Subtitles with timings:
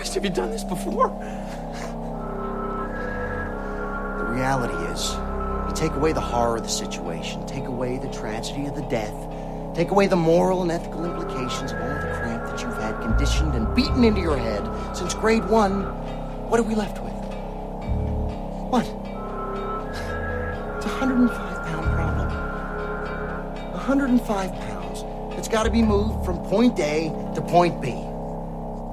[0.00, 1.08] Christ, have you done this before?
[4.16, 5.12] The reality is,
[5.68, 9.14] you take away the horror of the situation, take away the tragedy of the death,
[9.74, 13.54] take away the moral and ethical implications of all the crap that you've had conditioned
[13.54, 14.66] and beaten into your head
[14.96, 15.82] since grade one,
[16.48, 17.12] what are we left with?
[18.70, 18.86] What?
[20.78, 22.30] It's a 105 pound problem.
[23.72, 25.04] 105 pounds.
[25.38, 28.09] It's got to be moved from point A to point B.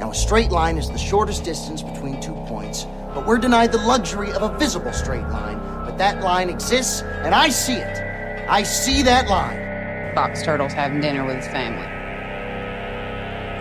[0.07, 3.77] Now, a straight line is the shortest distance between two points, but we're denied the
[3.79, 5.57] luxury of a visible straight line.
[5.83, 8.47] But that line exists, and I see it.
[8.47, 10.15] I see that line.
[10.15, 11.83] Box Turtle's having dinner with his family.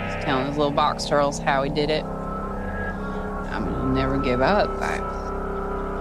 [0.07, 2.05] He's telling his little box turtles how he did it.
[2.05, 4.71] I'm gonna never give up.
[4.81, 4.99] I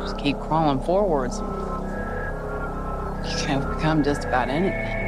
[0.04, 1.40] just keep crawling forwards.
[1.40, 5.02] You can overcome just about anything.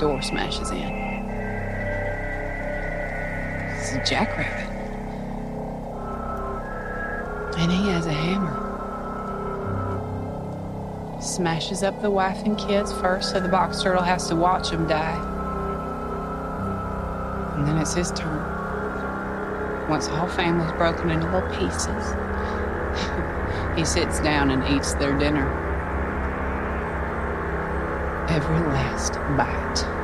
[0.00, 1.05] Door smashes in.
[3.96, 4.68] A jackrabbit.
[7.56, 8.62] And he has a hammer.
[11.22, 14.86] Smashes up the wife and kids first, so the box turtle has to watch them
[14.86, 15.16] die.
[17.56, 19.88] And then it's his turn.
[19.88, 21.88] Once the whole family's broken into little pieces,
[23.78, 25.48] he sits down and eats their dinner.
[28.28, 29.95] Every last bite.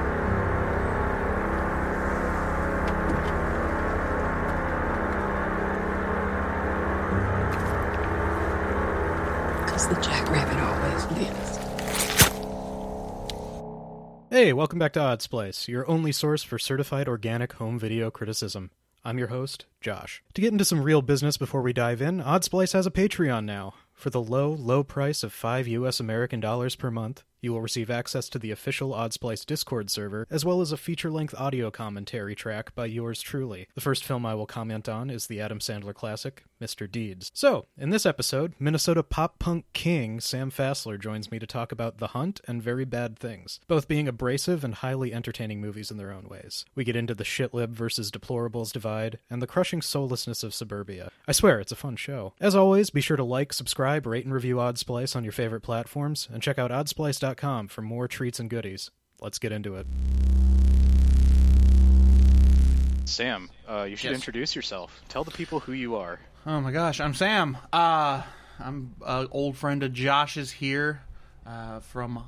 [14.42, 18.72] Hey, welcome back to Odds Place, your only source for certified organic home video criticism.
[19.04, 20.20] I'm your host, Josh.
[20.34, 23.44] To get into some real business before we dive in, Odds Place has a Patreon
[23.44, 23.74] now.
[23.92, 27.88] For the low, low price of 5 US American dollars per month, you will receive
[27.88, 32.34] access to the official Oddsplice Discord server, as well as a feature length audio commentary
[32.34, 33.68] track by yours truly.
[33.76, 36.88] The first film I will comment on is the Adam Sandler classic, Mr.
[36.90, 37.30] Deeds.
[37.34, 41.98] So, in this episode, Minnesota pop punk king Sam Fassler joins me to talk about
[41.98, 46.12] The Hunt and Very Bad Things, both being abrasive and highly entertaining movies in their
[46.12, 46.64] own ways.
[46.76, 51.10] We get into the shitlib versus deplorables divide, and the crushing soullessness of suburbia.
[51.26, 52.34] I swear, it's a fun show.
[52.40, 56.28] As always, be sure to like, subscribe, rate, and review Oddsplice on your favorite platforms,
[56.32, 58.90] and check out oddsplice.com for more treats and goodies.
[59.20, 59.86] Let's get into it.
[63.04, 64.14] Sam, uh, you should Yes.
[64.14, 65.02] introduce yourself.
[65.08, 66.18] Tell the people who you are.
[66.44, 67.56] Oh my gosh, I'm Sam.
[67.72, 68.20] Uh,
[68.58, 71.02] I'm an old friend of Josh's here
[71.46, 72.24] uh, from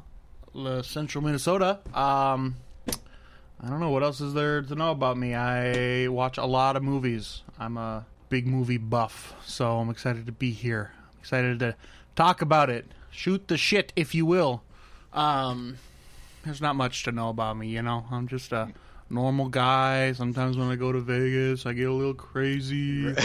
[0.55, 1.81] uh, central Minnesota.
[1.93, 2.55] Um,
[3.61, 5.35] I don't know what else is there to know about me.
[5.35, 7.43] I watch a lot of movies.
[7.59, 10.93] I'm a big movie buff, so I'm excited to be here.
[11.13, 11.75] I'm excited to
[12.15, 12.87] talk about it.
[13.11, 14.63] Shoot the shit, if you will.
[15.13, 15.79] Um,
[16.45, 18.07] there's not much to know about me, you know.
[18.13, 18.73] I'm just a
[19.11, 20.13] normal guy.
[20.13, 23.13] Sometimes when I go to Vegas, I get a little crazy.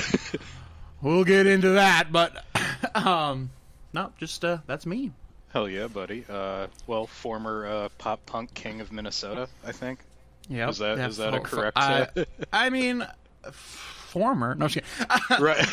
[1.01, 2.43] we'll get into that, but
[2.95, 3.49] um,
[3.93, 5.11] no, just uh, that's me.
[5.53, 6.25] Hell yeah, buddy.
[6.29, 9.99] Uh, well, former uh, pop punk king of Minnesota, I think.
[10.47, 13.05] Yeah, Is that- is that a fo- fo- correct, I, uh, I mean,
[13.51, 14.55] former.
[14.55, 14.83] No, kidding.
[15.39, 15.65] Right.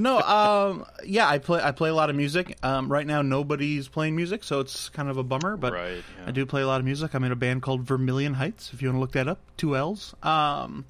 [0.00, 1.60] no, um, yeah, I play.
[1.62, 2.56] I play a lot of music.
[2.62, 5.56] Um, right now, nobody's playing music, so it's kind of a bummer.
[5.56, 6.26] But Right, yeah.
[6.26, 7.14] I do play a lot of music.
[7.14, 8.72] I'm in a band called Vermillion Heights.
[8.72, 10.14] If you want to look that up, two L's.
[10.22, 10.84] Um,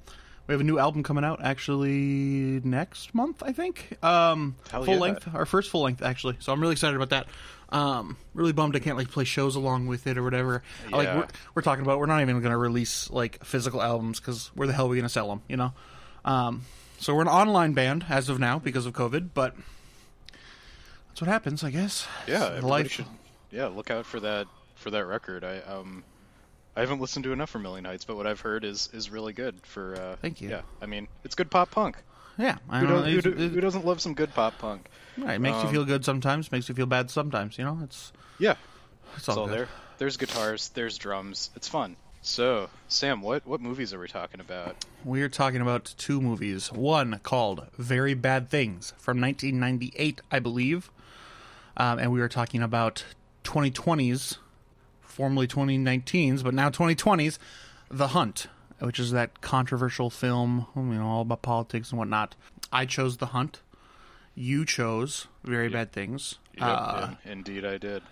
[0.47, 3.97] we have a new album coming out actually next month, I think.
[4.03, 4.99] Um, Hell full yeah.
[5.01, 6.37] length, our first full length actually.
[6.39, 7.27] So I'm really excited about that.
[7.69, 10.63] Um, really bummed I can't like play shows along with it or whatever.
[10.89, 11.17] Like Yeah.
[11.17, 14.67] we're, we're talking about, we're not even going to release like physical albums because where
[14.67, 15.41] the hell are we going to sell them?
[15.49, 15.73] You know.
[16.23, 16.61] Um,
[16.99, 19.53] so we're an online band as of now because of COVID, but
[21.09, 22.07] that's what happens, I guess.
[22.27, 22.91] yeah, everybody life.
[22.91, 23.05] should.
[23.51, 25.43] Yeah, look out for that for that record.
[25.43, 26.03] I um,
[26.77, 29.55] I haven't listened to enough Vermillion Heights, but what I've heard is is really good.
[29.65, 30.49] For uh, Thank you.
[30.49, 31.97] Yeah, I mean, it's good pop punk.
[32.37, 33.19] Yeah, I Who, don't know.
[33.19, 34.87] who, who doesn't love some good pop punk?
[35.17, 37.57] right, it makes you um, feel good sometimes, makes you feel bad sometimes.
[37.57, 38.55] You know, it's Yeah,
[39.13, 39.67] it's it's all all there.
[39.97, 40.69] There's guitars.
[40.69, 41.49] There's drums.
[41.55, 41.95] It's fun.
[42.21, 44.75] So, Sam, what what movies are we talking about?
[45.03, 46.71] We're talking about two movies.
[46.71, 50.91] One called Very Bad Things from 1998, I believe.
[51.75, 53.03] Um, and we were talking about
[53.43, 54.37] 2020's,
[55.17, 57.39] formerly 2019's, but now 2020's,
[57.89, 58.45] The Hunt,
[58.79, 62.35] which is that controversial film, you know, all about politics and whatnot.
[62.71, 63.61] I chose The Hunt.
[64.35, 66.35] You chose Very Bad Things.
[66.53, 68.03] Yep, Uh, in- indeed, I did.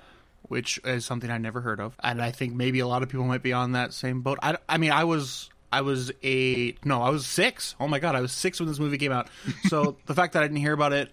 [0.48, 3.26] which is something I never heard of, and I think maybe a lot of people
[3.26, 4.40] might be on that same boat.
[4.42, 7.76] I, I mean, I was I was eight, no, I was six.
[7.80, 9.28] Oh my god, I was six when this movie came out.
[9.70, 11.12] So the fact that I didn't hear about it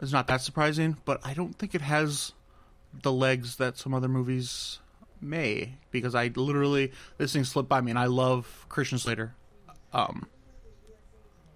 [0.00, 2.32] is not that surprising, but I don't think it has
[3.02, 4.78] the legs that some other movies
[5.20, 9.34] may because I literally this thing slipped by me, and I love Christian Slater.
[9.92, 10.26] Um,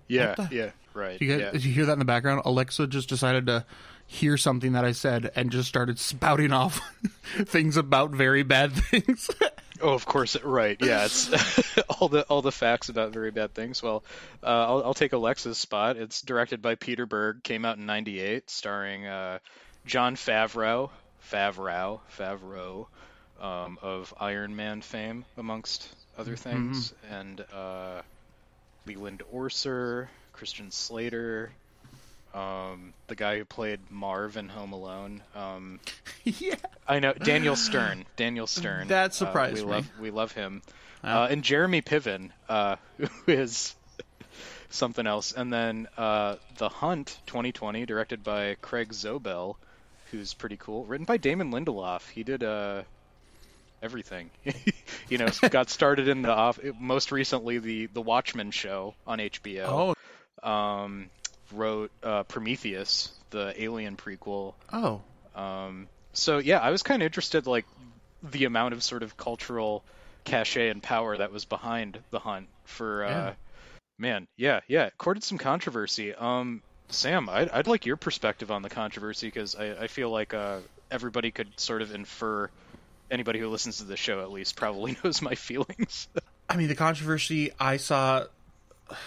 [0.09, 1.21] Yeah, the- yeah, right.
[1.21, 1.51] you get, yeah.
[1.53, 2.43] Did you hear that in the background?
[2.45, 3.65] Alexa just decided to
[4.07, 6.81] hear something that I said and just started spouting off
[7.47, 9.31] things about very bad things.
[9.81, 10.77] Oh, of course, right.
[10.81, 11.31] Yeah, it's
[11.89, 13.83] all the all the facts about very bad things.
[13.83, 14.05] Well,
[14.43, 15.97] uh, I'll, I'll take Alexa's spot.
[15.97, 17.43] It's directed by Peter Berg.
[17.43, 19.39] Came out in '98, starring uh,
[19.87, 20.91] Jon Favreau,
[21.31, 22.87] Favreau, Favreau,
[23.43, 28.01] um, of Iron Man fame, amongst other things, and uh,
[28.87, 31.51] Leland Orser, Christian Slater,
[32.35, 35.23] um, the guy who played Marv in Home Alone.
[35.35, 35.81] Um,
[36.25, 36.55] yeah.
[36.89, 38.05] I know Daniel Stern.
[38.17, 38.89] Daniel Stern.
[38.89, 39.71] That Uh, surprised we me.
[39.71, 40.63] love we love him.
[41.05, 43.75] Uh, and Jeremy Piven, uh, who is
[44.71, 45.33] something else.
[45.33, 49.57] And then uh, The Hunt 2020, directed by Craig Zobel,
[50.13, 50.85] who's pretty cool.
[50.85, 52.09] Written by Damon Lindelof.
[52.11, 52.83] He did uh,
[53.83, 54.31] everything.
[55.09, 56.59] you know, got started in the off.
[56.79, 59.95] Most recently, the the Watchmen show on HBO.
[60.45, 60.49] Oh.
[60.49, 61.11] Um,
[61.53, 64.55] wrote uh, Prometheus, the Alien prequel.
[64.73, 65.01] Oh.
[65.35, 67.67] Um, so yeah, I was kind of interested, like
[68.23, 69.85] the amount of sort of cultural
[70.25, 73.05] cachet and power that was behind the hunt for.
[73.05, 73.35] Uh, Yeah.
[73.99, 76.13] Man, yeah, yeah, it courted some controversy.
[76.13, 80.35] Um, Sam, I'd, I'd like your perspective on the controversy because I, I feel like
[80.35, 80.59] uh,
[80.91, 82.51] everybody could sort of infer.
[83.13, 86.09] Anybody who listens to the show at least probably knows my feelings.
[86.49, 88.25] I mean, the controversy, I saw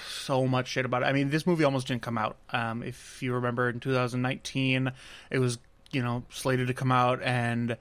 [0.08, 1.06] so much shit about it.
[1.06, 2.38] I mean, this movie almost didn't come out.
[2.52, 4.92] Um, if you remember, in 2019,
[5.32, 5.58] it was,
[5.92, 7.78] you know, slated to come out, and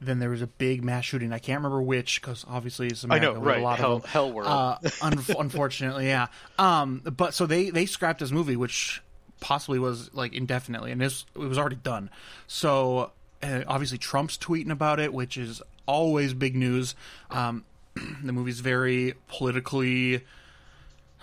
[0.00, 1.32] then there was a big mass shooting.
[1.32, 4.10] I can't remember which, because obviously it's I know, with a lot Hell, of them.
[4.10, 4.48] Hell World.
[4.48, 6.26] Uh, un- unfortunately, yeah.
[6.58, 9.00] Um, but so they they scrapped this movie, which
[9.40, 12.10] possibly was like indefinitely, and this it was already done.
[12.46, 16.94] So uh, obviously Trump's tweeting about it, which is always big news.
[17.30, 17.64] Um,
[18.22, 20.24] the movie's very politically.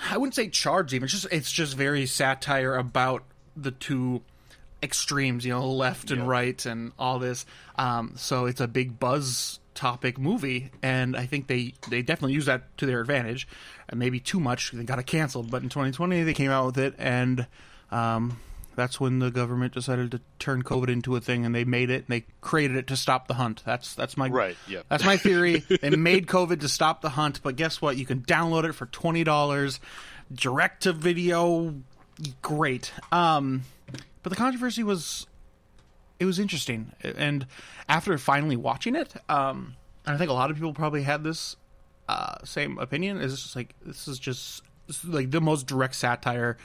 [0.10, 1.06] I wouldn't say charged even.
[1.06, 3.24] It's just it's just very satire about
[3.56, 4.22] the two
[4.84, 7.46] extremes, you know, left and right and all this.
[7.78, 12.46] Um, so it's a big buzz topic movie, and I think they they definitely use
[12.46, 13.48] that to their advantage,
[13.90, 14.72] and maybe too much.
[14.72, 17.48] They got it canceled, but in 2020 they came out with it, and
[17.92, 18.38] um,
[18.76, 22.06] that's when the government decided to turn COVID into a thing, and they made it.
[22.06, 23.64] And they created it to stop the hunt.
[23.66, 24.82] That's that's my Right, yeah.
[24.90, 25.64] That's my theory.
[25.82, 27.98] they made COVID to stop the hunt, but guess what?
[27.98, 29.80] You can download it for twenty dollars,
[30.34, 31.76] direct to video.
[32.42, 32.94] Great.
[33.12, 33.64] Um,
[34.24, 35.28] but the controversy was
[36.20, 37.46] it was interesting, and
[37.88, 39.76] after finally watching it, um,
[40.06, 41.56] and I think a lot of people probably had this
[42.08, 43.20] uh, same opinion.
[43.20, 46.58] Is just like this is just this is like the most direct satire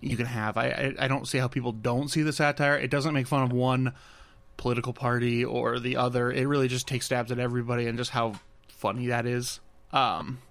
[0.00, 0.56] you can have.
[0.56, 2.76] I, I I don't see how people don't see the satire.
[2.76, 3.94] It doesn't make fun of one
[4.56, 6.30] political party or the other.
[6.32, 8.34] It really just takes stabs at everybody and just how
[8.68, 9.60] funny that is.
[9.92, 10.42] Um,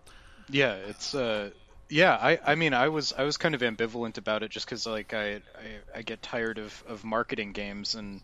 [0.49, 1.51] Yeah, it's uh
[1.89, 4.85] yeah, I I mean I was I was kind of ambivalent about it just cuz
[4.85, 8.21] like I, I I get tired of of marketing games and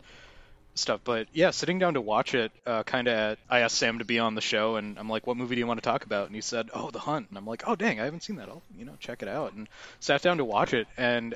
[0.74, 4.04] stuff, but yeah, sitting down to watch it uh kind of I asked Sam to
[4.04, 6.26] be on the show and I'm like what movie do you want to talk about?
[6.26, 8.48] And he said, "Oh, The Hunt." And I'm like, "Oh, dang, I haven't seen that.
[8.48, 9.68] I'll, you know, check it out." And
[10.00, 11.34] sat down to watch it and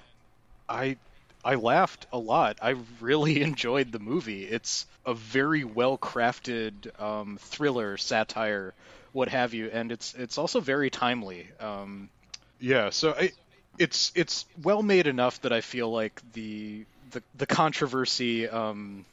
[0.68, 0.96] I
[1.44, 2.58] I laughed a lot.
[2.60, 4.44] I really enjoyed the movie.
[4.44, 8.74] It's a very well crafted um, thriller, satire,
[9.12, 11.48] what have you, and it's it's also very timely.
[11.60, 12.10] Um,
[12.60, 13.32] yeah, so I,
[13.78, 19.04] it's it's well made enough that I feel like the the the controversy um,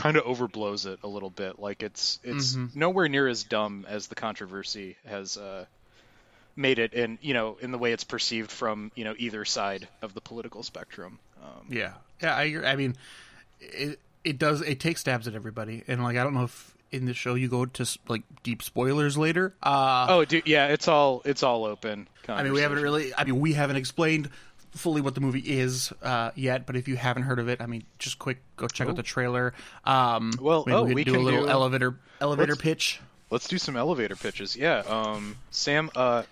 [0.00, 1.58] kind of overblows it a little bit.
[1.58, 5.36] Like it's it's nowhere near as dumb as the controversy has.
[5.36, 5.66] Uh,
[6.56, 9.86] made it in you know in the way it's perceived from you know either side
[10.02, 12.34] of the political spectrum um, Yeah, yeah.
[12.34, 12.72] I.
[12.72, 12.96] I mean,
[13.60, 17.06] it it does it takes stabs at everybody, and like I don't know if in
[17.06, 19.54] the show you go to like deep spoilers later.
[19.62, 23.12] Uh, oh dude yeah it's all it's all open I mean, we haven't really.
[23.14, 24.30] I mean, we haven't explained
[24.72, 26.66] fully what the movie is uh, yet.
[26.66, 29.02] But if you haven't heard of it, I mean, just quick go check out the
[29.02, 29.52] trailer.
[29.84, 33.00] Um, Well, maybe oh, we, we do a little do- elevator elevator let's- pitch.
[33.30, 36.22] let's do some elevator pitches yeah um sam uh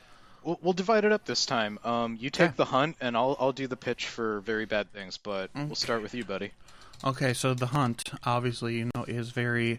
[0.45, 2.55] we'll, we'll divide it up this time um you take Yeah.
[2.57, 6.03] the hunt and i'll i'll do the pitch for very bad things but we'll start
[6.03, 6.51] with you buddy
[7.05, 9.79] Okay, so the hunt, obviously, you know, is very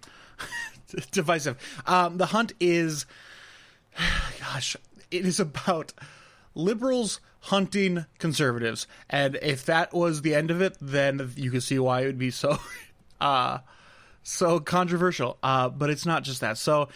[1.11, 1.57] divisive.
[1.85, 3.05] Um, the hunt is,
[4.39, 4.77] gosh,
[5.11, 5.91] it is about
[6.59, 11.79] liberals hunting conservatives, and if that was the end of it, then you can see
[11.79, 12.57] why it would be so,
[13.21, 13.59] uh,
[14.23, 15.37] so controversial.
[15.41, 16.57] Uh, but it's not just that.
[16.57, 16.89] So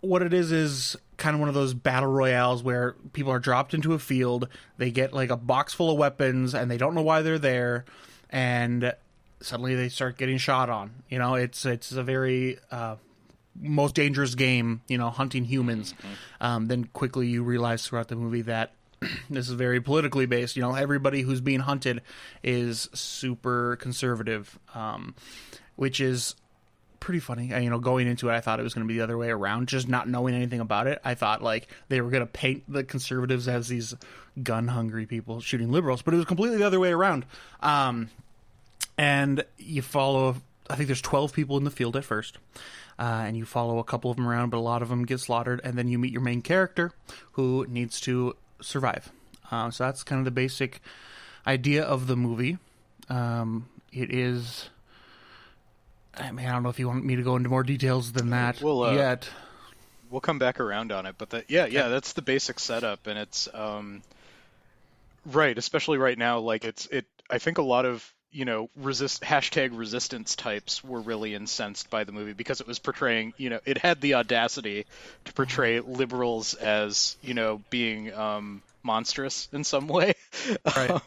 [0.00, 3.74] what it is is kind of one of those battle royales where people are dropped
[3.74, 7.02] into a field, they get like a box full of weapons, and they don't know
[7.02, 7.84] why they're there,
[8.30, 8.94] and
[9.40, 11.02] suddenly they start getting shot on.
[11.08, 12.96] You know, it's it's a very uh,
[13.60, 15.94] most dangerous game, you know, hunting humans.
[15.94, 16.44] Mm-hmm.
[16.44, 18.72] Um, then quickly you realize throughout the movie that
[19.30, 20.56] this is very politically based.
[20.56, 22.02] You know, everybody who's being hunted
[22.42, 25.14] is super conservative, um,
[25.76, 26.34] which is
[27.00, 27.52] pretty funny.
[27.52, 29.18] And, you know, going into it, I thought it was going to be the other
[29.18, 29.68] way around.
[29.68, 32.84] Just not knowing anything about it, I thought like they were going to paint the
[32.84, 33.94] conservatives as these
[34.42, 37.24] gun hungry people shooting liberals, but it was completely the other way around.
[37.60, 38.10] Um,
[38.96, 40.36] and you follow.
[40.70, 42.36] I think there's 12 people in the field at first.
[42.98, 45.20] Uh, and you follow a couple of them around, but a lot of them get
[45.20, 46.90] slaughtered, and then you meet your main character,
[47.32, 49.12] who needs to survive.
[49.52, 50.80] Um, so that's kind of the basic
[51.46, 52.58] idea of the movie.
[53.08, 54.68] Um, it is.
[56.16, 58.30] I mean, I don't know if you want me to go into more details than
[58.30, 59.30] that Well, uh, yet.
[60.10, 63.18] we'll come back around on it but that yeah yeah that's the basic setup and
[63.18, 64.02] it's um
[65.26, 69.22] right especially right now like it's it i think a lot of you know resist
[69.22, 73.60] hashtag resistance types were really incensed by the movie because it was portraying you know
[73.64, 74.84] it had the audacity
[75.24, 80.14] to portray liberals as you know being um monstrous in some way
[80.76, 81.00] Right.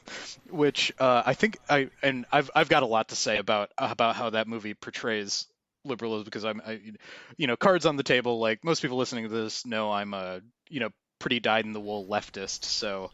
[0.49, 4.15] which uh, I think I and I've I've got a lot to say about about
[4.15, 5.47] how that movie portrays
[5.85, 6.79] liberalism because I'm I,
[7.37, 10.41] you know cards on the table like most people listening to this know I'm a
[10.69, 13.11] you know pretty dyed in the wool leftist so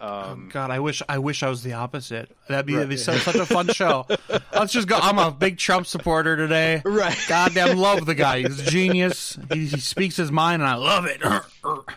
[0.00, 2.30] um God, I wish I wish I was the opposite.
[2.48, 4.06] That'd be, that'd be such, such a fun show.
[4.54, 4.96] Let's just go.
[5.00, 6.82] I'm a big Trump supporter today.
[6.84, 7.16] Right.
[7.28, 8.40] Goddamn love the guy.
[8.42, 9.38] He's a genius.
[9.52, 11.22] He, he speaks his mind, and I love it.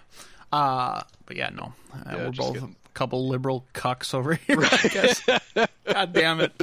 [0.51, 2.75] Uh, but yeah, no, uh, we're both kidding.
[2.85, 4.57] a couple liberal cucks over here.
[4.61, 5.21] I guess.
[5.85, 6.53] God damn it.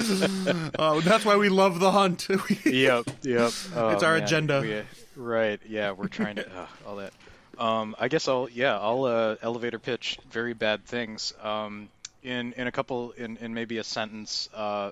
[0.78, 2.26] Uh, that's why we love the hunt.
[2.64, 4.22] yep yep Oh, It's our man.
[4.22, 4.60] agenda.
[4.62, 4.82] We-
[5.16, 7.12] right yeah we're trying to uh, all that
[7.58, 11.88] um I guess I'll yeah I'll uh, elevator pitch very bad things um
[12.22, 14.90] in in a couple in in maybe a sentence uh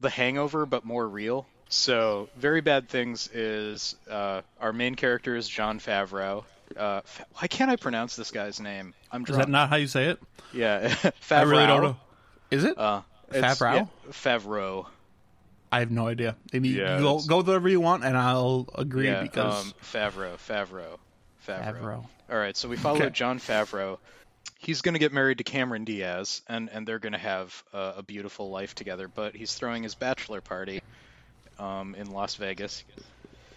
[0.00, 5.48] the hangover but more real so very bad things is uh our main character is
[5.48, 6.44] Jon Favreau
[6.76, 9.76] uh Fa- why can't I pronounce this guy's name I'm Is drunk that not how
[9.76, 10.18] you say it?
[10.52, 11.96] yeah Favreau I really don't know.
[12.50, 12.76] Is it?
[12.78, 13.74] uh Favreau?
[13.74, 14.86] yeah, Favreau
[15.74, 16.36] I have no idea.
[16.52, 20.98] Maybe Yeah, go go wherever you want, and I'll agree yeah because um Favreau Favreau
[21.46, 22.06] Favreau Favreau.
[22.30, 23.10] All right, so we follow Okay.
[23.10, 23.98] Jon Favreau.
[24.58, 27.94] He's going to get married to Cameron Diaz, and, and they're going to have uh,
[27.96, 29.08] a beautiful life together.
[29.08, 30.82] But he's throwing his bachelor party
[31.58, 32.84] um, in Las Vegas.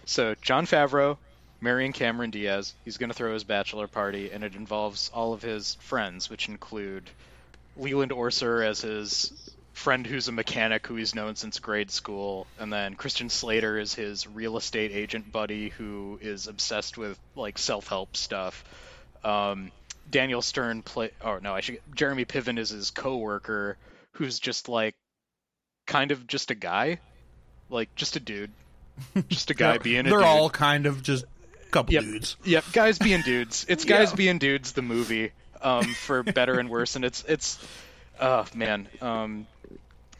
[0.04, 1.16] So Jon Favreau
[1.60, 2.74] marrying Cameron Diaz.
[2.84, 6.48] He's going to throw his bachelor party, and it involves all of his friends, which
[6.48, 7.04] include
[7.76, 9.32] Leland Orser as his
[9.76, 13.94] friend who's a mechanic who he's known since grade school, and then Christian Slater is
[13.94, 18.64] his real estate agent buddy who is obsessed with like self-help stuff.
[19.22, 19.70] Um,
[20.10, 21.10] Daniel Stern play.
[21.22, 21.80] Oh no, I should.
[21.94, 23.76] Jeremy Piven is his coworker
[24.12, 24.94] who's just like,
[25.86, 26.98] kind of just a guy,
[27.68, 28.50] like just a dude,
[29.28, 30.26] just a guy being a they're dude.
[30.26, 31.24] all kind of just
[31.70, 32.02] couple Yep.
[32.04, 32.36] dudes.
[32.44, 33.66] Yep, guys being dudes.
[33.68, 34.16] It's guys Yeah.
[34.16, 34.72] being dudes.
[34.72, 37.58] The movie, um, for better and worse, and it's it's,
[38.20, 38.88] oh man.
[39.02, 39.46] Um,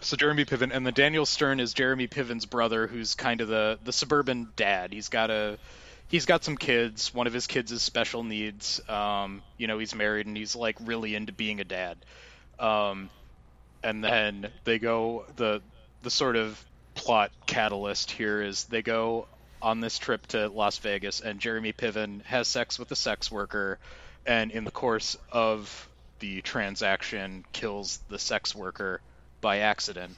[0.00, 3.79] so Jeremy Piven and the Daniel Stern is Jeremy Piven's brother, who's kind of the
[3.85, 4.93] the suburban dad.
[4.93, 5.59] He's got a
[6.09, 7.12] he's got some kids.
[7.15, 8.81] One of his kids is special needs.
[8.88, 11.97] Um, you know, he's married and he's like really into being a dad.
[12.59, 13.11] Um,
[13.83, 15.62] and then they go the
[16.03, 16.62] the sort of
[16.95, 19.26] plot catalyst here is they go
[19.61, 23.79] on this trip to Las Vegas and Jeremy Piven has sex with a sex worker
[24.26, 25.88] and in the course of
[26.21, 29.00] the transaction kills the sex worker
[29.47, 30.12] by accident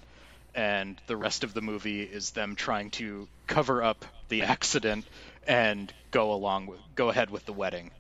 [0.55, 5.05] and the rest of the movie is them trying to cover up the accident
[5.47, 7.91] and go along with go ahead with the wedding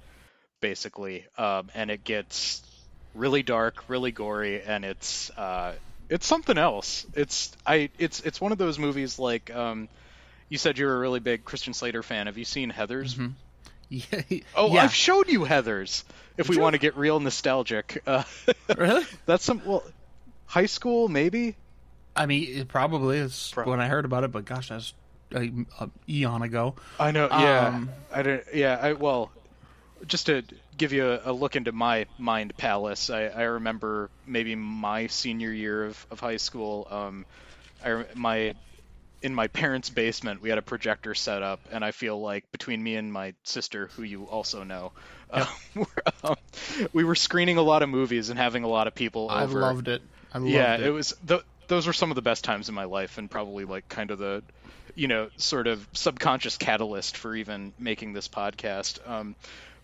[0.62, 2.62] basically um, and it gets
[3.14, 5.74] really dark really gory and it's uh,
[6.08, 9.86] it's something else it's i it's it's one of those movies like um,
[10.48, 13.20] you said you're a really big christian slater fan have you seen heathers
[13.90, 14.22] Yeah.
[14.54, 14.82] oh yeah.
[14.84, 16.04] i've showed you heathers
[16.38, 16.62] if we you?
[16.62, 18.22] want to get real nostalgic uh,
[18.78, 19.04] really?
[19.26, 19.82] that's some well
[20.48, 21.56] high school maybe
[22.18, 24.92] I mean, it probably is Pro- when I heard about it, but gosh, that's
[25.32, 26.74] a, a eon ago.
[26.98, 27.28] I know.
[27.30, 27.68] Yeah.
[27.68, 28.42] Um, I don't.
[28.52, 28.76] Yeah.
[28.80, 29.30] I well,
[30.04, 30.42] just to
[30.76, 35.52] give you a, a look into my mind palace, I, I remember maybe my senior
[35.52, 36.88] year of, of high school.
[36.90, 37.24] Um,
[37.84, 38.54] I my
[39.22, 42.82] in my parents' basement we had a projector set up, and I feel like between
[42.82, 44.90] me and my sister, who you also know,
[45.30, 45.86] uh, we're,
[46.24, 46.36] um,
[46.92, 49.60] we were screening a lot of movies and having a lot of people I over.
[49.60, 50.02] loved it.
[50.32, 50.86] I loved yeah, it.
[50.86, 53.64] it was th- those were some of the best times in my life, and probably
[53.64, 54.42] like kind of the,
[54.94, 59.06] you know, sort of subconscious catalyst for even making this podcast.
[59.08, 59.36] Um,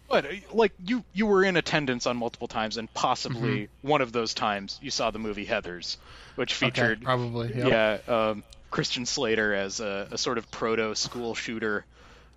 [0.08, 4.12] but uh, like you, you were in attendance on multiple times, and possibly one of
[4.12, 5.96] those times you saw the movie Heather's,
[6.36, 6.64] which Mm-hmm.
[6.66, 7.54] Okay, featured probably.
[7.54, 7.68] Yep.
[7.68, 11.84] yeah, um, Christian Slater as a, a sort of proto school shooter.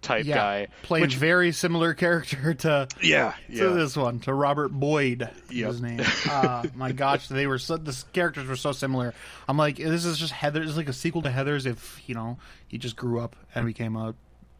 [0.02, 0.68] Type yeah, guy.
[0.84, 5.30] playing which- very similar character to yeah, to this one to Robert Boyd.
[5.50, 5.68] Yep.
[5.68, 6.02] His name.
[6.30, 9.14] Uh, my gosh, they were so, the characters were so similar.
[9.48, 10.62] I'm like, this is just Heather.
[10.62, 12.38] It's like a sequel to Heather's if you know
[12.68, 14.14] he just grew up and became a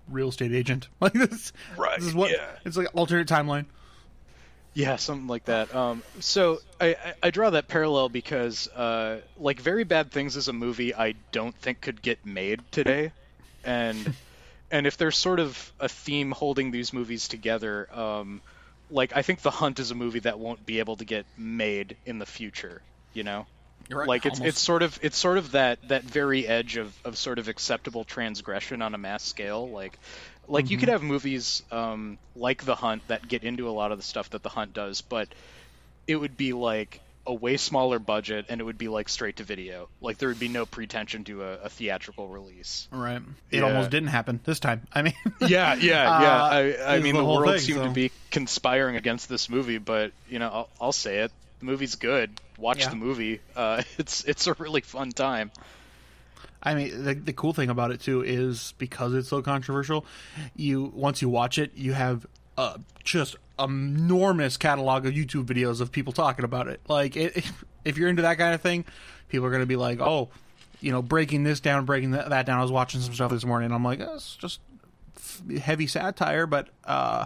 [0.10, 0.88] real estate agent.
[1.00, 2.48] Like this, Right, This is what yeah.
[2.66, 3.66] it's like alternate timeline.
[4.74, 5.74] Yeah, something like that.
[5.74, 10.48] Um, so I, I, I draw that parallel because, uh, like, Very Bad Things is
[10.50, 13.12] a movie I don't think could get made today,
[13.64, 14.14] and
[14.72, 18.42] and if there's sort of a theme holding these movies together, um,
[18.90, 21.98] like I think The Hunt is a movie that won't be able to get made
[22.06, 22.84] in the future.
[23.14, 23.48] You know,
[23.90, 24.48] You're right, like it's almost.
[24.48, 28.04] it's sort of it's sort of that that very edge of, of sort of acceptable
[28.06, 30.00] transgression on a mass scale like
[30.48, 30.72] like Mm-hmm.
[30.72, 34.04] you could have movies um, like the hunt that get into a lot of the
[34.04, 35.34] stuff that the hunt does but
[36.08, 39.44] it would be like a way smaller budget and it would be like straight to
[39.44, 43.22] video like there would be no pretension to a, a theatrical release Right.
[43.52, 43.64] It Yeah.
[43.64, 44.88] almost didn't happen this time.
[44.94, 46.44] I mean, yeah yeah Uh, yeah
[46.88, 49.78] i, I mean the the, world thing, seemed so- to be conspiring against this movie
[49.78, 52.90] but you know i'll, I'll say it the movie's good watch Yeah.
[52.90, 55.52] the movie uh, it's it's a really fun time
[56.64, 60.06] I mean, the, the cool thing about it too is because it's so controversial.
[60.56, 62.26] You once you watch it, you have
[62.58, 66.82] uh, just enormous catalog of YouTube videos of people talking about it.
[66.88, 67.46] Like, it,
[67.86, 68.86] if you're into that kind of thing,
[69.30, 70.30] people are going to be like, "Oh,
[70.82, 73.46] you know, breaking this down, breaking that, that down." I was watching some stuff this
[73.46, 74.60] morning, and I'm like, oh, "It's just
[75.60, 77.26] heavy satire," but uh,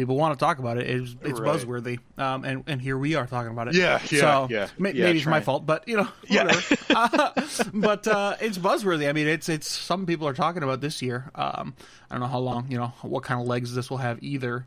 [0.00, 0.88] people want to talk about it.
[0.88, 1.48] It's, it's Right.
[1.60, 3.74] buzzworthy, um, and and here we are talking about it.
[3.74, 4.68] Yeah, yeah, so, yeah.
[4.78, 6.60] ma- Yeah, maybe it's my fault, but you know, Yeah.
[6.90, 7.30] Uh,
[7.74, 9.08] but uh, it's buzzworthy.
[9.08, 11.30] I mean, it's it's some people are talking about this year.
[11.34, 11.74] Um,
[12.10, 14.66] I don't know how long, you know, what kind of legs this will have either.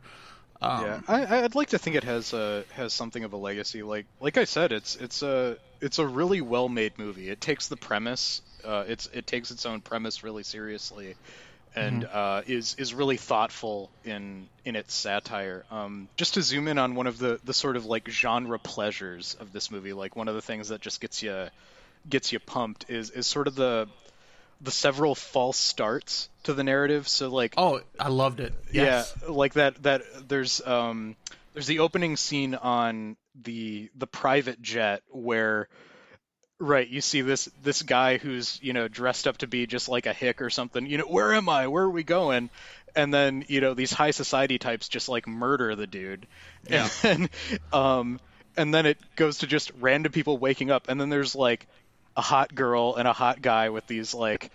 [0.62, 3.82] Um, yeah, I, I'd like to think it has a has something of a legacy.
[3.82, 7.28] Like like I said, it's it's a it's a really well made movie.
[7.28, 11.16] It takes the premise, uh, it's it takes its own premise really seriously,
[11.76, 15.64] and uh, is is really thoughtful in in its satire.
[15.70, 19.36] Um, just to zoom in on one of the the sort of like genre pleasures
[19.40, 21.48] of this movie, like one of the things that just gets you
[22.08, 23.88] gets you pumped is is sort of the
[24.60, 27.08] the several false starts to the narrative.
[27.08, 28.52] So like Oh, I loved it.
[28.72, 29.14] Yes.
[29.22, 29.82] yeah, like that.
[29.82, 31.16] That there's um
[31.52, 35.68] there's the opening scene on the the private jet where
[36.64, 40.06] right you see this this guy who's you know dressed up to be just like
[40.06, 40.86] a hick or something.
[40.86, 41.66] You know where am I?
[41.68, 42.50] Where are we going?
[42.96, 46.26] And then you know these high society types just like murder the dude.
[46.68, 46.88] Yeah.
[47.04, 48.20] And then, um
[48.56, 51.66] and then it goes to just random people waking up and then there's like
[52.16, 54.50] a hot girl and a hot guy with these like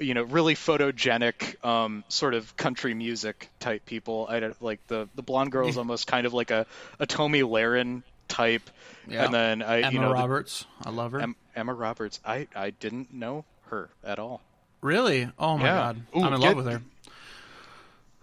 [0.00, 5.08] you know really photogenic um, sort of country music type people i don't like the
[5.14, 6.66] the blonde girl is almost kind of like a
[6.98, 8.68] a Tomi Lahren type
[9.06, 9.24] Yeah.
[9.26, 11.20] and then i Emma you know the- Roberts, I love her.
[11.20, 14.40] Em- emma roberts i i didn't know her at all
[14.80, 15.30] really?
[15.38, 15.74] Oh my Yeah.
[15.76, 16.82] god, Ooh, I'm in get- love with her.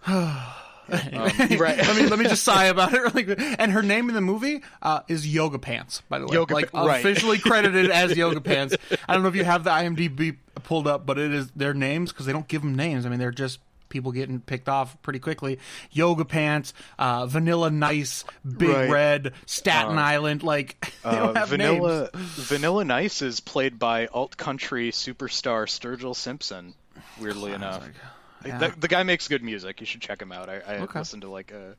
[0.92, 1.76] right.
[1.78, 3.14] let me let me just sigh about it.
[3.14, 6.34] Like, and her name in the movie uh, is Yoga Pants, by the way.
[6.34, 6.98] Yoga like Pa- right.
[7.00, 8.76] officially credited as Yoga Pants.
[9.08, 12.12] I don't know if you have the IMDb pulled up, but it is their names
[12.12, 13.06] because they don't give them names.
[13.06, 13.58] I mean, they're just
[13.92, 15.60] people getting picked off pretty quickly.
[15.92, 18.90] Yoga Pants, uh, Vanilla Nice, Big Right.
[18.90, 20.42] Red, Staten Island.
[20.42, 22.26] Like they don't Uh, have vanilla names.
[22.48, 26.74] vanilla nice is played by alt country superstar sturgill simpson
[27.20, 27.86] weirdly enough
[28.44, 28.58] yeah.
[28.58, 30.98] the, the guy makes good music you should check him out i, I Okay.
[30.98, 31.76] listened to like a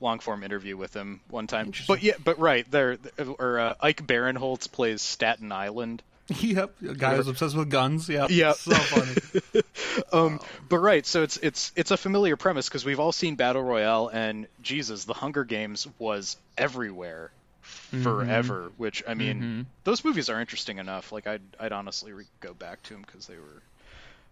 [0.00, 2.98] long form interview with him one time but yeah but right there
[3.38, 6.02] or uh, ike barinholtz plays staten island
[6.40, 8.08] yep, a guy who's obsessed with guns.
[8.08, 9.62] Yeah, yeah, so funny.
[10.12, 13.62] um, but right, so it's it's it's a familiar premise because we've all seen battle
[13.62, 17.30] royale, and Jesus, the Hunger Games was everywhere
[17.62, 18.70] forever.
[18.76, 21.12] Which I mean, those movies are interesting enough.
[21.12, 23.62] Like I'd I'd honestly re- go back to them because they were.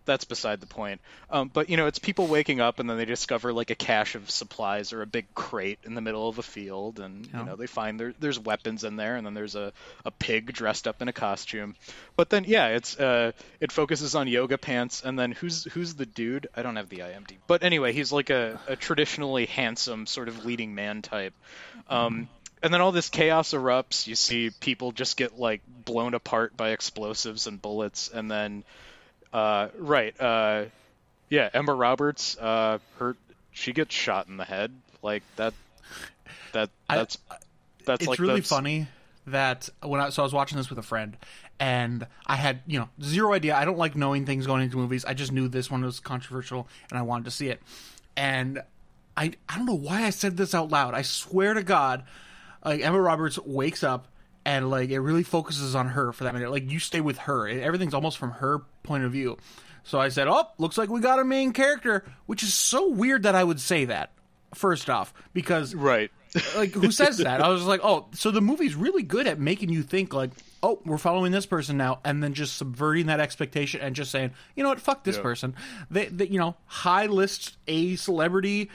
[0.07, 1.01] That's beside the point.
[1.31, 4.15] Um, but you know, it's people waking up and then they discover like a cache
[4.15, 7.57] of supplies or a big crate in the middle of a field, and you know
[7.57, 9.73] they find there there's weapons in there, and then there's a,
[10.05, 11.75] a pig dressed up in a costume.
[12.17, 16.07] But then yeah, it's uh, it focuses on yoga pants, and then who's who's the
[16.07, 16.49] dude?
[16.57, 20.45] I don't have the IMDb, but anyway, he's like a, a traditionally handsome sort of
[20.45, 21.35] leading man type.
[21.89, 22.29] Um,
[22.63, 24.07] and then all this chaos erupts.
[24.07, 28.65] You see people just get like blown apart by explosives and bullets, and then
[29.37, 30.65] uh, right, uh,
[31.29, 33.17] yeah, Emma Roberts, uh, her
[33.53, 34.73] she gets shot in the head.
[35.03, 35.55] Like that,
[36.53, 37.19] that I- that's
[37.85, 38.89] that's it's like really that's- funny
[39.29, 41.17] that when I so I was watching this with a friend
[41.59, 43.57] and I had you know zero idea.
[43.57, 45.05] I don't like knowing things going into movies.
[45.05, 47.61] I just knew this one was controversial and I wanted to see it.
[48.17, 48.63] And
[49.17, 50.95] I I don't know why I said this out loud.
[50.95, 52.05] I swear to God,
[52.65, 54.07] like Emma Roberts wakes up
[54.47, 56.51] and like it really focuses on her for that minute.
[56.51, 57.47] Like you stay with her.
[57.49, 59.37] Everything's almost from her point of view.
[59.85, 63.25] So I said, "Oh, looks like we got a main character," which is so weird
[63.25, 64.13] that I would say that.
[64.55, 66.11] First off, because Right.
[66.57, 67.41] like who says that?
[67.43, 70.31] I was like, "Oh, so the movie's really good at making you think like,
[70.63, 74.31] oh, we're following this person now," and then just subverting that expectation and just saying,
[74.55, 74.81] "You know what?
[74.81, 75.23] Fuck this Yeah.
[75.23, 75.55] person."
[75.91, 78.71] They, they, you know, high list a celebrity.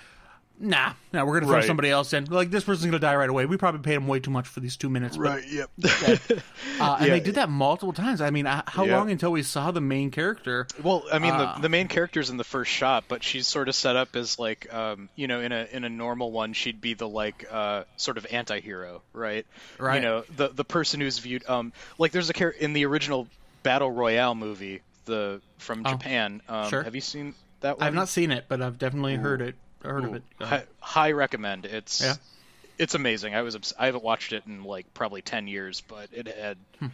[0.63, 1.65] Nah, nah, we're gonna throw Right.
[1.65, 2.25] somebody else in.
[2.25, 3.47] Like this person's gonna die right away.
[3.47, 5.17] We probably paid him way too much for these two minutes.
[5.17, 5.69] but Yep.
[5.83, 7.13] uh, and Yeah.
[7.13, 8.21] they did that multiple times.
[8.21, 8.97] I mean, uh, how Yeah.
[8.97, 10.67] long until we saw the main character?
[10.81, 11.55] Well, I mean, Ah.
[11.55, 14.37] the the main character's in the first shot, but she's sort of set up as
[14.39, 17.83] like, um, you know, in a in a normal one, she'd be the like uh,
[17.97, 19.45] sort of anti-hero, right?
[19.79, 19.95] Right.
[19.95, 23.27] You know, the the person who's viewed, um, like there's a character in the original
[23.63, 26.41] Battle Royale movie, the from Oh, Japan.
[26.47, 26.83] Um, sure.
[26.83, 27.87] Have you seen that one?
[27.87, 29.55] I've not seen it, but I've definitely heard it.
[29.83, 30.23] I heard of it.
[30.39, 31.65] High, high recommend.
[31.65, 32.15] It's Yeah.
[32.77, 33.35] it's amazing.
[33.35, 36.57] I was obs- I haven't watched it in like probably ten years, but it had.
[36.79, 36.87] Hmm.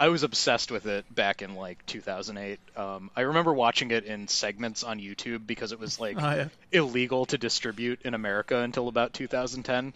[0.00, 2.60] I was obsessed with it back in like 2008.
[2.76, 6.48] Um, I remember watching it in segments on YouTube because it was like Oh, yeah.
[6.70, 9.92] illegal to distribute in America until about 2010.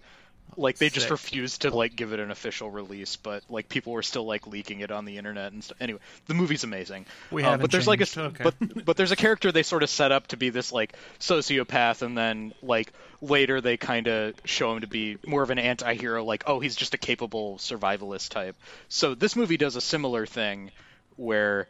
[0.57, 4.03] Like they just refused to like give it an official release, but like people were
[4.03, 5.79] still like leaking it on the internet and stuff.
[5.81, 7.07] Anyway, the movie's amazing.
[7.31, 8.45] We um, haven't but there's like a okay.
[8.45, 12.03] but but there's a character they sort of set up to be this like sociopath,
[12.03, 16.25] and then like later they kind of show him to be more of an anti-hero.
[16.25, 18.57] Like, oh, he's just a capable survivalist type.
[18.89, 20.71] So this movie does a similar thing,
[21.17, 21.69] where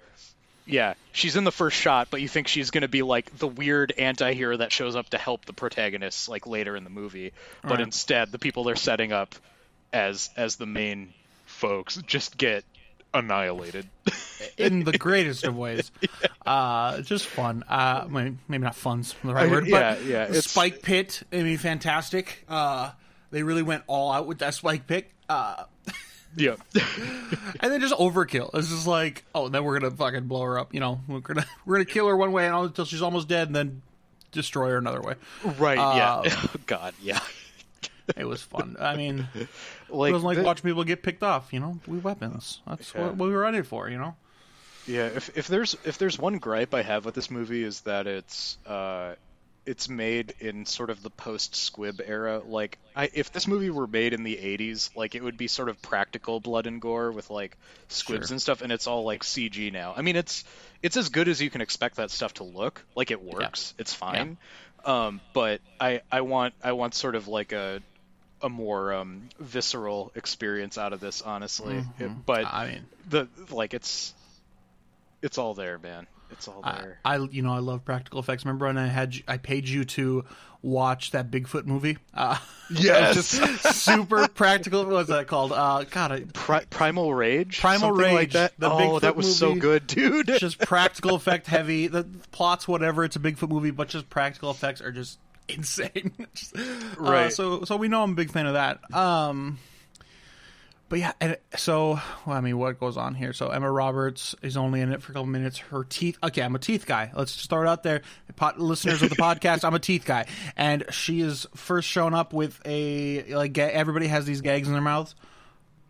[0.66, 3.48] yeah, she's in the first shot, but you think she's going to be like the
[3.48, 7.32] weird anti-hero that shows up to help the protagonists like later in the movie.
[7.62, 7.80] But Right.
[7.80, 9.34] instead, the people they're setting up
[9.92, 11.12] as as the main
[11.46, 12.64] folks just get
[13.14, 13.86] annihilated.
[14.56, 15.90] in the greatest of ways.
[16.46, 17.62] Uh, just fun.
[17.68, 21.22] Uh, maybe maybe not fun's the right word, yeah, but yeah, it's- Spike Pit.
[21.32, 22.44] I mean, fantastic.
[22.48, 22.90] Uh,
[23.30, 25.10] they really went all out with that Spike Pit.
[25.28, 25.64] Uh,
[26.36, 26.56] yeah.
[27.60, 28.50] and then just overkill.
[28.54, 30.74] It's just like, oh, then we're gonna fucking blow her up.
[30.74, 33.48] You know, we're gonna we're gonna kill her one way and until she's almost dead,
[33.48, 33.82] and then
[34.32, 35.14] destroy her another way.
[35.58, 36.14] right, yeah.
[36.16, 37.20] Uh, Oh, God, yeah.
[38.16, 38.76] It was fun.
[38.80, 39.28] I mean,
[39.88, 41.52] Like, it was like the- watching people get picked off.
[41.52, 42.60] You know, we weapons.
[42.66, 43.02] That's Yeah.
[43.02, 43.88] what, what we were it for.
[43.88, 44.16] You know.
[44.86, 48.06] Yeah, if if there's if there's one gripe I have with this movie is that
[48.08, 49.14] it's uh
[49.64, 52.42] it's made in sort of the post Squib era.
[52.44, 55.68] Like I if this movie were made in the 80s, like it would be sort
[55.68, 57.56] of practical blood and gore with like
[57.88, 58.34] squibs Sure.
[58.34, 59.94] and stuff and it's all like CG now.
[59.96, 60.44] I mean, it's
[60.82, 62.84] it's as good as you can expect that stuff to look.
[62.96, 63.74] Like it works.
[63.78, 64.36] It's fine.
[64.84, 67.80] Um but I I want I want sort of like a
[68.44, 71.84] a more um, visceral experience out of this, honestly.
[72.00, 74.12] It- but I mean, the like it's
[75.22, 78.44] it's all there man it's all I, there I you know I love practical effects.
[78.44, 80.24] Remember when I had I paid you to
[80.62, 81.98] watch that Bigfoot movie?
[82.14, 82.36] Uh,
[82.70, 83.14] Yes.
[83.14, 84.86] just super practical.
[84.86, 85.52] What's that called?
[85.52, 89.14] Uh, God, I, Pri- primal rage Primal Something like Rage, that the oh Bigfoot that
[89.16, 91.88] was so good dude just practical effect heavy.
[91.88, 93.04] The plot's whatever.
[93.04, 95.18] It's a Bigfoot movie, but just practical effects are just
[95.48, 96.12] insane.
[96.34, 96.60] Just- uh,
[96.98, 97.30] Right.
[97.32, 98.78] so so we know I'm a big fan of that.
[98.94, 99.58] Um.
[100.92, 103.32] But yeah, and so well, I mean, what goes on here?
[103.32, 105.56] So Emma Roberts is only in it for a couple minutes.
[105.56, 106.18] Her teeth.
[106.22, 107.10] Okay, I'm a teeth guy.
[107.16, 108.02] Let's just throw it out there,
[108.36, 109.64] Pod, listeners of the podcast.
[109.64, 113.56] I'm a teeth guy, and she is first shown up with a like.
[113.56, 115.14] Everybody has these gags in their mouths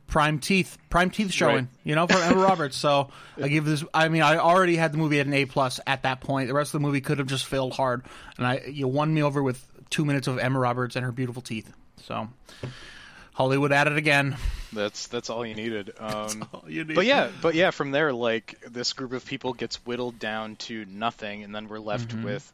[0.06, 1.56] prime teeth, prime teeth showing.
[1.56, 1.66] Right.
[1.82, 2.76] You know, from Emma Roberts.
[2.76, 3.10] So
[3.42, 3.82] I give this.
[3.92, 6.46] I mean, I already had the movie at an A plus at that point.
[6.46, 8.04] The rest of the movie could have just failed hard,
[8.38, 11.42] and I you won me over with two minutes of Emma Roberts and her beautiful
[11.42, 11.72] teeth.
[12.04, 12.28] So
[13.34, 14.36] Hollywood at it again.
[14.72, 16.94] that's that's all you needed um all you need.
[16.94, 20.84] but yeah but yeah from there like this group of people gets whittled down to
[20.86, 22.24] nothing and then we're left Mm-hmm.
[22.24, 22.52] with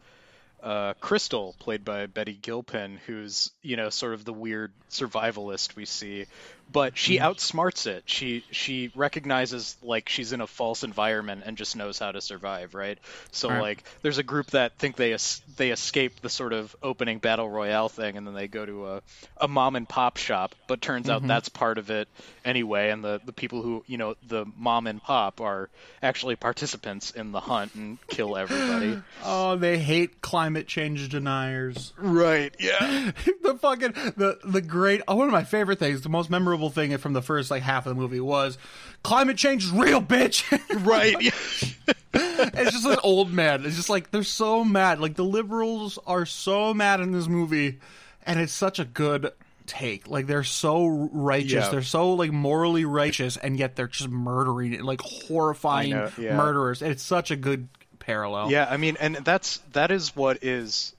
[0.61, 5.85] uh, Crystal, played by Betty Gilpin, who's you know sort of the weird survivalist we
[5.85, 6.27] see,
[6.71, 7.27] but she Mm-hmm.
[7.27, 8.05] outsmarts it.
[8.07, 12.75] She she recognizes like she's in a false environment and just knows how to survive,
[12.75, 12.99] right?
[13.33, 13.61] So Right.
[13.61, 17.49] like there's a group that think they es- they escape the sort of opening battle
[17.49, 19.03] royale thing, and then they go to a,
[19.39, 21.15] a mom and pop shop, but turns Mm-hmm.
[21.25, 22.09] out that's part of it
[22.45, 25.69] anyway, and the the people who you know the mom and pop are
[26.03, 28.99] actually participants in the hunt and kill everybody.
[29.25, 31.93] Oh, they hate climate change deniers.
[31.97, 32.55] right?
[32.59, 33.11] Yeah.
[33.43, 36.97] the fucking the the great oh, one of my favorite things, the most memorable thing
[36.99, 38.59] from the first like half of the movie was
[39.03, 40.45] climate change is real, bitch.
[40.87, 41.17] right.
[41.21, 43.65] It's just an old man.
[43.65, 45.01] It's just like they're so mad.
[45.01, 47.79] Like the liberals are so mad in this movie,
[48.27, 49.33] and it's such a good
[49.67, 50.09] take.
[50.09, 51.65] Like they're so righteous.
[51.65, 51.71] Yeah.
[51.71, 56.37] They're so like morally righteous, and yet they're just murdering like horrifying know, yeah.
[56.37, 56.83] murderers.
[56.83, 57.69] It's such a good
[57.99, 58.51] parallel.
[58.51, 60.95] Yeah, I mean, and that's that is what is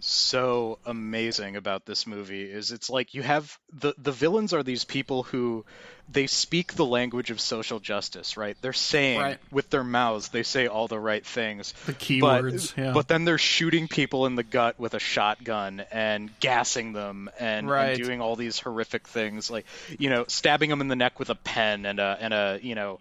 [0.00, 4.84] so amazing about this movie is it's like you have the the villains are these
[4.84, 5.64] people who
[6.08, 8.56] they speak the language of social justice, right?
[8.62, 9.38] They're saying Right.
[9.50, 11.74] with their mouths, they say all the right things.
[11.86, 12.44] The key but,
[12.76, 12.92] yeah.
[12.92, 17.68] But then they're shooting people in the gut with a shotgun and gassing them and,
[17.68, 19.66] and doing all these horrific things, like
[19.98, 22.74] you know, stabbing them in the neck with a pen and a and a you
[22.74, 23.00] know.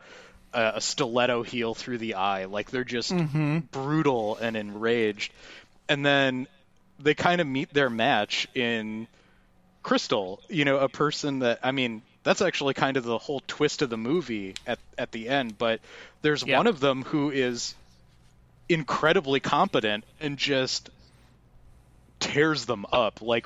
[0.54, 3.60] A, a stiletto heel through the eye, like they're just Mm-hmm.
[3.72, 5.34] brutal and enraged.
[5.90, 6.48] And then
[7.00, 9.08] they kind of meet their match in
[9.84, 13.82] Crystal, you know, a person that I mean, that's actually kind of the whole twist
[13.82, 15.82] of the movie at at the end, but
[16.22, 16.58] there's Yeah.
[16.58, 17.76] one of them who is
[18.70, 20.90] incredibly competent and just
[22.20, 23.46] tears them up, like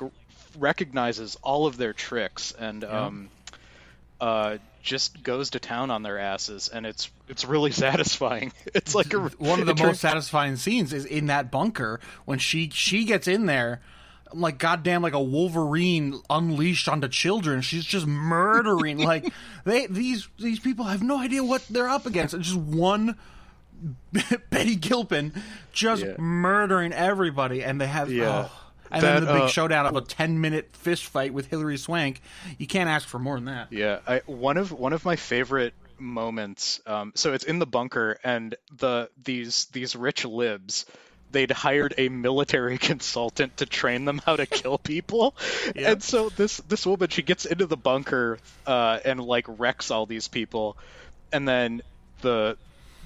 [0.57, 3.29] recognizes all of their tricks and um
[4.19, 8.51] uh just goes to town on their asses and it's it's really satisfying.
[8.75, 11.99] It's like a one of the it turns- most satisfying scenes is in that bunker
[12.25, 13.81] when she she gets in there
[14.31, 19.31] I'm like goddamn like a wolverine unleashed onto children she's just murdering like
[19.65, 23.17] they these these people have no idea what they're up against it's just one
[24.49, 25.33] Betty Gilpin
[25.73, 26.15] just Yeah.
[26.17, 28.47] murdering everybody and they have Yeah.
[28.49, 28.69] oh.
[28.91, 32.21] and then the big uh, showdown of a 10 minute fist fight with Hilary Swank
[32.57, 35.73] you can't ask for more than that Yeah, I, one of one of my favorite
[36.01, 36.81] moments.
[36.85, 40.85] Um, so it's in the bunker, and the these these rich libs.
[41.31, 45.35] They'd hired a military consultant to train them how to kill people,
[45.75, 48.37] and so this this woman she gets into the bunker
[48.67, 50.77] uh, and like wrecks all these people,
[51.31, 51.81] and then
[52.21, 52.57] the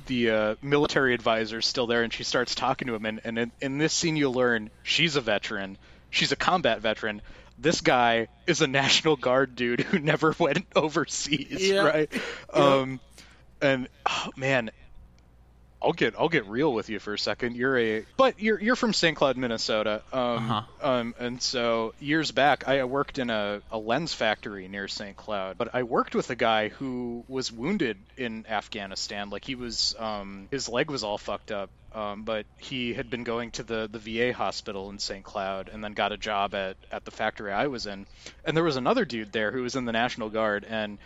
[0.07, 3.05] the uh, military advisor's still there, and she starts talking to him.
[3.05, 5.77] And, and in, in this scene, you learn she's a veteran.
[6.09, 7.21] She's a combat veteran.
[7.57, 11.83] This guy is a National Guard dude who never went overseas, Yeah.
[11.83, 12.11] right?
[12.53, 12.99] Um,
[13.61, 14.71] and oh, man,
[15.81, 17.55] I'll get I'll get real with you for a second.
[17.55, 19.15] You're a but you're you're from St.
[19.15, 20.01] Cloud, Minnesota.
[20.11, 20.61] Um, Uh-huh.
[20.81, 25.15] um, and so years back, I worked in a, a lens factory near St.
[25.15, 25.57] Cloud.
[25.57, 29.29] But I worked with a guy who was wounded in Afghanistan.
[29.29, 31.69] Like he was, um, his leg was all fucked up.
[31.95, 35.23] Um, but he had been going to the, the VA hospital in St.
[35.23, 38.05] Cloud and then got a job at, at the factory I was in.
[38.43, 40.65] And there was another dude there who was in the National Guard.
[40.69, 40.97] And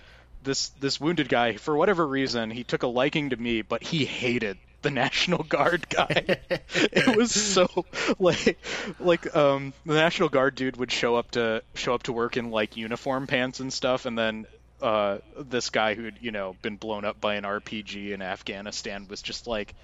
[0.44, 4.04] this this wounded guy, for whatever reason, he took a liking to me, but he
[4.04, 6.40] hated the National Guard guy.
[6.50, 7.86] it was so
[8.18, 8.58] like
[9.00, 12.50] like um the National Guard dude would show up to show up to work in
[12.52, 14.48] like uniform pants and stuff, and then
[14.82, 19.22] uh this guy who'd you know been blown up by an RPG in Afghanistan was
[19.22, 19.76] just like.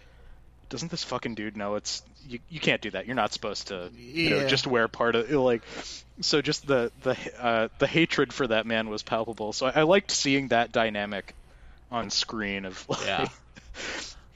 [0.70, 2.40] Doesn't this fucking dude know it's you?
[2.50, 3.06] You can't do that.
[3.06, 5.62] You're not supposed to, you know, just wear part of like.
[6.22, 9.54] So just the the uh, the hatred for that man was palpable.
[9.54, 11.36] So I, I liked seeing that dynamic
[11.92, 13.28] on screen of like, Yeah.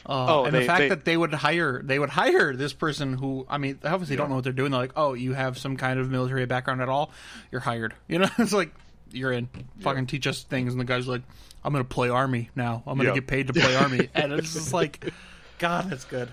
[0.06, 3.14] Oh, Uh, and the fact they- that they would hire they would hire this person
[3.14, 4.72] who I mean they obviously don't know what they're doing.
[4.72, 7.12] They're like, oh, you have some kind of military background at all,
[7.52, 7.94] you're hired.
[8.08, 8.72] You know, it's like
[9.12, 9.50] you're in.
[9.82, 11.22] Fucking teach us things, and the guy's like,
[11.64, 12.82] I'm gonna play army now.
[12.88, 13.16] I'm gonna Yeah.
[13.16, 15.12] get paid to play army, and it's just like,
[15.60, 16.30] God, that's good.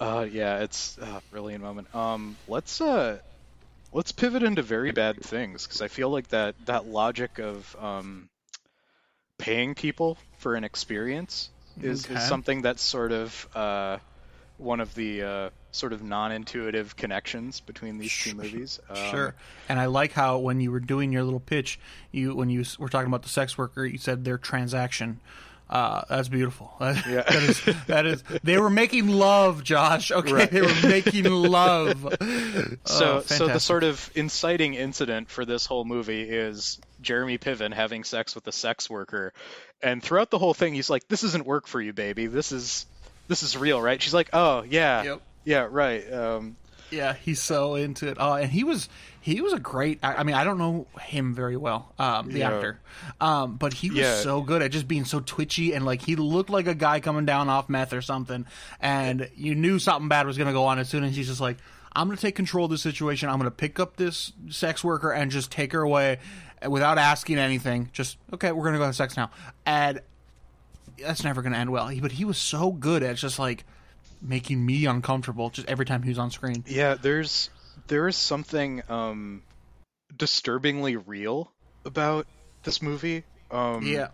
[0.00, 1.92] Uh, yeah, it's a brilliant moment.
[1.94, 3.18] Um, let's uh,
[3.92, 8.28] let's pivot into very bad things because I feel like that that logic of um,
[9.38, 11.50] paying people for an experience
[11.82, 12.14] is, Okay.
[12.14, 13.98] is something that's sort of uh,
[14.56, 18.80] one of the uh, sort of non-intuitive connections between these two movies.
[18.88, 19.34] Um, Sure.
[19.68, 21.78] And I like how when you were doing your little pitch,
[22.12, 25.18] you when you were talking about the sex worker, you said their transaction.
[25.70, 26.72] Uh, that's beautiful.
[26.80, 26.94] Yeah.
[27.28, 28.22] that is that is.
[28.42, 30.10] They were making love, Josh.
[30.10, 30.50] Okay, Right.
[30.50, 32.16] they were making love.
[32.84, 37.72] So, Oh, so the sort of inciting incident for this whole movie is Jeremy Piven
[37.74, 39.32] having sex with a sex worker,
[39.82, 42.26] and throughout the whole thing, he's like, "This isn't work for you, baby.
[42.26, 42.86] This is,
[43.28, 45.20] this is real, right?" She's like, "Oh, yeah, Yep.
[45.44, 46.56] yeah, right." Um,
[46.90, 48.16] Yeah, he's so into it.
[48.18, 48.88] Oh, and he was
[49.20, 49.98] he was a great.
[50.02, 52.50] I I mean, I don't know him very well, um, the Yeah.
[52.52, 52.80] actor,
[53.20, 54.20] um, but he was Yeah.
[54.22, 57.26] so good at just being so twitchy and like he looked like a guy coming
[57.26, 58.46] down off meth or something,
[58.80, 61.40] and you knew something bad was going to go on as soon as he's just
[61.40, 61.56] like,
[61.94, 63.28] "I'm going to take control of this situation.
[63.28, 66.18] I'm going to pick up this sex worker and just take her away
[66.68, 67.90] without asking anything.
[67.92, 69.30] Just okay, we're going to go have sex now."
[69.66, 70.00] And
[71.04, 71.90] that's never going to end well.
[72.00, 73.64] But he was so good at just like
[74.20, 76.64] making me uncomfortable just every time he was on screen.
[76.66, 77.50] yeah, there's
[77.88, 79.42] there is something um,
[80.16, 81.52] disturbingly real
[81.84, 82.26] about
[82.64, 83.24] this movie.
[83.50, 84.08] Um, Yeah.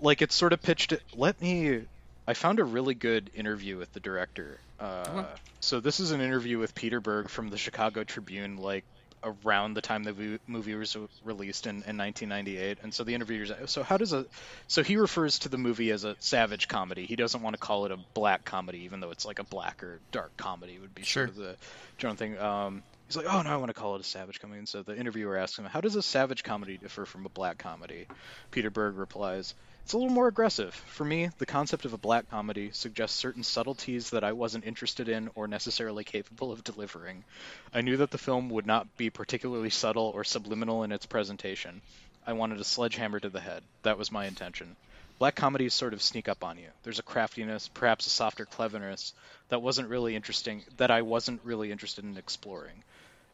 [0.00, 0.92] like it's sort of pitched.
[0.92, 1.86] It, Let me.
[2.28, 4.58] I found a really good interview with the director.
[4.80, 5.26] Uh, Okay.
[5.60, 8.84] So this is an interview with Peter Berg from the Chicago Tribune, like
[9.24, 12.78] around the time the movie was released in, in 1998.
[12.82, 14.26] And so the interviewer's so how does a
[14.68, 17.06] so he refers to the movie as a savage comedy.
[17.06, 19.82] He doesn't want to call it a black comedy, even though it's like a black
[19.82, 21.26] or dark comedy would be Sure.
[21.26, 21.56] sort of the
[21.98, 22.38] general thing.
[22.38, 24.82] Um, he's like, "Oh no, I want to call it a savage comedy." And so
[24.82, 28.06] the interviewer asks him, "How does a savage comedy differ from a black comedy?"
[28.50, 30.74] Peter Berg replies, "It's a little more aggressive.
[30.74, 35.08] For me, the concept of a black comedy suggests certain subtleties that I wasn't interested
[35.08, 37.24] in or necessarily capable of delivering.
[37.72, 41.82] I knew that the film would not be particularly subtle or subliminal in its presentation.
[42.26, 43.62] I wanted a sledgehammer to the head.
[43.82, 44.74] That was my intention."
[45.18, 46.68] Black comedies sort of sneak up on you.
[46.82, 49.14] There's a craftiness, perhaps a softer cleverness
[49.48, 52.84] that wasn't really interesting, that I wasn't really interested in exploring.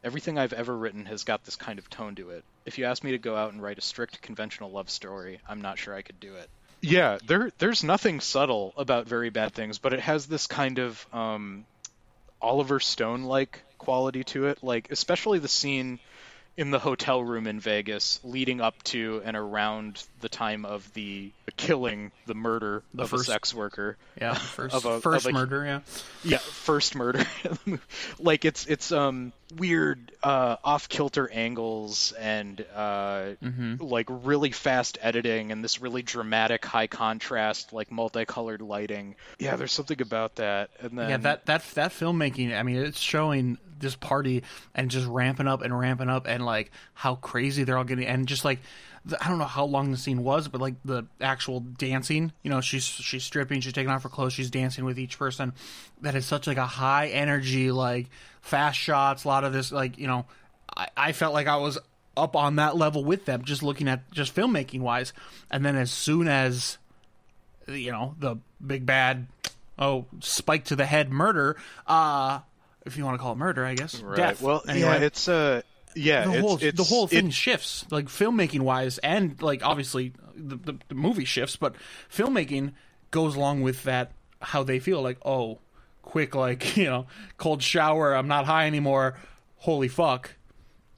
[0.04, 2.44] Everything I've ever written has got this kind of tone to it.
[2.64, 5.60] If you asked me to go out and write a strict conventional love story, I'm
[5.60, 6.48] not sure I could do it.
[6.80, 11.06] Yeah, there there's nothing subtle about very bad things, but it has this kind of
[11.12, 11.64] um,
[12.40, 14.62] Oliver Stone like quality to it.
[14.62, 16.00] Like especially the scene
[16.56, 21.30] in the hotel room in Vegas leading up to and around the time of the
[21.56, 23.96] killing, the murder The of first- a sex worker.
[24.20, 25.64] Yeah, first, Of a- first of a- murder.
[25.64, 25.80] Yeah,
[26.24, 27.24] Yeah, first murder.
[28.18, 33.32] like it's it's um weird uh off kilter angles and uh
[33.78, 39.14] like really fast editing and this really dramatic high contrast like multicolored lighting.
[39.38, 40.70] Yeah, there's something about that.
[40.80, 41.16] And then yeah.
[41.18, 42.56] That that that filmmaking.
[42.58, 44.42] I mean, it's showing this party
[44.74, 48.26] and just ramping up and ramping up and like how crazy they're all getting and
[48.26, 48.60] just like.
[49.04, 52.50] The, I don't know how long the scene was, but like the actual dancing, you
[52.50, 55.52] know, she's she's stripping, she's taking off her clothes, she's dancing with each person.
[56.02, 58.06] That is such like a high energy, like
[58.42, 59.24] fast shots.
[59.24, 60.26] A lot of this, like you know,
[60.76, 61.78] I, I felt like I was
[62.16, 65.12] up on that level with them, just looking at just filmmaking wise.
[65.50, 66.78] And then as soon as
[67.68, 69.26] you know the big bad
[69.78, 72.40] oh spike to the head murder uh
[72.84, 74.16] if you want to call it murder i guess right.
[74.16, 75.62] death Well, anyway yeah, it's uh
[75.94, 80.12] yeah, the whole it's, the whole thing it- shifts like filmmaking wise and like obviously
[80.34, 81.74] the, the, the movie shifts but
[82.10, 82.72] filmmaking
[83.10, 85.58] goes along with that how they feel like oh
[86.02, 89.18] quick like you know cold shower i'm not high anymore
[89.56, 90.34] holy fuck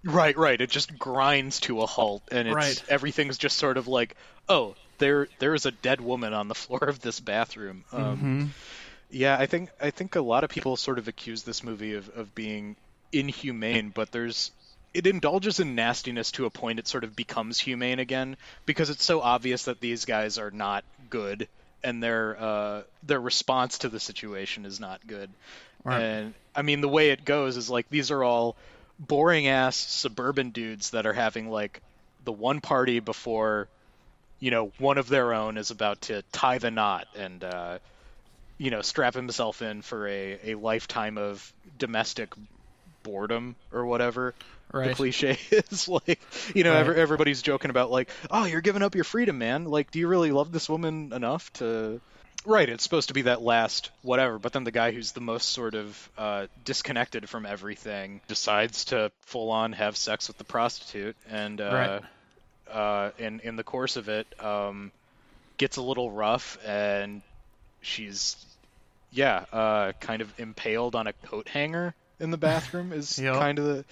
[0.06, 0.60] Right, right.
[0.60, 2.84] It just grinds to a halt, and it's Right.
[2.90, 4.16] everything's just sort of like,
[4.50, 7.84] oh, there there is a dead woman on the floor of this bathroom.
[7.90, 8.52] Um,
[9.10, 12.10] Yeah, I think I think a lot of people sort of accuse this movie of,
[12.10, 12.76] of being
[13.14, 14.50] inhumane, but there's
[14.94, 19.04] it indulges in nastiness to a point it sort of becomes humane again because it's
[19.04, 21.48] so obvious that these guys are not good
[21.82, 25.28] and their uh, their response to the situation is not good.
[25.84, 28.56] And I mean the way it goes is like these are all
[28.98, 31.82] boring ass suburban dudes that are having like
[32.24, 33.68] the one party before
[34.40, 37.78] you know one of their own is about to tie the knot and uh,
[38.56, 42.32] you know strap himself in for a, a lifetime of domestic
[43.02, 44.34] boredom or whatever
[44.82, 44.90] the Right.
[44.90, 46.20] cliche is like
[46.54, 46.80] you know Right.
[46.80, 50.08] every, everybody's joking about like oh you're giving up your freedom man like do you
[50.08, 52.00] really love this woman enough to
[52.46, 55.50] right it's supposed to be that last whatever but then the guy who's the most
[55.50, 61.16] sort of uh, disconnected from everything decides to full on have sex with the prostitute
[61.28, 62.00] and uh,
[62.70, 64.92] uh, in in the course of it um,
[65.58, 67.22] gets a little rough and
[67.82, 68.36] she's
[69.10, 73.32] yeah uh, kind of impaled on a coat hanger in the bathroom is Yep.
[73.32, 73.84] kind of the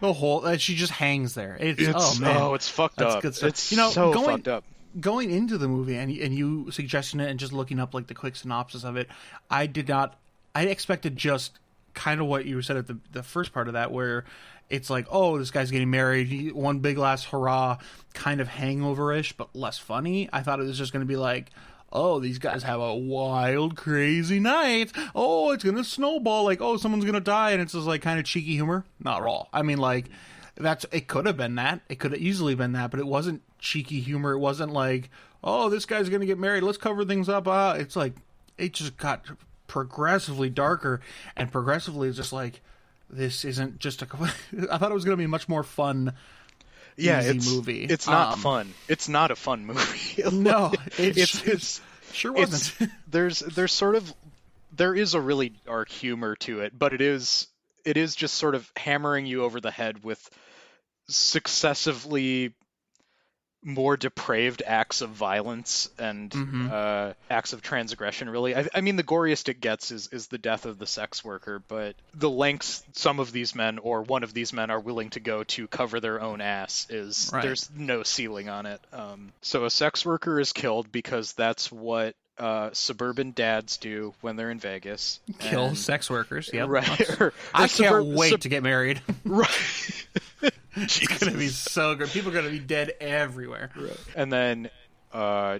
[0.00, 3.22] the whole uh, she just hangs there it's, it's oh man it's fucked That's up
[3.22, 3.48] good stuff.
[3.50, 4.64] it's You know, so going- fucked up
[5.00, 8.14] going into the movie and and you suggesting it and just looking up like the
[8.14, 9.08] quick synopsis of it,
[9.50, 10.18] I did not.
[10.54, 11.58] I expected just
[11.92, 14.24] kind of what you said at the the first part of that, where
[14.70, 17.76] it's like, oh, this guy's getting married, one big last hurrah,
[18.14, 20.30] kind of hangover-ish, but less funny.
[20.32, 21.50] I thought it was just going to be like.
[21.92, 24.92] Oh, these guys have a wild, crazy night.
[25.14, 26.44] Oh, it's gonna snowball.
[26.44, 28.84] Like, oh, someone's gonna die, and it's just like kind of cheeky humor.
[28.98, 29.48] Not all.
[29.52, 30.10] I mean, like,
[30.56, 33.42] that's it could have been that it could have easily been that but it wasn't
[33.58, 35.10] cheeky humor it wasn't like
[35.44, 38.14] oh this guy's gonna get married let's cover things up uh, it's like
[38.56, 39.24] it just got
[39.66, 41.00] progressively darker
[41.36, 42.62] and progressively just like
[43.10, 44.06] this isn't just a
[44.70, 46.12] i thought it was gonna be much more fun
[46.96, 47.84] yeah easy it's movie.
[47.84, 48.74] it's not Um, fun.
[48.88, 50.22] It's not a fun movie.
[50.32, 51.80] No it's, it's, it's, it's
[52.12, 52.90] sure wasn't.
[53.10, 54.12] there's there's sort of
[54.72, 57.46] there is a really dark humor to it, but it is
[57.84, 60.28] it is just sort of hammering you over the head with
[61.08, 62.52] successively
[63.68, 66.70] more depraved acts of violence and Mhm.
[66.70, 68.30] uh, acts of transgression.
[68.30, 71.24] Really, I, I mean, the goriest it gets is is the death of the sex
[71.24, 75.10] worker, but the lengths some of these men or one of these men are willing
[75.10, 77.42] to go to cover their own ass is Right.
[77.42, 78.80] there's no ceiling on it.
[78.92, 84.36] Um, so a sex worker is killed because that's what uh, suburban dads do when
[84.36, 85.20] they're in Vegas.
[85.38, 87.20] kill And- sex workers yep Right.
[87.20, 89.48] or- i can't wait sub- to get married Right.
[91.00, 93.70] it's gonna be so good people are gonna be dead everywhere
[94.14, 94.70] And then
[95.12, 95.58] uh,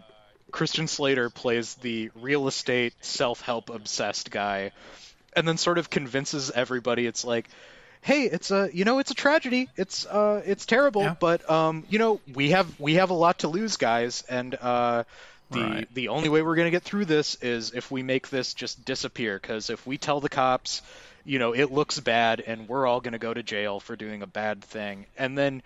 [0.51, 4.73] Christian Slater plays the real estate self help obsessed guy,
[5.35, 7.49] and then sort of convinces everybody it's like,
[8.03, 9.69] hey, it's a you know it's a tragedy.
[9.77, 11.17] It's uh it's terrible, Yeah.
[11.19, 15.05] but um you know we have we have a lot to lose, guys, and uh.
[15.49, 15.95] The, Right.
[15.95, 18.85] the only way we're going to get through this is if we make this just
[18.85, 20.83] disappear because if we tell the cops
[21.27, 24.23] you know it looks bad and we're all going to go to jail for doing
[24.23, 25.63] a bad thing and then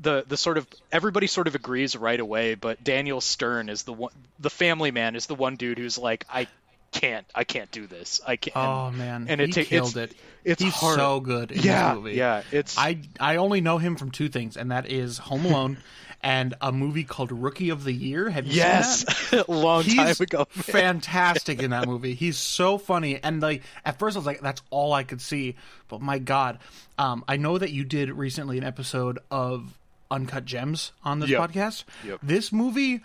[0.00, 3.92] the the sort of everybody sort of agrees right away but Daniel Stern is the
[3.92, 6.46] one the family man is the one dude who's like I
[6.92, 10.12] can't I can't do this I can't Oh man, and he it ta- killed it's,
[10.12, 10.16] it.
[10.44, 10.96] it's He's hard.
[10.96, 12.16] so good in yeah this movie.
[12.16, 15.78] yeah it's I I only know him from two things, and that is Home Alone
[16.22, 18.28] and a movie called Rookie of the Year.
[18.30, 19.48] Have you yes seen that?
[19.48, 22.14] long time ago fantastic in that movie.
[22.14, 25.56] He's so funny, and like at first I was like, that's all I could see.
[25.88, 26.58] But my God,
[26.98, 29.78] um, I know that you did recently an episode of
[30.10, 31.40] Uncut Gems on this Yep.
[31.50, 31.84] podcast.
[32.04, 32.20] Yep.
[32.22, 33.00] This movie,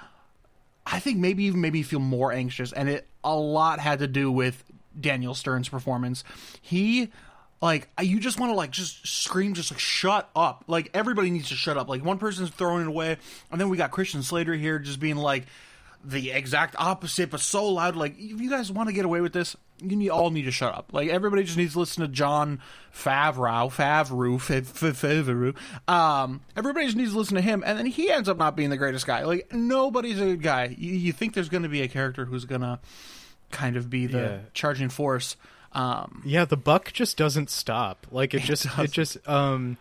[0.85, 4.07] I think maybe even made me feel more anxious, and it a lot had to
[4.07, 4.63] do with
[4.99, 6.23] Daniel Stern's performance.
[6.61, 7.09] He
[7.63, 10.65] like you just want to like just scream just like shut up.
[10.67, 11.87] Like everybody needs to shut up.
[11.87, 13.17] Like one person's throwing it away
[13.51, 15.45] and then we got christian slater here just being like
[16.05, 17.95] the exact opposite but so loud.
[17.95, 20.51] Like if you guys want to get away with this you need, all need to
[20.51, 20.91] shut up.
[20.93, 22.59] Like everybody just needs to listen to jon
[22.93, 25.91] favreau favreau Fav- Fav- favreau.
[25.93, 28.69] Um everybody just needs to listen to him and then he ends up not being
[28.71, 29.23] the greatest guy.
[29.23, 30.75] Like nobody's a good guy.
[30.77, 32.79] You, you think there's going to be a character who's gonna
[33.51, 34.37] kind of be the Yeah.
[34.53, 35.35] charging force
[35.73, 38.05] um Yeah, the buck just doesn't stop.
[38.11, 39.77] Like it, just it just um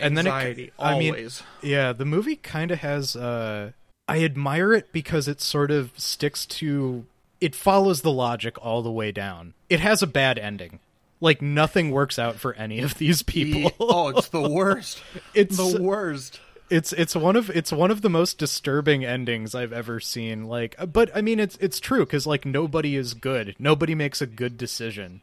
[0.00, 1.42] and then Anxiety, it, I mean always.
[1.62, 3.72] yeah, the movie kind of has uh
[4.08, 7.06] I admire it because it sort of sticks to
[7.40, 9.54] it follows the logic all the way down.
[9.68, 10.78] It has a bad ending.
[11.20, 13.60] Like nothing works out for any of these people.
[13.62, 13.68] Yeah.
[13.80, 15.02] oh, it's the worst.
[15.34, 16.40] It's- the worst.
[16.70, 20.44] it's it's one of it's one of the most disturbing endings I've ever seen.
[20.44, 23.54] Like, but I mean, it's it's true because like nobody is good.
[23.58, 25.20] Nobody makes a good decision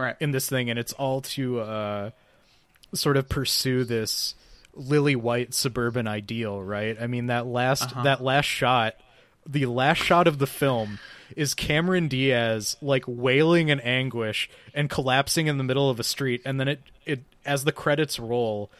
[0.00, 0.16] Right.
[0.20, 2.10] in this thing, and it's all to uh,
[2.94, 4.34] sort of pursue this
[4.74, 6.96] lily white suburban ideal, right?
[7.00, 8.94] I mean, that last that last shot,
[9.46, 10.98] the last shot of the film
[11.36, 16.42] is Cameron Diaz like wailing in anguish and collapsing in the middle of a street,
[16.44, 18.70] and then it it as the credits roll,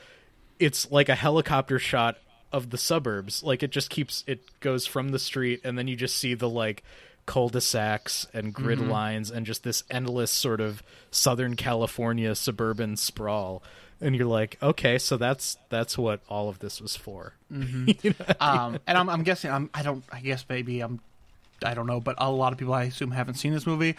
[0.58, 2.18] it's like a helicopter shot
[2.52, 3.42] of the suburbs.
[3.42, 6.48] Like it just keeps it goes from the street, and then you just see the
[6.48, 6.82] like
[7.30, 13.62] cul-de-sacs and grid lines and just this endless sort of southern california suburban sprawl
[14.00, 17.34] and you're like okay so that's that's what all of this was for
[18.40, 20.04] um, and I'm, I'm guessing I'm, I don't.
[20.12, 21.00] I guess maybe I'm.
[21.64, 23.96] I don't know, but a lot of people I assume haven't seen this movie.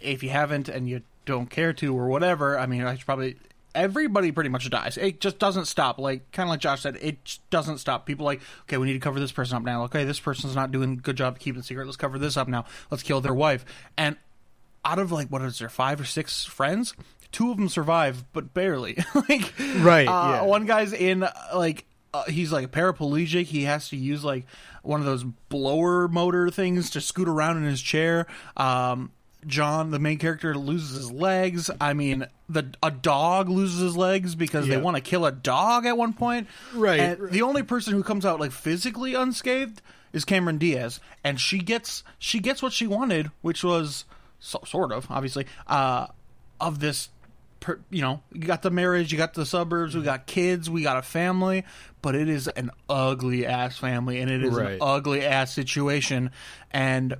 [0.00, 3.36] If you haven't and you don't care to or whatever, I mean, I should probably.
[3.74, 4.98] Everybody pretty much dies.
[4.98, 5.98] It just doesn't stop.
[5.98, 8.06] Like kind of like Josh said, it doesn't stop.
[8.06, 9.84] People like, okay, we need to cover this person up now.
[9.84, 11.86] Okay, this person's not doing a good job keeping it secret.
[11.86, 12.64] Let's cover this up now.
[12.90, 13.64] Let's kill their wife.
[13.96, 14.16] And
[14.84, 16.94] out of like what is there five or six friends,
[17.30, 18.98] two of them survive, but barely.
[19.28, 20.42] like Right, uh, yeah.
[20.42, 23.46] One guy's in uh, like uh, he's like paraplegic.
[23.46, 24.46] He has to use like
[24.82, 28.26] one of those blower motor things to scoot around in his chair.
[28.56, 29.12] Um,
[29.46, 31.70] Jon, the main character, loses his legs.
[31.80, 35.84] I mean, the a dog loses his legs because they want to kill a dog
[35.86, 36.46] at one point.
[36.74, 37.18] Right.
[37.18, 39.82] The only person who comes out like physically unscathed
[40.12, 44.04] is Cameron Diaz, and she gets she gets what she wanted, which was
[44.38, 46.06] so, sort of obviously uh,
[46.60, 47.08] of this.
[47.60, 50.82] Per, you know, you got the marriage, you got the suburbs, we got kids, we
[50.82, 51.64] got a family,
[52.02, 54.72] but it is an ugly ass family, and it is Right.
[54.72, 56.32] an ugly ass situation,
[56.72, 57.14] and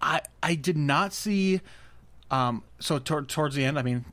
[0.00, 1.60] I I did not see.
[2.30, 4.04] Um, so towards the end, I mean,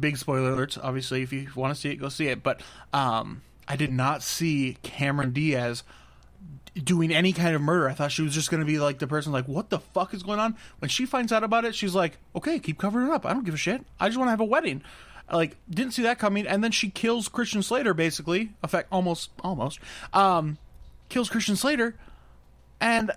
[0.00, 0.78] big spoiler alerts.
[0.82, 2.42] Obviously, if you want to see it, go see it.
[2.42, 5.82] But um, I did not see Cameron Diaz
[6.74, 7.88] doing any kind of murder.
[7.88, 10.14] I thought she was just going to be like the person, like, what the fuck
[10.14, 10.56] is going on?
[10.78, 13.26] When she finds out about it, she's like, okay, keep covering it up.
[13.26, 13.84] I don't give a shit.
[14.00, 14.82] I just want to have a wedding.
[15.30, 16.46] Like, didn't see that coming.
[16.46, 18.52] And then she kills Christian Slater, basically.
[18.62, 19.80] Effect almost, almost.
[20.12, 20.58] Um,
[21.08, 21.96] kills Christian Slater,
[22.80, 23.10] and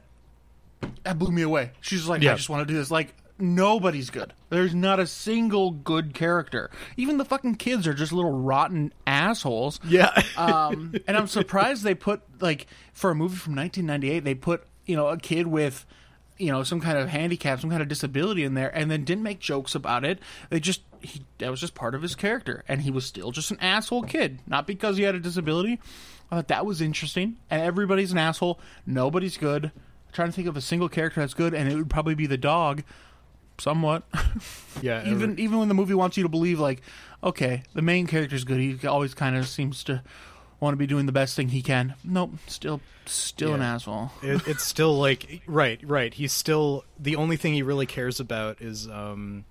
[1.03, 1.71] that blew me away.
[1.82, 2.34] She's like, Yeah.
[2.34, 2.91] I just want to do this.
[2.91, 4.34] Like, nobody's good.
[4.49, 6.69] There's not a single good character.
[6.97, 9.80] Even the fucking kids are just little rotten assholes.
[9.88, 14.63] yeah Um, and I'm surprised they put like for a movie from 1998, they put
[14.86, 15.86] you know a kid with
[16.38, 19.23] you know some kind of handicap, some kind of disability in there, and then didn't
[19.23, 20.19] make jokes about it.
[20.49, 23.51] They just he, that was just part of his character, and he was still just
[23.51, 25.80] an asshole kid, not because he had a disability.
[26.32, 28.59] I thought that was interesting, and everybody's an asshole.
[28.86, 29.71] Nobody's good.
[30.12, 32.38] Trying to think of a single character that's good, and it would probably be the
[32.38, 32.84] dog.
[33.57, 34.03] Somewhat,
[34.82, 36.82] yeah even even when the movie wants you to believe, like,
[37.22, 38.60] okay, the main character's good.
[38.60, 40.01] He always kind of seems to
[40.62, 41.95] want to be doing the best thing he can.
[42.01, 44.12] Nope, still still an asshole.
[44.22, 48.62] it, it's still like right right he's still the only thing he really cares about
[48.62, 49.45] is um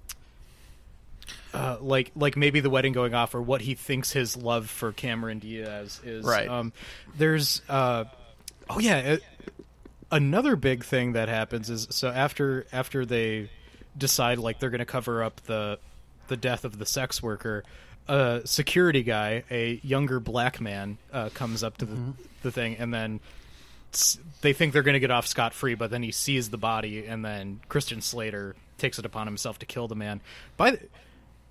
[1.52, 4.92] uh, like like maybe the wedding going off or what he thinks his love for
[4.92, 6.24] Cameron Diaz is.
[6.24, 6.48] Right.
[6.48, 6.72] Um,
[7.16, 8.04] there's uh,
[8.68, 9.22] oh yeah, it,
[10.10, 13.50] another big thing that happens is so after after they
[13.96, 15.78] decide like they're going to cover up the
[16.28, 17.64] the death of the sex worker.
[18.06, 21.94] A security guy, a younger black man, uh, comes up to the,
[22.42, 23.20] the thing, and then
[24.40, 27.04] they think they're going to get off scot free, but then he sees the body,
[27.06, 30.22] and then Christian Slater takes it upon himself to kill the man.
[30.56, 30.80] By the,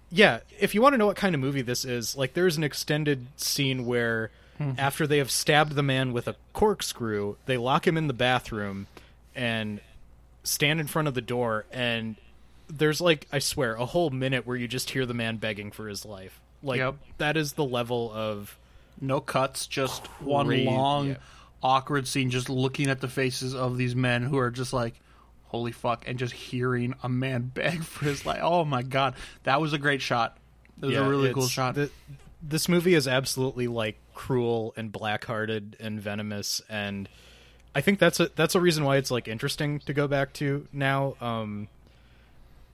[0.10, 2.64] yeah, if you want to know what kind of movie this is, like there's an
[2.64, 4.80] extended scene where Mm-hmm.
[4.80, 8.88] after they have stabbed the man with a corkscrew, they lock him in the bathroom
[9.36, 9.80] and
[10.44, 12.16] stand in front of the door and
[12.70, 15.88] there's like I swear a whole minute where you just hear the man begging for
[15.88, 16.40] his life.
[16.64, 16.96] Like Yep.
[17.20, 18.58] that is the level of
[19.00, 21.16] No cuts, just one long, yeah.
[21.64, 24.96] awkward scene, just looking at the faces of these men who are just like,
[25.46, 28.40] holy fuck, and just hearing a man beg for his life.
[28.42, 30.38] Oh my god, that was a great shot.
[30.82, 31.76] It was Yeah, a really cool shot.
[31.76, 31.92] th-
[32.42, 37.08] this movie is absolutely like cruel and black-hearted and venomous, and
[37.76, 40.68] I think that's a that's a reason why it's like interesting to go back to
[40.72, 41.16] now.
[41.22, 41.68] Um,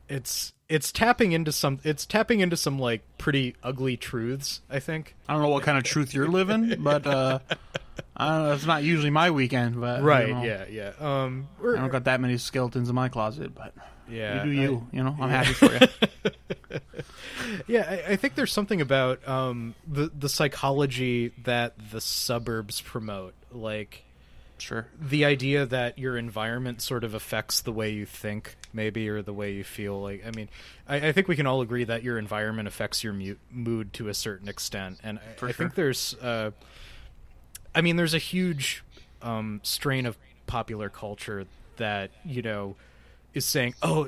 [0.09, 4.61] it's it's tapping into some it's tapping into some like pretty ugly truths.
[4.69, 5.15] I think.
[5.27, 7.39] I don't know what kind of truth you're living, but uh,
[8.17, 9.79] I don't know, it's not usually my weekend.
[9.79, 10.29] But you Right?
[10.29, 10.65] know, Yeah.
[10.69, 10.91] Yeah.
[10.99, 11.47] Um.
[11.61, 13.73] I don't got that many skeletons in my closet, but
[14.09, 14.43] yeah.
[14.43, 14.87] you do I- you.
[14.91, 15.79] you know, I'm happy for you.
[17.67, 23.33] Yeah, I, I think there's something about um, the the psychology that the suburbs promote,
[23.51, 24.03] like
[24.57, 24.87] Sure.
[24.99, 29.33] the idea that your environment sort of affects the way you think, maybe, or the
[29.33, 30.01] way you feel.
[30.01, 30.47] Like, I mean,
[30.87, 34.07] I, I think we can all agree that your environment affects your mu- mood to
[34.07, 35.51] a certain extent, and I sure.
[35.51, 36.51] think there's, uh,
[37.75, 38.83] I mean, there's a huge
[39.21, 41.45] um, strain of popular culture
[41.77, 42.75] that you know
[43.33, 44.07] is saying, "Oh,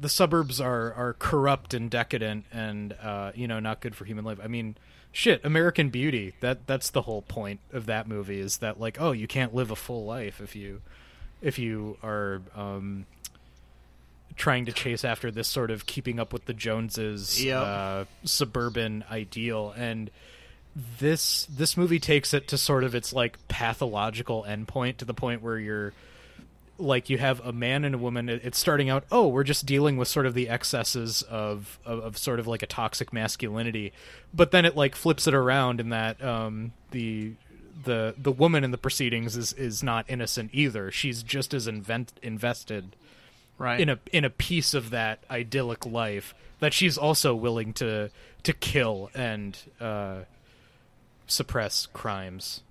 [0.00, 4.24] the suburbs are are corrupt and decadent, and uh, you know, not good for human
[4.24, 4.76] life." I mean,
[5.12, 6.34] shit, American Beauty.
[6.40, 9.70] That that's the whole point of that movie is that like, oh, you can't live
[9.70, 10.80] a full life if you
[11.40, 13.06] if you are um,
[14.36, 17.62] trying to chase after this sort of keeping up with the Joneses Yep.
[17.62, 20.10] uh, suburban ideal and
[21.00, 25.42] this this movie takes it to sort of its like pathological endpoint to the point
[25.42, 25.92] where you're
[26.78, 29.96] like you have a man and a woman it's starting out oh we're just dealing
[29.96, 33.92] with sort of the excesses of, of of sort of like a toxic masculinity.
[34.32, 37.32] But then it like flips it around in that um the
[37.84, 40.90] the the woman in the proceedings is is not innocent either.
[40.90, 42.94] She's just as invent, invested
[43.58, 43.80] Right.
[43.80, 48.10] in a in a piece of that idyllic life that she's also willing to
[48.44, 50.20] to kill and uh
[51.26, 52.62] suppress crimes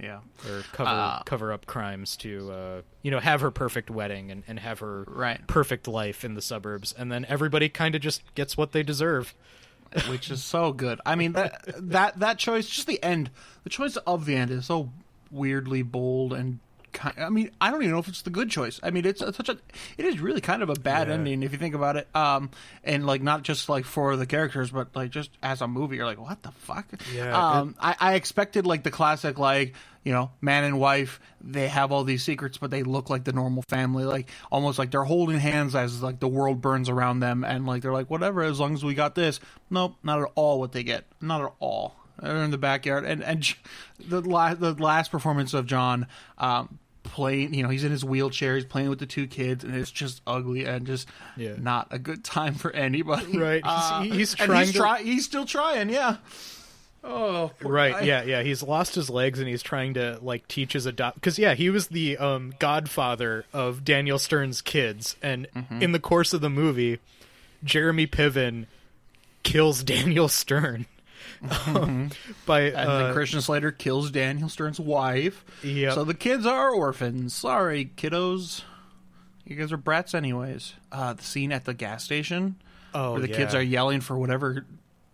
[0.00, 0.20] yeah.
[0.48, 4.42] or cover Uh, cover up crimes to uh, you know have her perfect wedding and,
[4.48, 5.46] and have her Right.
[5.46, 9.34] perfect life in the suburbs and then everybody kind of just gets what they deserve
[10.08, 11.00] which is so good.
[11.06, 13.30] I mean that that that choice, just the end,
[13.62, 14.90] the choice of the end is so
[15.30, 16.58] weirdly bold and.
[17.16, 18.80] I mean, I don't even know if it's the good choice.
[18.82, 19.58] I mean, it's a, such a,
[19.98, 21.14] it is really kind of a bad Yeah.
[21.14, 22.08] ending if you think about it.
[22.14, 22.50] Um,
[22.82, 26.06] and like not just like for the characters, but like just as a movie, you're
[26.06, 26.86] like, what the fuck?
[27.14, 29.74] Yeah, Um, I, I expected like the classic, like
[30.04, 33.32] you know, man and wife, they have all these secrets, but they look like the
[33.32, 37.42] normal family, like almost like they're holding hands as like the world burns around them,
[37.42, 39.40] and like they're like, whatever, as long as we got this.
[39.70, 41.04] Nope, not at all what they get.
[41.22, 41.96] Not at all.
[42.20, 43.54] They're in the backyard, and and
[43.98, 46.06] the last the last performance of Jon.
[46.36, 49.76] Um, playing you know he's in his wheelchair he's playing with the two kids and
[49.76, 51.54] it's just ugly and just Yeah.
[51.58, 53.62] not a good time for anybody Right.
[53.64, 56.16] He's- Uh, he's and trying he's, to- try- he's still trying yeah
[57.06, 60.86] oh right yeah yeah he's lost his legs and he's trying to like teach his
[60.86, 65.82] adopt because yeah he was the um godfather of daniel stern's kids and Mm-hmm.
[65.82, 66.98] in the course of the movie
[67.62, 68.64] jeremy piven
[69.42, 70.86] kills daniel stern
[71.66, 72.10] um,
[72.46, 72.60] by.
[72.62, 75.44] And uh, then Christian Slater kills Daniel Stern's wife.
[75.62, 75.94] Yep.
[75.94, 77.34] So the kids are orphans.
[77.34, 78.62] Sorry, kiddos.
[79.44, 80.74] You guys are brats, anyways.
[80.90, 82.56] Uh, the scene at the gas station
[82.94, 83.36] oh where the yeah.
[83.36, 84.64] kids are yelling for whatever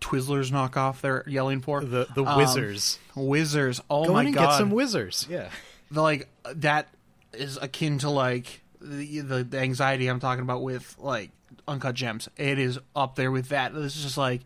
[0.00, 1.80] Twizzlers knockoff they're yelling for.
[1.80, 3.80] the the Um, whizzers Whizzers.
[3.90, 4.50] Oh go my in and god.
[4.50, 5.48] get some whizzers yeah
[5.90, 6.88] the, like that
[7.32, 11.30] is akin to like the, the the anxiety I'm talking about with like
[11.68, 12.28] uncut gems.
[12.36, 13.74] It is up there with that.
[13.74, 14.42] This is just like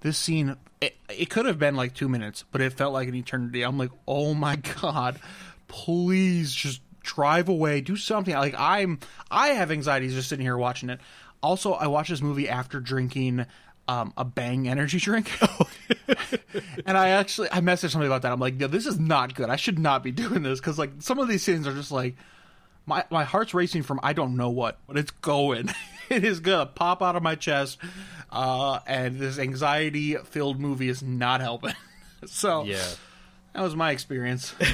[0.00, 0.56] this scene.
[0.80, 3.62] It, it could have been like two minutes, but it felt like an eternity.
[3.62, 5.20] I'm like, oh my god,
[5.68, 8.34] please just drive away, do something.
[8.34, 8.98] Like I'm,
[9.30, 11.00] I have anxieties just sitting here watching it.
[11.42, 13.46] Also, I watched this movie after drinking.
[13.88, 15.32] Um, a bang energy drink,
[16.86, 18.30] and I actually I messaged somebody about that.
[18.30, 19.50] I'm like, "Yo, this is not good.
[19.50, 22.14] I should not be doing this because like some of these scenes are just like,
[22.86, 25.70] my my heart's racing from I don't know what, but it's going.
[26.10, 27.78] it is gonna pop out of my chest,
[28.30, 31.74] uh, and this anxiety filled movie is not helping.
[32.26, 32.84] so Yeah.
[33.54, 34.54] that was my experience.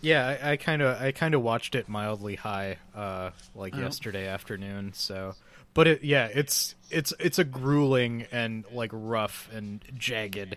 [0.00, 4.92] Yeah, I kind of I kind of watched it mildly high, uh, like yesterday afternoon.
[4.92, 5.34] So,
[5.72, 10.56] but it yeah, it's it's it's a grueling and like rough and jagged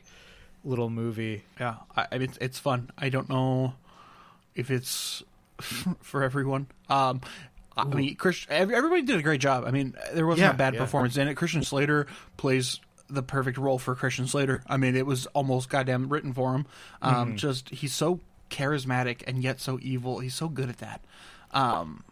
[0.63, 1.43] little movie.
[1.59, 2.89] yeah, I, I mean it's, it's fun.
[2.97, 3.75] I don't know
[4.55, 5.21] if it's
[6.01, 6.65] for everyone.
[6.89, 7.21] Um,
[7.77, 9.63] I mean, Chris, everybody did a great job.
[9.65, 10.79] I mean, there wasn't Yeah, a bad yeah.
[10.81, 11.35] performance in it.
[11.35, 12.07] Christian Slater
[12.37, 14.63] plays the perfect role for Christian Slater.
[14.67, 16.65] I mean, it was almost goddamn written for him.
[17.01, 17.35] Um, Mm-hmm.
[17.37, 18.19] Just he's so
[18.49, 20.19] charismatic and yet so evil.
[20.19, 21.01] He's so good at that.
[21.51, 22.03] Um,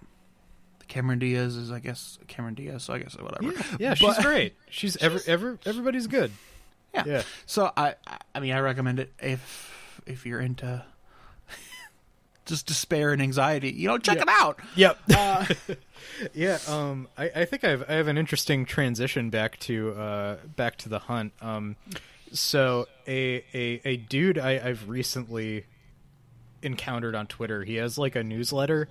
[0.88, 2.84] Cameron Diaz is, I guess, Cameron Diaz.
[2.84, 3.53] So I guess whatever.
[3.80, 4.55] Yeah, she's But- great.
[4.70, 6.32] She's ever ever everybody's good.
[6.93, 7.03] Yeah.
[7.05, 7.22] Yeah.
[7.45, 7.95] So I-
[8.34, 10.86] I mean, I recommend it if if you're into
[12.45, 13.71] just despair and anxiety.
[13.71, 14.23] You know, check Yeah.
[14.23, 14.59] it out.
[14.75, 14.99] Yep.
[16.33, 16.57] yeah.
[16.67, 17.07] Um.
[17.17, 20.99] I, I think I've I have an interesting transition back to uh back to the
[20.99, 21.33] hunt.
[21.41, 21.75] Um.
[22.31, 25.65] So a a a dude I I've recently
[26.61, 27.63] encountered on Twitter.
[27.63, 28.87] He has like a newsletter.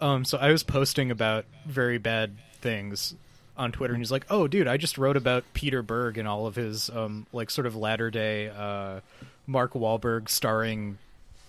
[0.00, 0.24] Um.
[0.24, 3.14] So I was posting about very bad things
[3.56, 6.46] on Twitter, and he's like, "Oh, dude, I just wrote about Peter Berg and all
[6.46, 9.00] of his um like sort of latter day uh
[9.46, 10.98] Mark Wahlberg starring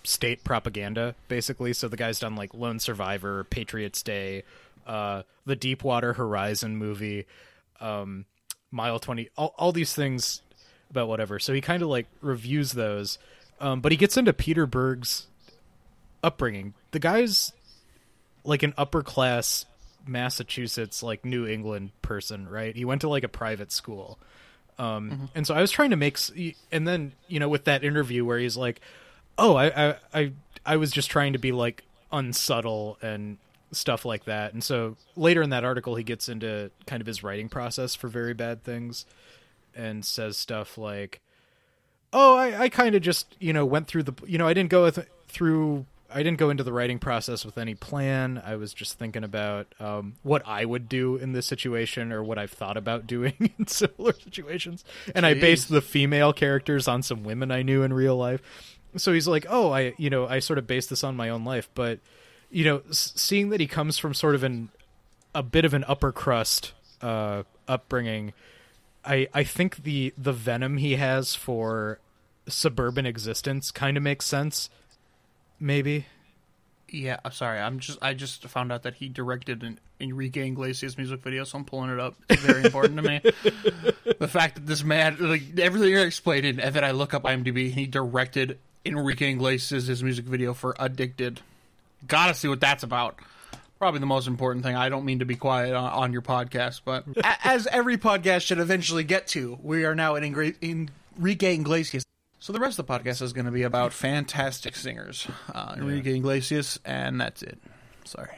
[0.06, 1.72] state propaganda, basically.
[1.72, 4.44] So the guy's done like Lone Survivor, Patriots Day,
[4.86, 7.26] uh, the Deepwater Horizon movie,
[7.80, 8.24] um,
[8.70, 10.42] Mile Twenty, all, all these things
[10.90, 11.38] about whatever.
[11.38, 13.18] So he kind of like reviews those,
[13.60, 15.26] um, but he gets into Peter Berg's
[16.22, 16.74] upbringing.
[16.92, 17.52] The guy's
[18.44, 19.66] like an upper class
[20.06, 22.74] Massachusetts, like New England person, right?
[22.74, 24.18] He went to like a private school.
[24.78, 26.18] Um, and so I was trying to make,
[26.70, 28.80] and then you know, with that interview where he's like,
[29.38, 30.32] "Oh, I, I, I,
[30.64, 33.38] I was just trying to be like unsubtle and
[33.72, 37.22] stuff like that." And so later in that article, he gets into kind of his
[37.22, 39.06] writing process for very bad things,
[39.74, 41.20] and says stuff like,
[42.12, 44.70] "Oh, I, I kind of just you know went through the, you know, I didn't
[44.70, 48.40] go with, through." I didn't go into the writing process with any plan.
[48.44, 52.38] I was just thinking about um, what I would do in this situation or what
[52.38, 54.84] I've thought about doing in similar situations.
[55.14, 58.40] And I based the female characters on some women I knew in real life.
[58.98, 61.44] So he's like, "Oh, I, you know, I sort of based this on my own
[61.44, 62.00] life." But
[62.50, 64.68] you know, s- seeing that he comes from sort of an
[65.34, 66.72] a bit of an upper crust
[67.02, 68.32] uh, upbringing,
[69.04, 71.98] I I think the the venom he has for
[72.48, 74.70] suburban existence kind of makes sense.
[75.58, 76.06] Maybe.
[76.88, 77.58] Yeah, I'm sorry.
[77.58, 81.58] I'm just I just found out that he directed an Enrique Iglesias music video, so
[81.58, 82.14] I'm pulling it up.
[82.30, 83.20] It's very important to me.
[84.18, 87.70] The fact that this man, like everything you're explaining, and then I look up IMDb,
[87.70, 91.40] he directed Enrique Iglesias his music video for "Addicted."
[92.06, 93.16] Gotta see what that's about.
[93.78, 94.74] Probably the most important thing.
[94.74, 97.04] I don't mean to be quiet on, on your podcast, but
[97.44, 102.04] as every podcast should eventually get to, we are now in Ingre- Enrique Iglesias.
[102.38, 106.16] So the rest of the podcast is going to be about fantastic singers, uh, Enrique
[106.16, 107.58] Iglesias, and that's it.
[108.04, 108.30] Sorry.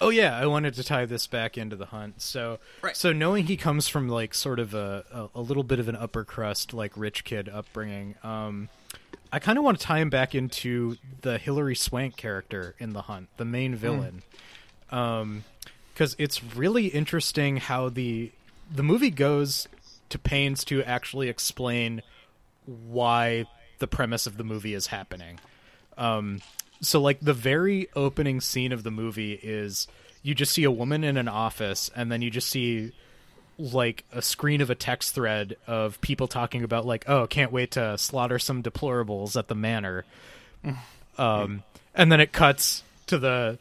[0.00, 2.20] Oh yeah, I wanted to tie this back into the hunt.
[2.20, 2.94] So, Right.
[2.96, 5.96] so knowing he comes from like sort of a, a, a little bit of an
[5.96, 8.68] upper crust, like rich kid upbringing, um,
[9.32, 13.02] I kind of want to tie him back into the Hilary Swank character in the
[13.02, 14.22] hunt, the main villain,
[14.88, 18.30] because it's really interesting how the
[18.72, 19.68] the movie goes
[20.08, 22.02] to pains to actually explain
[22.64, 23.46] why
[23.78, 25.38] the premise of the movie is happening.
[25.98, 26.40] Um,
[26.80, 29.86] so like the very opening scene of the movie is
[30.22, 32.92] you just see a woman in an office and then you just see
[33.58, 37.72] like a screen of a text thread of people talking about like oh can't wait
[37.72, 40.04] to slaughter some deplorables at the manor.
[41.18, 41.62] Um
[41.94, 43.58] and then it cuts to the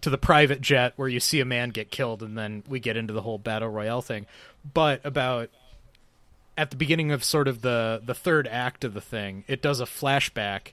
[0.00, 2.96] to the private jet where you see a man get killed and then we get
[2.96, 4.26] into the whole battle royale thing.
[4.72, 5.50] But about
[6.56, 9.80] at the beginning of sort of the the third act of the thing it does
[9.80, 10.72] a flashback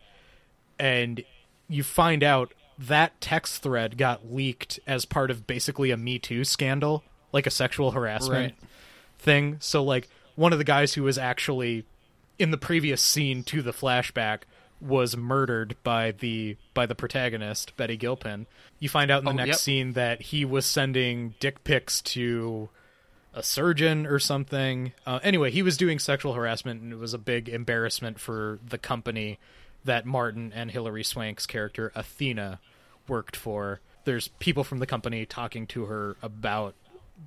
[0.79, 1.23] and
[1.67, 6.43] you find out that text thread got leaked as part of basically a Me Too
[6.43, 7.03] scandal,
[7.35, 8.69] like a sexual harassment Right.
[9.19, 9.57] thing.
[9.59, 11.85] So, like, one of the guys who was actually
[12.39, 14.39] in the previous scene to the flashback
[14.81, 18.45] was murdered by the by the protagonist Betty Gilpin.
[18.79, 19.57] You find out in the Oh, next yep.
[19.57, 22.69] scene that he was sending dick pics to
[23.33, 24.91] a surgeon or something.
[25.05, 28.77] Uh, anyway, he was doing sexual harassment, and it was a big embarrassment for the
[28.77, 29.39] company
[29.85, 32.59] that Martin and Hilary Swank's character Athena
[33.07, 33.79] worked for.
[34.03, 36.75] There's people from the company talking to her about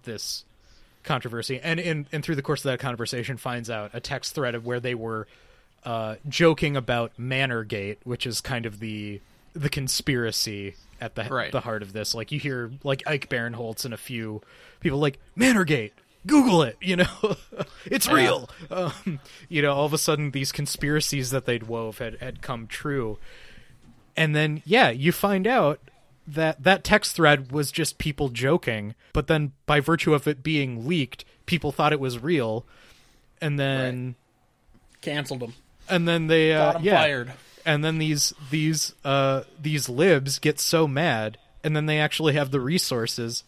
[0.04, 0.44] this
[1.04, 4.54] controversy, and in and through the course of that conversation, finds out a text thread
[4.54, 5.26] of where they were
[5.84, 9.20] uh, joking about Manorgate, which is kind of the
[9.54, 11.50] the conspiracy at the Right.
[11.52, 12.14] the heart of this.
[12.14, 14.42] Like you hear like Ike Barinholtz and a few
[14.80, 15.92] people like Manorgate.
[16.26, 17.06] Google it, you know,
[17.86, 18.12] it's Yeah.
[18.14, 18.50] real.
[18.70, 22.66] Um, you know, all of a sudden these conspiracies that they'd wove had had come
[22.66, 23.18] true,
[24.16, 25.78] and then yeah, you find out
[26.28, 30.86] that that text thread was just people joking, but then by virtue of it being
[30.86, 32.64] leaked, people thought it was real,
[33.40, 34.14] and then
[35.00, 35.54] Canceled them.
[35.88, 37.32] and then they uh, yeah, fired.
[37.64, 42.50] and then these these uh these libs get so mad, and then they actually have
[42.50, 43.44] the resources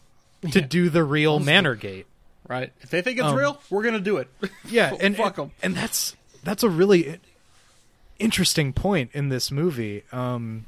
[0.52, 2.04] to do the real Manorgate.
[2.48, 2.72] Right.
[2.80, 4.28] If they think it's Um, real, we're gonna do it.
[4.68, 5.52] Yeah, and fuck and, 'em.
[5.62, 7.18] and that's that's a really
[8.18, 10.04] interesting point in this movie.
[10.12, 10.66] Um,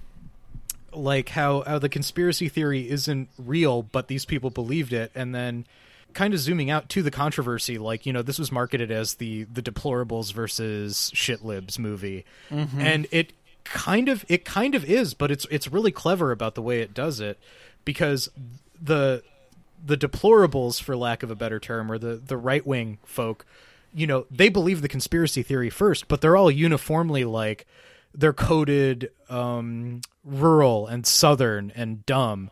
[0.93, 5.67] like how how the conspiracy theory isn't real, but these people believed it, and then
[6.15, 7.79] kind of zooming out to the controversy.
[7.79, 13.07] Like you know, this was marketed as the the deplorables versus shit libs movie, and
[13.11, 13.33] it
[13.65, 16.95] kind of it kind of is, but it's it's really clever about the way it
[16.95, 17.39] does it
[17.85, 18.29] because
[18.81, 19.23] the
[19.85, 23.45] the deplorables, for lack of a better term, or the the right wing folk,
[23.95, 27.67] you know, they believe the conspiracy theory first, but they're all uniformly like
[28.15, 32.51] they're coded um, rural and southern and dumb.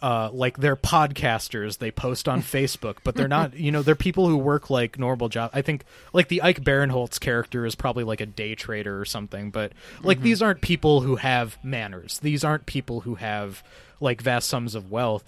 [0.00, 3.56] Uh, like they're podcasters, they post on Facebook, but they're not.
[3.56, 5.50] You know, they're people who work like normal job.
[5.54, 9.50] I think like the Ike Barinholtz character is probably like a day trader or something,
[9.50, 12.18] but like these aren't people who have manners.
[12.18, 13.62] These aren't people who have
[14.00, 15.22] like vast sums of wealth.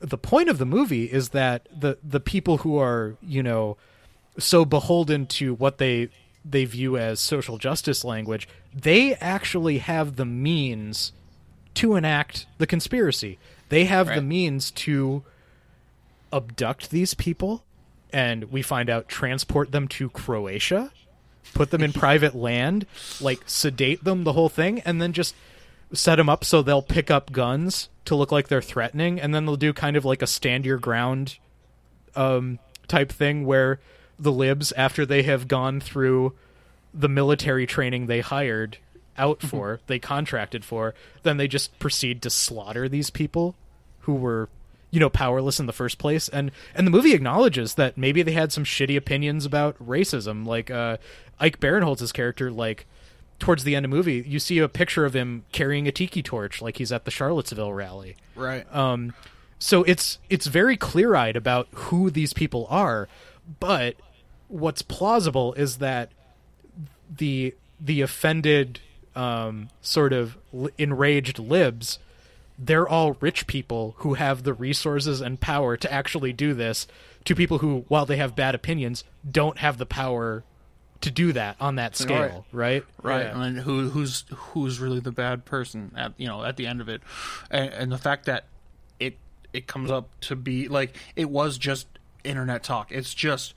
[0.00, 3.78] The point of the movie is that the the people who are you know
[4.38, 6.10] so beholden to what they
[6.44, 11.12] they view as social justice language, they actually have the means
[11.78, 13.38] to enact the conspiracy.
[13.68, 15.22] They have the means to
[16.32, 17.62] abduct these people
[18.12, 20.90] and we find out transport them to Croatia,
[21.54, 22.84] put them in private land,
[23.20, 25.36] like sedate them the whole thing and then just
[25.92, 29.46] set them up so they'll pick up guns to look like they're threatening and then
[29.46, 31.38] they'll do kind of like a stand your ground
[32.16, 32.58] um,
[32.88, 33.78] type thing where
[34.18, 36.32] the libs, after they have gone through
[36.92, 38.78] the military training they hired
[39.18, 43.54] out for, they contracted for, then they just proceed to slaughter these people
[44.00, 44.48] who were,
[44.90, 46.28] you know, powerless in the first place.
[46.28, 50.46] And and the movie acknowledges that maybe they had some shitty opinions about racism.
[50.46, 50.96] Like uh,
[51.38, 52.86] Ike Barinholtz's character, like
[53.38, 56.22] towards the end of the movie, you see a picture of him carrying a tiki
[56.22, 58.16] torch, like he's at the Charlottesville rally.
[58.34, 58.66] Right.
[58.74, 59.14] Um,
[59.58, 63.08] so it's it's very clear eyed about who these people are,
[63.60, 63.96] but
[64.48, 66.10] what's plausible is that
[67.14, 68.80] the the offended
[69.18, 70.38] um, sort of
[70.78, 71.98] enraged libs
[72.58, 76.86] they're all rich people who have the resources and power to actually do this
[77.24, 80.42] to people who while they have bad opinions don't have the power
[81.00, 82.84] to do that on that scale right?
[83.02, 83.26] Right.
[83.26, 83.42] Yeah.
[83.42, 86.88] and who who's who's really the bad person at you know at the end of
[86.88, 87.02] it.
[87.50, 88.46] And, and the fact that
[88.98, 89.16] it
[89.52, 91.86] it comes up to be like it was just
[92.24, 92.90] internet talk.
[92.90, 93.54] It's just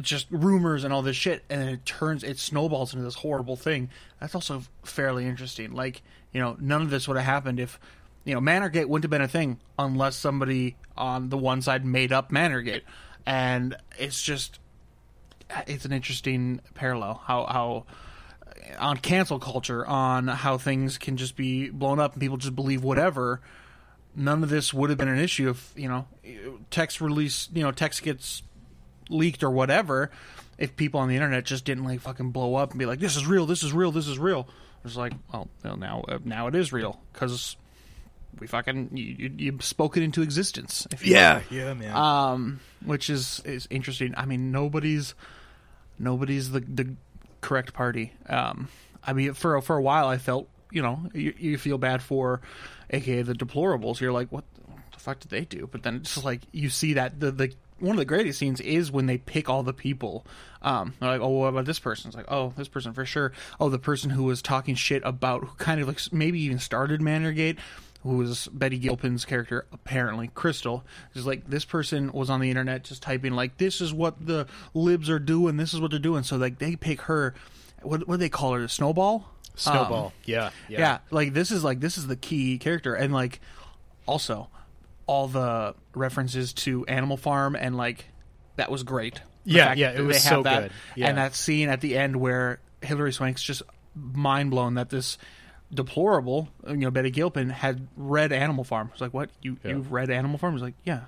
[0.00, 3.90] just rumors and all this shit and it turns it snowballs into this horrible thing.
[4.20, 5.72] That's also fairly interesting.
[5.72, 6.02] Like
[6.34, 7.80] you know none of this would have happened if
[8.24, 12.12] you know manorgate wouldn't have been a thing unless somebody on the one side made
[12.12, 12.82] up manorgate
[13.24, 14.58] and it's just
[15.66, 17.84] it's an interesting parallel how how
[18.78, 22.82] on cancel culture on how things can just be blown up and people just believe
[22.82, 23.40] whatever
[24.16, 26.06] none of this would have been an issue if you know
[26.70, 28.42] text release you know text gets
[29.08, 30.10] leaked or whatever
[30.56, 33.16] if people on the internet just didn't like fucking blow up and be like this
[33.16, 34.48] is real this is real this is real
[34.84, 37.56] it's like well well, now uh, now it is real because
[38.40, 42.60] we fucking you, you, you spoke it into existence if you yeah yeah man um,
[42.84, 44.14] which is is interesting.
[44.16, 45.14] I mean, nobody's
[45.98, 46.94] nobody's the the
[47.40, 48.12] correct party.
[48.28, 48.68] Um,
[49.02, 52.40] I mean, for for a while, I felt you know you, you feel bad for,
[52.90, 54.00] aka the deplorables.
[54.00, 54.44] You're like, what
[54.92, 55.68] the fuck did they do?
[55.70, 58.60] But then it's just like you see that the the one of the greatest scenes
[58.60, 60.26] is when they pick all the people.
[60.62, 62.08] Um, they're like, oh, what about this person?
[62.08, 63.32] It's like, oh, this person for sure.
[63.60, 67.00] Oh, the person who was talking shit about who kind of like maybe even started
[67.00, 67.58] Manorgate
[68.04, 72.84] who was Betty Gilpin's character, apparently Crystal, is like this person was on the internet
[72.84, 76.22] just typing like this is what the libs are doing, this is what they're doing.
[76.22, 77.34] So like they pick her,
[77.82, 79.26] what what do they call her, The Snowball?
[79.56, 80.98] snowball Um, yeah, yeah.
[81.10, 83.40] like this is like this is the key character, and like
[84.06, 84.48] also
[85.06, 88.06] all the references to Animal Farm and like
[88.56, 89.16] that was great.
[89.44, 90.72] The Yeah, yeah, it was so that, good.
[90.96, 91.08] Yeah.
[91.08, 93.62] and that scene at the end where Hilary Swank's just
[93.94, 95.18] mind blown that this
[95.72, 98.90] deplorable, you know, Betty Gilpin had read Animal Farm.
[98.92, 99.72] It's like, what you Yeah.
[99.72, 100.54] you've read Animal Farm?
[100.54, 101.00] It's like, yeah,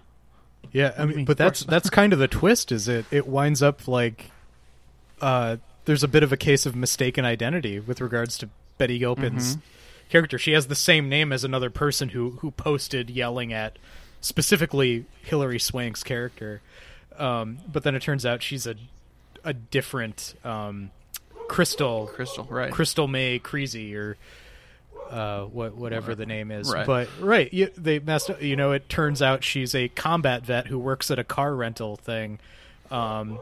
[0.72, 1.24] Yeah, I mean, mean?
[1.24, 2.72] but that's that's kind of the twist.
[2.72, 3.06] Is it?
[3.10, 4.30] It winds up like,
[5.20, 9.56] uh, there's a bit of a case of mistaken identity with regards to Betty Gilpin's
[10.08, 10.38] character.
[10.38, 13.78] She has the same name as another person who who posted yelling at
[14.20, 16.60] specifically Hilary Swank's character.
[17.18, 18.74] Um, but then it turns out she's a
[19.44, 20.90] a different um,
[21.48, 22.72] Crystal Crystal, right?
[22.72, 24.16] Crystal May Creasy or
[25.10, 26.72] uh, what whatever the name is.
[26.72, 26.86] Right.
[26.86, 28.42] But right, you, they messed up.
[28.42, 31.96] You know, it turns out she's a combat vet who works at a car rental
[31.96, 32.38] thing.
[32.90, 33.38] Um,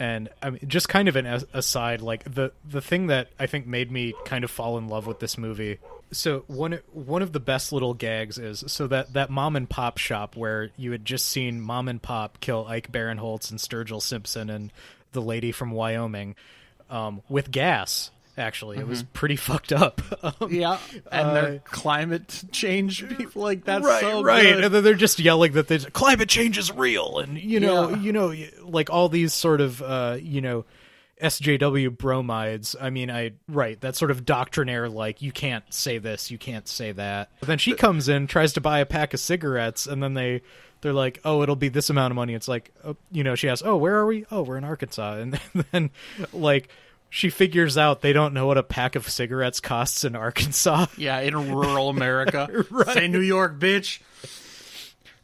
[0.00, 3.66] and I mean, just kind of an aside, like the the thing that I think
[3.66, 5.78] made me kind of fall in love with this movie.
[6.10, 9.98] So one one of the best little gags is so that that mom and pop
[9.98, 14.48] shop where you had just seen mom and pop kill Ike Barinholtz and Sturgill Simpson
[14.48, 14.72] and
[15.12, 16.34] the lady from Wyoming
[16.88, 18.10] um, with gas.
[18.38, 20.00] Actually, it was pretty fucked up.
[20.22, 20.78] Um, Yeah,
[21.12, 24.42] and Uh, their climate change people like that's right, so right.
[24.42, 24.64] good.
[24.64, 27.96] And then they're just yelling that the climate change is real, and you know, Yeah.
[27.96, 30.64] you know, like all these sort of, uh, you know,
[31.20, 32.74] SJW bromides.
[32.80, 36.66] I mean, I right that sort of doctrinaire, like you can't say this, you can't
[36.66, 37.30] say that.
[37.40, 40.42] But then she comes in, tries to buy a pack of cigarettes, and then they.
[40.82, 42.32] They're like, oh, it'll be this amount of money.
[42.32, 44.24] It's like, oh, you know, she asks, oh, where are we?
[44.30, 45.16] Oh, we're in Arkansas.
[45.16, 45.38] And
[45.72, 45.90] then,
[46.32, 46.70] like,
[47.10, 50.86] she figures out they don't know what a pack of cigarettes costs in Arkansas.
[50.96, 52.64] Yeah, in rural America.
[52.70, 52.86] Right.
[52.94, 54.00] Say New York, bitch.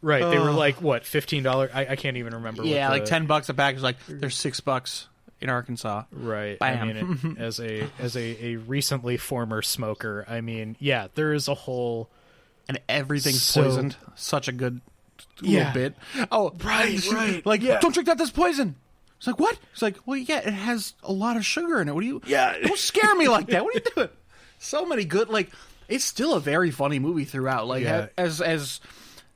[0.02, 0.22] Right.
[0.28, 1.70] They were like what fifteen dollars?
[1.72, 2.62] I, I can't even remember.
[2.62, 5.08] what Yeah, the- like ten bucks a pack is like there's six bucks
[5.40, 6.04] in Arkansas.
[6.12, 6.58] Right.
[6.58, 6.82] Bam.
[6.88, 11.32] I mean, it, as a as a, a recently former smoker, I mean, yeah, there
[11.32, 12.08] is a whole.
[12.68, 13.96] and everything's So- poisoned.
[14.16, 14.80] Such a good
[15.40, 15.58] Yeah.
[15.68, 15.94] little bit.
[16.30, 17.78] Oh, Right, right, Like, yeah.
[17.80, 18.18] don't drink that.
[18.18, 18.76] That's poison.
[19.18, 19.58] It's like what?
[19.72, 21.94] It's like, well, yeah, it has a lot of sugar in it.
[21.94, 22.20] What do you?
[22.26, 22.56] Yeah.
[22.62, 23.64] don't scare me like that.
[23.64, 24.08] What are you doing?
[24.58, 25.28] So many good.
[25.28, 25.50] Like,
[25.86, 27.66] it's still a very funny movie throughout.
[27.66, 28.06] Like, Yeah.
[28.16, 28.80] as as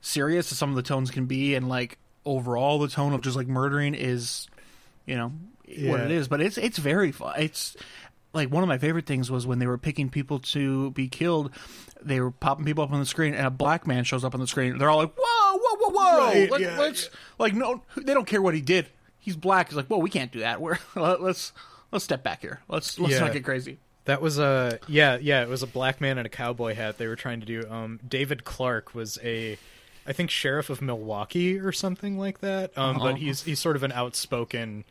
[0.01, 3.37] serious as some of the tones can be, and like overall, the tone of just
[3.37, 4.47] like murdering is,
[5.05, 5.31] you know,
[5.89, 6.27] what it is.
[6.27, 7.35] But it's it's very fun.
[7.37, 7.77] It's
[8.33, 11.51] like one of my favorite things was when they were picking people to be killed.
[12.01, 14.39] They were popping people up on the screen, and a black man shows up on
[14.39, 14.79] the screen.
[14.79, 18.25] They're all like, "Whoa, whoa, whoa, whoa!" Right, Let, yeah, us like no, they don't
[18.27, 18.87] care what he did.
[19.21, 19.69] He's black.
[19.69, 20.59] He's like, "Well, we can't do that.
[20.59, 21.53] We're let, let's
[21.91, 22.59] let's step back here.
[22.67, 23.19] Let's let's Yeah.
[23.21, 25.43] not get crazy." That was a yeah yeah.
[25.43, 26.97] It was a black man in a cowboy hat.
[26.97, 27.63] They were trying to do.
[27.69, 29.57] Um, David Clarke was a,
[30.07, 32.75] I think sheriff of Milwaukee or something like that.
[32.77, 33.11] Um, Uh-huh.
[33.11, 34.85] but he's he's sort of an outspoken,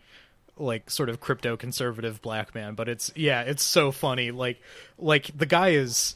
[0.57, 2.75] like sort of crypto conservative black man.
[2.77, 4.31] But it's yeah, it's so funny.
[4.31, 4.61] Like
[4.97, 6.15] like the guy is,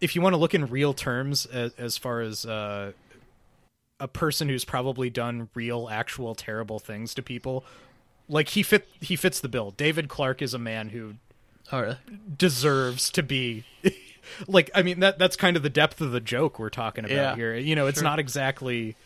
[0.00, 2.92] if you want to look in real terms as, as far as uh,
[4.00, 7.64] a person who's probably done real actual terrible things to people.
[8.28, 9.72] Like he fit he fits the bill.
[9.72, 11.14] David Clarke is a man who
[11.72, 11.96] right.
[12.36, 13.64] deserves to be
[14.46, 17.14] like I mean that that's kind of the depth of the joke we're talking about
[17.14, 17.54] Yeah, here.
[17.54, 18.96] You know, it's not exactly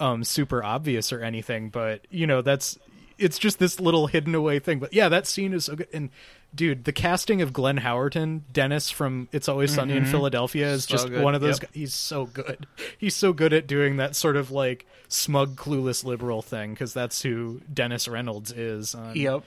[0.00, 2.78] um super obvious or anything, but you know, that's
[3.18, 4.78] it's just this little hidden away thing.
[4.78, 6.10] But yeah, that scene is so good and
[6.54, 10.90] dude, the casting of Glenn Howerton, Dennis from It's Always Sunny in Philadelphia is Mm-hmm.
[10.90, 11.22] So just good.
[11.22, 11.72] one of those Yep.
[11.72, 12.66] gu- he's so good.
[12.98, 17.22] He's so good at doing that sort of like smug clueless liberal thing cuz that's
[17.22, 19.44] who Dennis Reynolds is on Yep.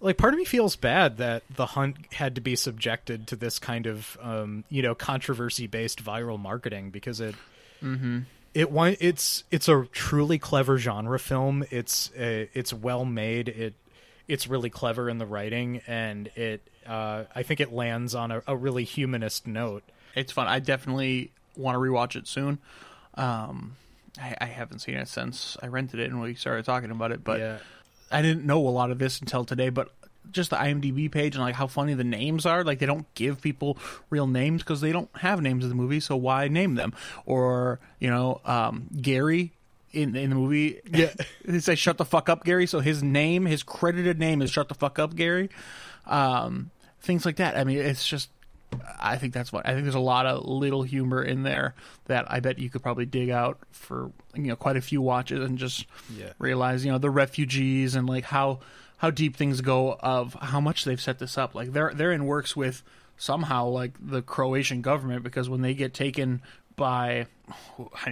[0.00, 3.58] like part of me feels bad that the hunt had to be subjected to this
[3.58, 7.34] kind of um, you know controversy based viral marketing because it
[8.54, 8.68] it
[9.00, 13.74] it's it's a truly clever genre film it's uh, it's well made it
[14.28, 18.42] it's really clever in the writing and it uh, I think it lands on a,
[18.46, 19.82] a really humanist note
[20.14, 20.46] It's fun.
[20.48, 22.58] I definitely want to rewatch it soon.
[23.14, 23.76] Um,
[24.20, 27.24] I, I haven't seen it since I rented it and we started talking about it,
[27.24, 27.58] but yeah
[28.10, 29.70] I didn't know a lot of this until today.
[29.70, 29.90] But
[30.30, 32.64] just the IMDb page and like how funny the names are.
[32.64, 33.76] Like they don't give people
[34.10, 36.94] real names because they don't have names in the movie, so why name them?
[37.26, 39.52] Or you know, um, Gary.
[39.94, 41.12] In, in the movie, Yeah.
[41.44, 44.68] they say "shut the fuck up, Gary." So his name, his credited name, is "shut
[44.68, 45.50] the fuck up, Gary."
[46.06, 46.70] Um,
[47.00, 47.56] things like that.
[47.56, 48.30] I mean, it's just
[49.00, 49.84] I think that's what I think.
[49.84, 51.74] There's a lot of little humor in there
[52.06, 55.44] that I bet you could probably dig out for you know quite a few watches
[55.44, 55.86] and just
[56.16, 56.32] Yeah.
[56.38, 58.60] realize you know the refugees and like how
[58.98, 61.54] how deep things go of how much they've set this up.
[61.54, 62.82] Like they're they're in works with
[63.16, 66.42] somehow like the Croatian government because when they get taken
[66.76, 67.26] by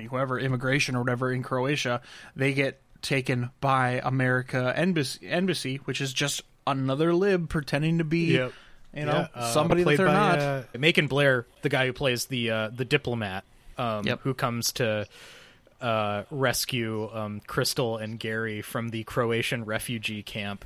[0.09, 2.01] whoever immigration or whatever in Croatia,
[2.37, 8.35] they get taken by America embassy, embassy which is just another lib pretending to be
[8.35, 8.53] Yep.
[8.95, 10.39] you know Yeah, uh, somebody that they're by, not.
[10.39, 13.45] Uh, Macon Blair, the guy who plays the uh, the diplomat,
[13.77, 14.21] um, Yep.
[14.21, 15.07] who comes to
[15.81, 20.65] uh, rescue um, Crystal and Gary from the Croatian refugee camp.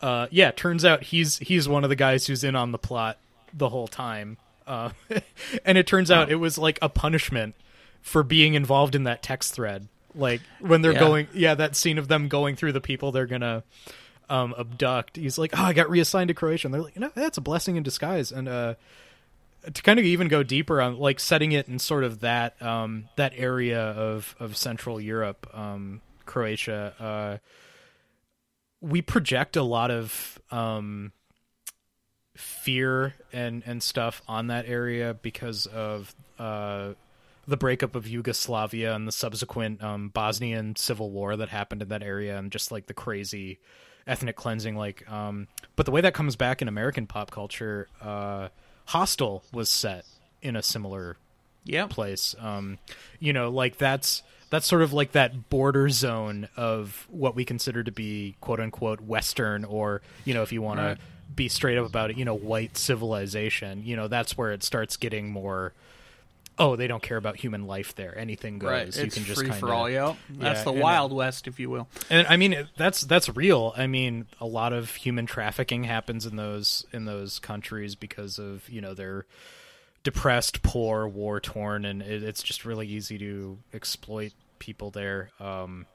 [0.00, 3.18] Uh, yeah, turns out he's he's one of the guys who's in on the plot
[3.54, 4.90] the whole time, uh,
[5.64, 7.54] and it turns out it was like a punishment
[8.00, 9.88] for being involved in that text thread.
[10.14, 10.98] Like when they're Yeah.
[11.00, 13.62] going, yeah, that scene of them going through the people they're gonna
[14.28, 15.16] um, abduct.
[15.16, 17.76] He's like, "Oh, I got reassigned to Croatia." And they're like, "No, that's a blessing
[17.76, 18.74] in disguise." And uh,
[19.72, 23.08] to kind of even go deeper on like setting it in sort of that um,
[23.16, 27.38] that area of of Central Europe, um, Croatia, uh,
[28.80, 31.12] we project a lot of um,
[32.34, 36.92] fear and and stuff on that area because of uh,
[37.46, 42.02] the breakup of Yugoslavia and the subsequent um, Bosnian civil war that happened in that
[42.02, 43.58] area, and just like the crazy
[44.06, 44.76] ethnic cleansing.
[44.76, 48.48] Like, um, but the way that comes back in American pop culture, uh,
[48.86, 50.04] Hostel was set
[50.40, 51.16] in a similar
[51.64, 51.86] Yeah.
[51.86, 52.34] place.
[52.40, 52.78] Um,
[53.20, 57.82] you know, like that's that's sort of like that border zone of what we consider
[57.82, 60.96] to be quote unquote Western, or you know, if you want Right.
[60.96, 61.02] to
[61.34, 63.82] be straight up about it, you know, white civilization.
[63.84, 65.72] You know, that's where it starts getting more.
[66.58, 68.16] Oh, they don't care about human life there.
[68.16, 68.70] Anything goes.
[68.70, 68.96] Right.
[68.96, 69.88] You it's can just free kinda, for all.
[69.88, 70.14] Yeah.
[70.28, 71.88] That's the and, Wild West, if you will.
[72.10, 73.72] and I mean that's that's real.
[73.76, 78.68] I mean, a lot of human trafficking happens in those in those countries because of
[78.68, 79.24] you know they're
[80.04, 85.30] depressed, poor, war torn, and it, it's just really easy to exploit people there.
[85.40, 85.86] Um,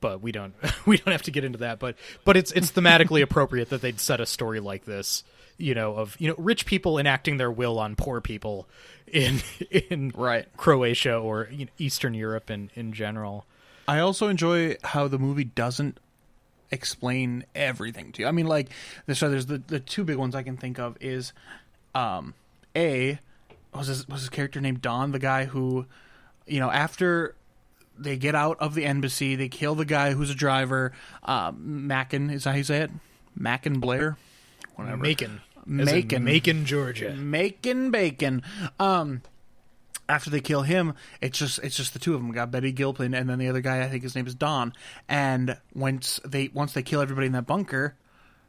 [0.00, 0.54] but we don't
[0.86, 1.78] we don't have to get into that.
[1.78, 5.24] But but it's it's thematically appropriate that they'd set a story like this.
[5.56, 8.68] You know, of you know rich people enacting their will on poor people
[9.06, 9.40] in
[9.70, 10.46] in Right.
[10.56, 13.44] Croatia or you know, Eastern Europe in in general.
[13.86, 15.98] I also enjoy how the movie doesn't
[16.70, 18.28] explain everything to you.
[18.28, 18.68] I mean, like,
[19.12, 21.32] so there's the the two big ones I can think of is,
[21.94, 22.34] um,
[22.76, 23.18] a
[23.74, 25.86] was his was his character named Don, the guy who,
[26.46, 27.34] you know, after
[27.98, 30.92] they get out of the embassy, they kill the guy who's a driver.
[31.22, 32.90] Um, Mackin is that how you say it?
[33.36, 34.16] Mackin Blair,
[34.76, 34.96] whatever.
[34.96, 35.40] Macon.
[35.66, 36.24] Macon.
[36.24, 37.14] Macon, Georgia.
[37.14, 38.42] making bacon.
[38.80, 39.22] Um,
[40.08, 42.28] after they kill him, it's just it's just the two of them.
[42.28, 43.82] We got Betty Gilpin and then the other guy.
[43.82, 44.72] I think his name is Don.
[45.08, 47.94] And once they once they kill everybody in that bunker,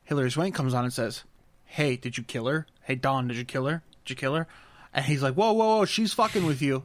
[0.05, 1.23] Hilary Swank comes on and says,
[1.65, 2.65] "Hey, did you kill her?
[2.83, 3.83] Hey, Don, did you kill her?
[4.05, 4.47] Did you kill her?"
[4.93, 5.85] And he's like, "Whoa, whoa, whoa!
[5.85, 6.83] She's fucking with you."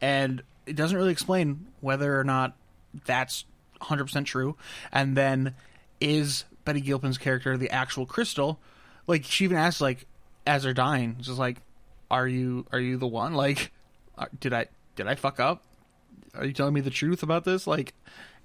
[0.00, 2.56] And it doesn't really explain whether or not
[3.04, 3.44] that's
[3.82, 4.56] 100% true.
[4.92, 5.54] And then
[6.00, 8.58] is Betty Gilpin's character the actual Crystal?
[9.06, 10.06] Like she even asks like
[10.46, 11.58] as they're dying, just like
[12.10, 13.34] are you are you the one?
[13.34, 13.72] Like
[14.16, 14.66] uh, did I
[14.96, 15.62] did I fuck up?
[16.34, 17.66] Are you telling me the truth about this?
[17.66, 17.94] Like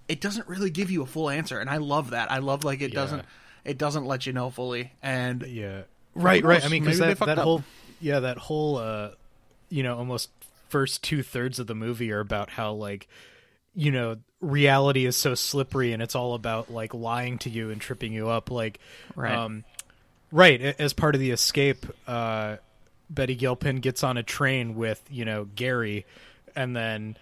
[0.07, 2.31] it doesn't really give you a full answer and I love that.
[2.31, 3.01] I love like it Yeah.
[3.01, 3.25] doesn't
[3.63, 4.93] it doesn't let you know fully.
[5.01, 5.83] And Yeah.
[6.13, 6.63] Right, right.
[6.63, 7.61] I mean, because that, that whole,
[7.99, 9.09] yeah, that whole, uh,
[9.67, 10.29] you know, almost
[10.69, 13.07] first two thirds of the movie are about how, like,
[13.73, 17.81] you know, reality is so slippery and it's all about, like, lying to you and
[17.81, 18.49] tripping you up.
[18.51, 18.79] Like,
[19.15, 19.33] Right.
[19.33, 19.63] um,
[20.31, 20.61] right.
[20.61, 22.57] As part of the escape, uh,
[23.09, 26.05] Betty Gilpin gets on a train with, you know, Gary
[26.55, 27.17] and then,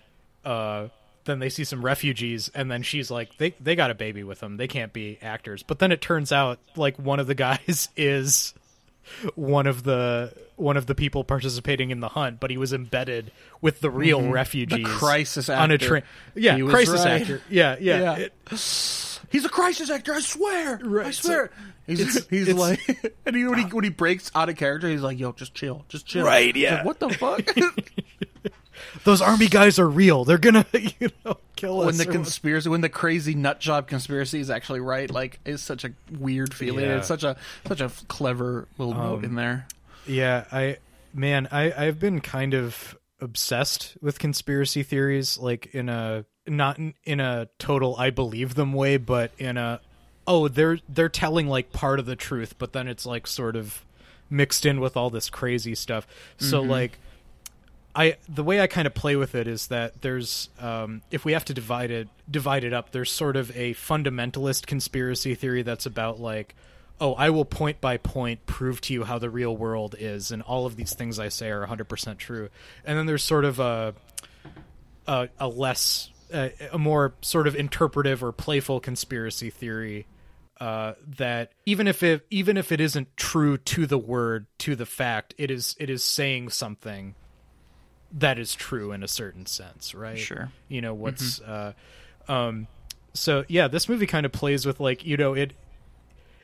[0.45, 0.87] uh,
[1.25, 4.41] then they see some refugees and then she's like they they got a baby with
[4.41, 7.87] them they can't be actors but then it turns out like one of the guys
[7.95, 8.53] is
[9.35, 13.31] one of the one of the people participating in the hunt but he was embedded
[13.61, 14.97] with the real refugees Mm-hmm.
[14.97, 15.87] crisis on a actor.
[15.87, 16.03] train
[16.35, 17.21] yeah He crisis right.
[17.21, 18.15] actor yeah yeah, Yeah.
[18.17, 18.33] It-
[19.31, 20.13] He's a crisis actor.
[20.13, 20.79] I swear.
[20.83, 21.51] I Right, so swear.
[21.87, 24.87] he's it's- he's it's- like, and he, when he when he breaks out of character,
[24.87, 26.75] he's like, "Yo, just chill, just chill." Right, yeah.
[26.75, 27.41] like, what the fuck?
[29.03, 30.65] those army guys are real they're gonna
[30.99, 34.79] you know kill us when the conspiracy, when the crazy nut job conspiracy is actually
[34.79, 36.85] right, like, is such a weird feeling.
[36.85, 36.97] Yeah.
[36.97, 39.67] It's such a such a clever little note um, in there.
[40.05, 40.77] Yeah, I
[41.13, 46.93] man, I I've been kind of obsessed with conspiracy theories like in a not in,
[47.05, 49.79] in a total I believe them way, but in a
[50.27, 53.85] oh, they're they're telling like part of the truth, but then it's like sort of
[54.29, 56.07] mixed in with all this crazy stuff.
[56.37, 56.71] So mm-hmm.
[56.71, 56.99] like
[57.95, 61.33] I the way I kind of play with it is that there's um, if we
[61.33, 65.85] have to divide it divide it up, there's sort of a fundamentalist conspiracy theory that's
[65.85, 66.55] about like,
[66.99, 70.41] oh, I will point by point prove to you how the real world is, and
[70.41, 72.49] all of these things I say are 100 percent true.
[72.83, 73.93] And then there's sort of a
[75.05, 80.07] a, a less a, a more sort of interpretive or playful conspiracy theory
[80.59, 84.87] uh, that even if it even if it isn't true to the word to the
[84.87, 87.13] fact, it is it is saying something
[88.13, 90.17] that is true in a certain sense, right?
[90.17, 90.51] Sure.
[90.67, 91.73] You know what's uh,
[92.27, 92.67] um,
[93.13, 95.53] so yeah, this movie kind of plays with like you know it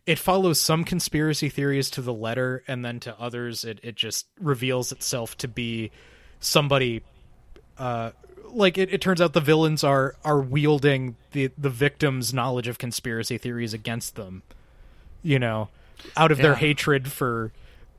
[0.05, 4.27] it follows some conspiracy theories to the letter, and then to others, it it just
[4.39, 5.91] reveals itself to be
[6.39, 7.03] somebody
[7.77, 8.11] uh,
[8.51, 12.77] like it, it turns out the villains are are wielding the the victims' knowledge of
[12.77, 14.43] conspiracy theories against them.
[15.21, 15.69] You know,
[16.15, 17.51] out of their hatred for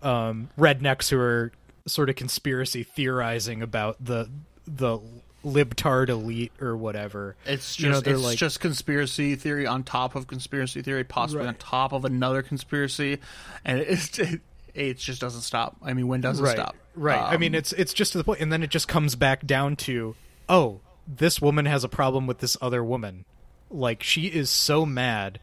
[0.02, 1.52] um, rednecks who are
[1.86, 4.28] sort of conspiracy theorizing about the
[4.66, 4.98] the
[5.44, 7.34] libtard elite or whatever.
[7.46, 11.44] It's just You know, it's like- just conspiracy theory on top of conspiracy theory, possibly
[11.44, 11.48] Right.
[11.48, 13.18] on top of another conspiracy,
[13.64, 14.40] and it's it,
[14.74, 15.76] it just doesn't stop.
[15.82, 16.76] I mean, when does it right, stop?
[16.94, 17.18] Right.
[17.20, 19.46] I mean, Um, it's it's just to the point, and then it just comes back
[19.46, 20.14] down to,
[20.48, 23.24] oh, this woman has a problem with this other woman.
[23.70, 25.40] Like she is so mad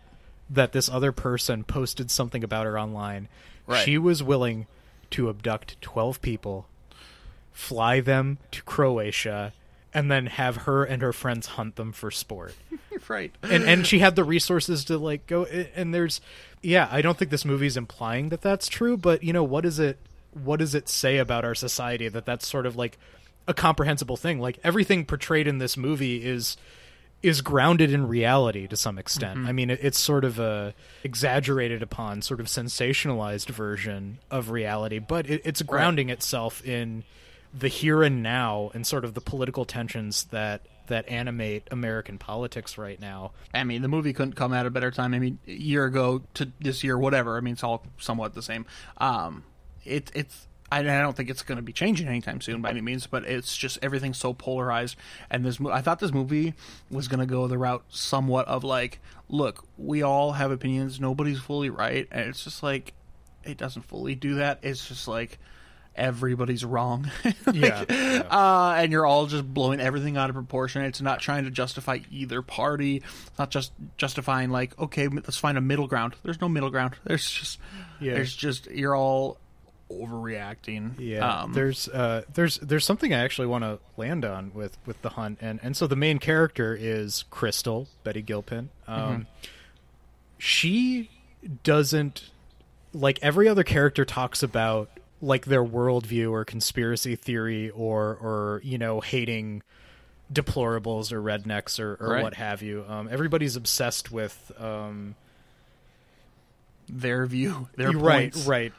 [0.49, 3.27] that this other person posted something about her online.
[3.65, 3.83] Right.
[3.83, 4.67] She was willing
[5.11, 6.67] to abduct twelve people,
[7.51, 9.53] fly them to Croatia,
[9.93, 12.53] and then have her and her friends hunt them for sport
[13.07, 13.33] right.
[13.41, 16.21] and and she had the resources to like go and there's
[16.61, 19.79] yeah i don't think this movie's implying that that's true but you know what is
[19.79, 19.97] it
[20.43, 22.97] what does it say about our society that that's sort of like
[23.47, 26.57] a comprehensible thing like everything portrayed in this movie is
[27.23, 31.81] is grounded in reality to some extent i mean it, it's sort of a exaggerated
[31.81, 37.03] upon sort of sensationalized version of reality but it, it's grounding itself in
[37.53, 42.77] the here and now and sort of the political tensions that that animate American politics
[42.77, 43.31] right now.
[43.53, 45.13] I mean, the movie couldn't come at a better time.
[45.13, 47.37] I mean, a year ago to this year, whatever.
[47.37, 48.65] I mean, it's all somewhat the same.
[48.97, 49.43] Um,
[49.85, 50.47] it, it's.
[50.71, 53.23] I, I don't think it's going to be changing anytime soon by any means, but
[53.23, 54.97] it's just everything's so polarized.
[55.29, 56.53] And this, I thought this movie
[56.91, 58.99] was going to go the route somewhat of like,
[59.29, 62.93] look, we all have opinions, nobody's fully right, and it's just like,
[63.45, 64.59] it doesn't fully do that.
[64.61, 65.39] It's just like
[65.95, 67.09] everybody's wrong.
[67.45, 68.23] Like, Yeah, yeah.
[68.29, 70.81] Uh, and you're all just blowing everything out of proportion.
[70.83, 72.97] It's not trying to justify either party.
[72.97, 76.15] It's not just justifying like, okay, let's find a middle ground.
[76.23, 76.95] There's no middle ground.
[77.05, 77.59] There's just,
[78.01, 78.15] Yeah.
[78.15, 79.37] there's just you're all
[79.91, 80.93] overreacting.
[80.99, 85.01] Yeah, Um, there's uh, there's there's something I actually want to land on with with
[85.01, 88.69] the hunt, and and so the main character is Crystal Betty Gilpin.
[88.87, 89.27] Um,
[90.37, 91.09] She
[91.63, 92.29] doesn't
[92.93, 94.89] like every other character talks about
[95.21, 99.63] like their worldview or conspiracy theory or or you know hating
[100.31, 102.23] deplorables or rednecks or, or Right.
[102.23, 102.83] what have you.
[102.87, 105.15] Um, everybody's obsessed with um,
[106.89, 108.45] their view, their right, points.
[108.47, 108.73] right.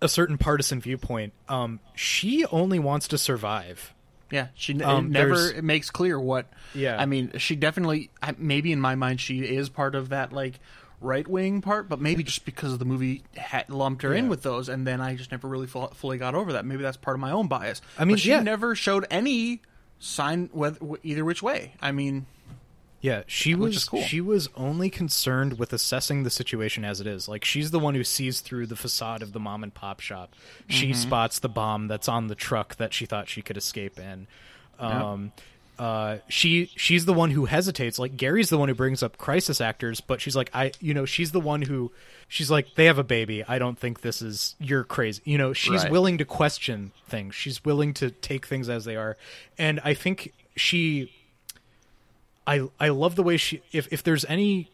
[0.00, 1.32] A certain partisan viewpoint.
[1.48, 3.94] Um, she only wants to survive.
[4.30, 6.46] Yeah, she n- Um, never makes clear what.
[6.74, 6.96] Yeah.
[7.00, 10.60] I mean, she definitely maybe in my mind she is part of that like
[11.00, 13.22] right wing part, but maybe just because the movie
[13.68, 16.52] lumped her in with those, and then I just never really fu- fully got over
[16.54, 16.64] that.
[16.66, 17.80] Maybe that's part of my own bias.
[17.98, 18.40] I mean, but she yeah.
[18.40, 19.62] never showed any
[19.98, 21.72] sign whether, either which way.
[21.80, 22.26] I mean,
[23.00, 24.02] Yeah, she was cool.
[24.02, 27.28] she was only concerned with assessing the situation as it is.
[27.28, 30.34] Like she's the one who sees through the facade of the mom and pop shop.
[30.68, 30.94] She Mm-hmm.
[31.00, 34.26] spots the bomb that's on the truck that she thought she could escape in.
[34.78, 35.32] Um
[35.78, 38.00] uh she she's the one who hesitates.
[38.00, 41.04] Like Gary's the one who brings up crisis actors, but she's like I you know,
[41.04, 41.92] she's the one who
[42.26, 43.44] she's like they have a baby.
[43.46, 45.22] I don't think this is you're crazy.
[45.24, 45.92] You know, she's Right.
[45.92, 47.36] willing to question things.
[47.36, 49.16] She's willing to take things as they are.
[49.56, 51.12] And I think she
[52.48, 54.70] I I love the way she if if there's any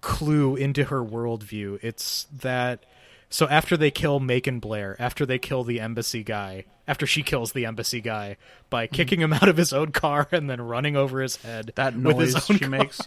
[0.00, 2.84] clue into her worldview, it's that
[3.28, 7.52] so after they kill Macon Blair, after they kill the embassy guy, after she kills
[7.52, 8.36] the embassy guy
[8.70, 8.94] by Mm-hmm.
[8.94, 12.34] kicking him out of his own car and then running over his head that noise
[12.46, 12.68] she car.
[12.68, 13.00] makes.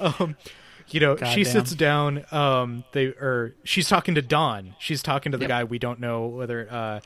[0.88, 1.44] you know, she Goddamn.
[1.44, 2.24] sits down.
[2.30, 4.74] Um, they or she's talking to Don.
[4.78, 5.48] She's talking to the Yep.
[5.48, 6.68] guy we don't know whether.
[6.70, 7.00] Uh,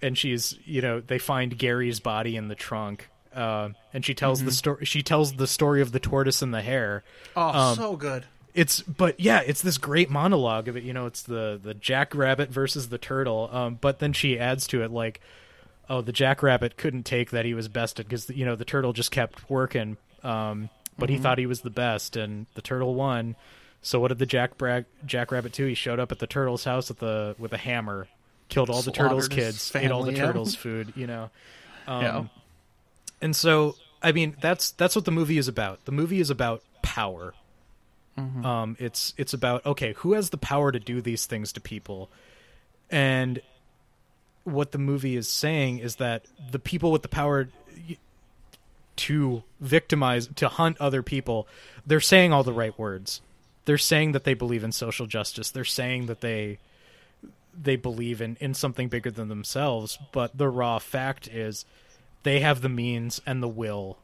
[0.00, 3.08] and she's you know they find Gary's body in the trunk.
[3.34, 4.46] Uh, and she tells Mm-hmm.
[4.46, 4.84] the story.
[4.84, 7.02] She tells the story of the tortoise and the hare.
[7.36, 8.24] Oh, Um, so good.
[8.54, 10.82] It's but yeah, it's this great monologue of it.
[10.82, 13.48] You know, it's the the jackrabbit versus the turtle.
[13.50, 15.20] Um, but then she adds to it like,
[15.88, 19.10] oh, the jackrabbit couldn't take that he was bested because you know the turtle just
[19.10, 19.96] kept working.
[20.22, 20.68] Um,
[20.98, 23.36] but he thought he was the best, and the turtle won.
[23.80, 25.64] So what did the jack Bra- jackrabbit do?
[25.66, 28.06] He showed up at the turtle's house with the with a hammer,
[28.50, 30.26] killed all the turtle's kids, ate all the yeah.
[30.26, 30.92] turtle's food.
[30.94, 31.30] You know,
[31.88, 32.24] um, yeah.
[33.22, 35.84] And so I mean that's that's what the movie is about.
[35.86, 37.32] The movie is about power.
[38.44, 42.10] Um, it's it's about okay, who has the power to do these things to people,
[42.90, 43.40] and
[44.44, 47.48] what the movie is saying is that the people with the power
[48.96, 51.48] to victimize to hunt other people,
[51.86, 53.22] they're saying all the right words.
[53.64, 55.50] They're saying that they believe in social justice.
[55.50, 56.58] They're saying that they
[57.58, 59.98] they believe in in something bigger than themselves.
[60.12, 61.64] But the raw fact is,
[62.22, 63.98] they have the means and the will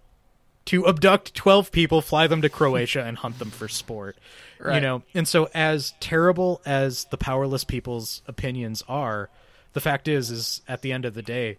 [0.66, 4.16] to abduct 12 people, fly them to Croatia, and hunt them for sport.
[4.74, 9.31] You know, and so as terrible as the powerless people's opinions are,
[9.73, 11.57] the fact is, is at the end of the day,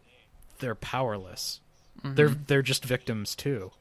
[0.60, 1.60] they're powerless.
[2.04, 2.16] Mm-hmm.
[2.16, 3.72] They're they're just victims too.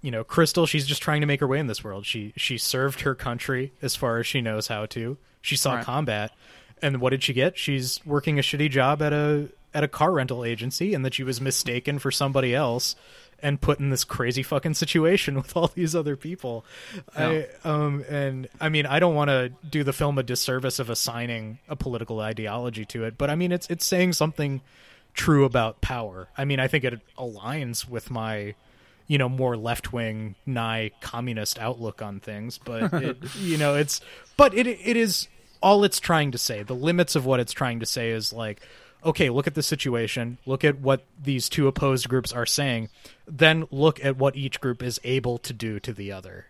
[0.00, 2.04] You know, Crystal, she's just trying to make her way in this world.
[2.04, 5.16] She she served her country as far as she knows how to.
[5.42, 5.84] She saw Right.
[5.84, 6.32] combat,
[6.80, 7.56] and what did she get?
[7.56, 11.22] She's working a shitty job at a at a car rental agency and that she
[11.22, 12.94] was mistaken for somebody else
[13.42, 16.64] and put in this crazy fucking situation with all these other people.
[17.16, 20.88] I um and I mean I don't want to do the film a disservice of
[20.88, 24.60] assigning a political ideology to it, but I mean it's it's saying something
[25.14, 26.28] true about power.
[26.38, 28.54] I mean I think it aligns with my
[29.08, 34.00] you know more left wing nigh communist outlook on things, but it, you know it's
[34.36, 35.28] but it it is
[35.62, 36.62] all it's trying to say.
[36.62, 38.60] The limits of what it's trying to say is like
[39.04, 42.88] okay, look at the situation, look at what these two opposed groups are saying,
[43.26, 46.46] then look at what each group is able to do to the other.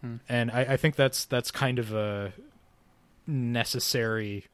[0.00, 0.16] Hmm.
[0.28, 2.32] And I, I think that's that's kind of a
[3.26, 4.46] necessary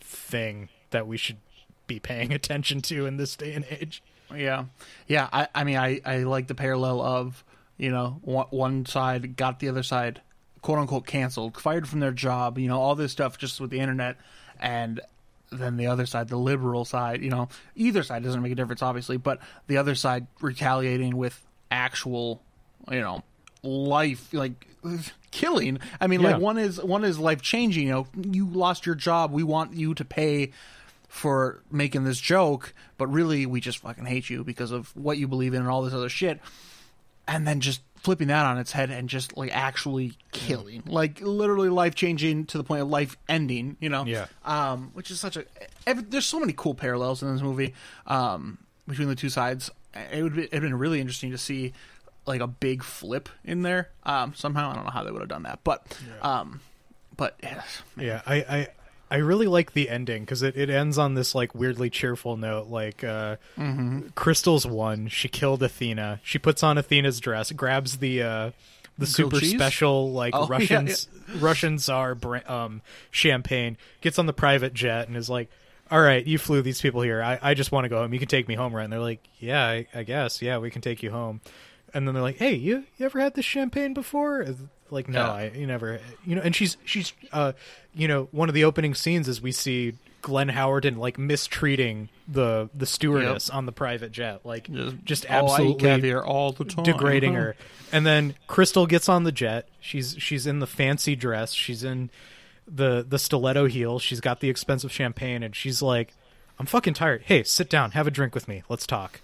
[0.00, 1.38] thing that we should
[1.86, 4.02] be paying attention to in this day and age.
[4.34, 4.66] Yeah,
[5.06, 5.28] yeah.
[5.32, 7.44] I, I mean, I, I like the parallel of
[7.76, 10.20] you know one, one side got the other side
[10.62, 13.80] quote unquote canceled, fired from their job, you know, all this stuff just with the
[13.80, 14.16] internet,
[14.58, 15.00] and
[15.50, 18.82] then the other side, the liberal side, you know, either side doesn't make a difference,
[18.82, 22.42] obviously, but the other side retaliating with actual,
[22.90, 23.22] you know,
[23.62, 24.66] life like
[25.30, 25.78] killing.
[26.00, 26.32] I mean, Yeah.
[26.32, 27.86] like one is one is life changing.
[27.86, 29.32] You know, you lost your job.
[29.32, 30.52] We want you to pay
[31.08, 35.26] for making this joke, but really we just fucking hate you because of what you
[35.26, 36.40] believe in and all this other shit.
[37.26, 41.68] And then just flipping that on its head and just like actually killing, like literally
[41.68, 43.76] life changing to the point of life ending.
[43.80, 44.28] You know, Yeah.
[44.46, 45.44] Um, which is such a.
[45.86, 47.74] Every, there's so many cool parallels in this movie
[48.06, 48.56] um,
[48.86, 49.70] between the two sides.
[50.10, 51.74] It would be, it'd been really interesting to see
[52.24, 53.90] like a big flip in there.
[54.04, 55.86] Um, somehow I don't know how they would have done that, but
[56.22, 56.62] um,
[57.14, 58.68] but yes, Yeah, I I,
[59.10, 62.68] I really like the ending because it, it ends on this like weirdly cheerful note.
[62.68, 63.36] Like uh,
[64.14, 65.08] Crystal's won.
[65.08, 66.20] She killed Athena.
[66.22, 68.50] She puts on Athena's dress, grabs the uh,
[68.98, 69.52] the Grilled super cheese?
[69.54, 70.94] special like Oh, yeah, Russian yeah.
[71.38, 71.78] Russian
[72.20, 73.76] bra- um, champagne.
[74.00, 75.48] Gets on the private jet and is like.
[75.90, 77.22] All right, you flew these people here.
[77.22, 78.12] I, I just want to go home.
[78.12, 78.84] You can take me home, right?
[78.84, 80.42] And they're like, "Yeah, I, I guess.
[80.42, 81.40] Yeah, we can take you home."
[81.94, 84.44] And then they're like, "Hey, you you ever had this champagne before?"
[84.90, 85.32] Like, no, Yeah.
[85.32, 86.00] I you never.
[86.24, 87.52] You know, and she's she's uh,
[87.94, 92.68] you know, one of the opening scenes is we see Glenn Howerton like mistreating the
[92.74, 94.68] the stewardess on the private jet, like
[95.04, 96.84] just, oh, I eat absolutely caviar all the time.
[96.84, 97.56] degrading her.
[97.90, 99.66] And then Crystal gets on the jet.
[99.80, 101.54] She's she's in the fancy dress.
[101.54, 102.10] She's in
[102.66, 103.98] the the stiletto heel.
[103.98, 106.12] She's got the expensive champagne, and she's like,
[106.58, 107.22] "I'm fucking tired.
[107.24, 108.62] Hey, sit down, have a drink with me.
[108.68, 109.22] Let's talk."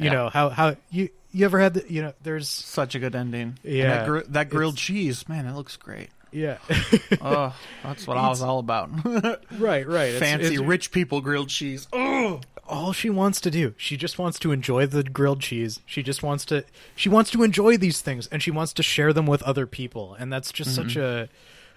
[0.00, 0.12] You Yeah.
[0.12, 3.58] know how how you you ever had the you know there's Such a good ending.
[3.64, 6.10] And Yeah, that, gr- that grilled cheese, man, that looks great.
[6.32, 6.58] yeah
[7.20, 8.90] Oh, that's what I was all about.
[9.58, 11.88] right right Fancy it's- rich people grilled cheese.
[11.92, 12.40] Oh,
[12.70, 16.22] all she wants to do she just wants to enjoy the grilled cheese she just
[16.22, 19.42] wants to she wants to enjoy these things and she wants to share them with
[19.42, 21.24] other people and that's just such mm-hmm.
[21.24, 21.28] a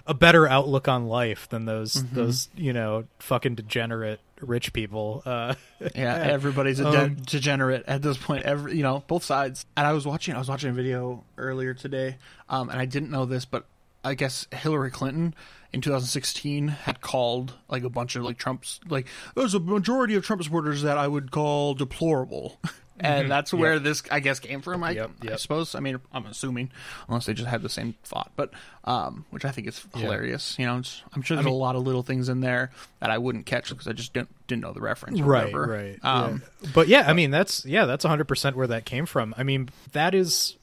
[0.06, 5.54] a better outlook on life than those those you know fucking degenerate rich people uh
[5.96, 8.44] yeah, everybody's a de- Um, degenerate at this point.
[8.46, 9.66] Every you know, both sides.
[9.78, 12.18] And I was watching, I was watching a video earlier today,
[12.50, 13.66] um, and I didn't know this, but
[14.04, 15.34] I guess Hillary Clinton
[15.72, 20.26] in 2016 had called like a bunch of like Trump's like there's a majority of
[20.26, 22.60] Trump supporters that I would call deplorable.
[23.00, 24.84] And that's where this, I guess, came from.
[24.84, 25.24] I, Mm-hmm.
[25.24, 25.74] Yep, I suppose.
[25.76, 26.70] I mean, I'm assuming,
[27.08, 28.52] unless they just had the same thought, but
[28.84, 30.56] um, which I think is hilarious.
[30.60, 30.82] You know,
[31.14, 33.88] I'm sure there's a lot of little things in there that I wouldn't catch because
[33.88, 35.20] I just didn't didn't know the reference.
[35.20, 35.68] Or right whatever.
[35.68, 36.70] right Um, yeah.
[36.76, 40.14] but yeah i mean that's yeah that's 100% where that came from i mean that
[40.14, 40.58] is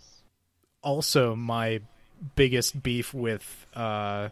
[0.83, 1.81] also my
[2.37, 4.29] biggest beef with uh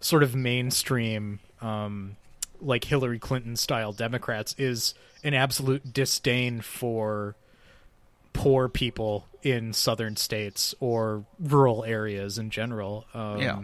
[0.00, 2.16] sort of mainstream um
[2.66, 4.94] like hillary clinton style democrats is
[5.24, 7.34] an absolute disdain for
[8.32, 13.62] poor people in southern states or rural areas in general um Yeah.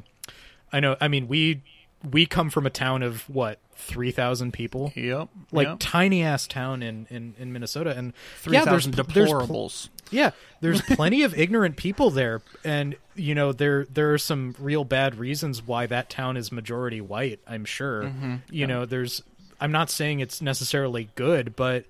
[0.73, 1.63] i know i mean we
[2.11, 5.29] we come from a town of what 3000 people Yep.
[5.51, 5.77] like yep.
[5.81, 9.89] tiny ass town in, in, in Minnesota, and three yeah, thousand there's pl- deplorables.
[10.11, 10.31] yeah,
[10.61, 15.17] there's plenty of ignorant people there, and you know there there are some real bad
[15.17, 17.41] reasons why that town is majority white.
[17.47, 18.05] I'm sure.
[18.05, 18.35] Mm-hmm.
[18.51, 19.23] You know, there's.
[19.61, 21.85] I'm not saying it's necessarily good, but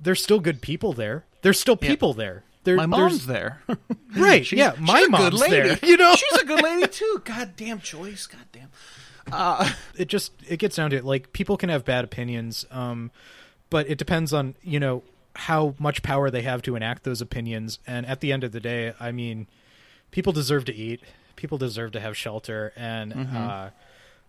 [0.00, 1.24] there's still good people there.
[1.42, 2.44] There's still people there.
[2.64, 3.62] There, My mom's there.
[4.16, 4.44] right.
[4.44, 5.56] She's- yeah, she's my a good mom's lady.
[5.68, 5.78] there.
[5.82, 7.22] You know, she's a good lady too.
[7.24, 8.26] God damn choice.
[8.26, 8.44] God
[9.30, 9.72] damn.
[9.96, 11.04] it just it gets down to it.
[11.04, 13.10] Like people can have bad opinions um
[13.70, 15.02] but it depends on you know
[15.34, 17.78] how much power they have to enact those opinions.
[17.86, 19.46] And at the end of the day i mean
[20.10, 21.00] people deserve to eat.
[21.36, 22.72] People deserve to have shelter.
[22.76, 23.70] And uh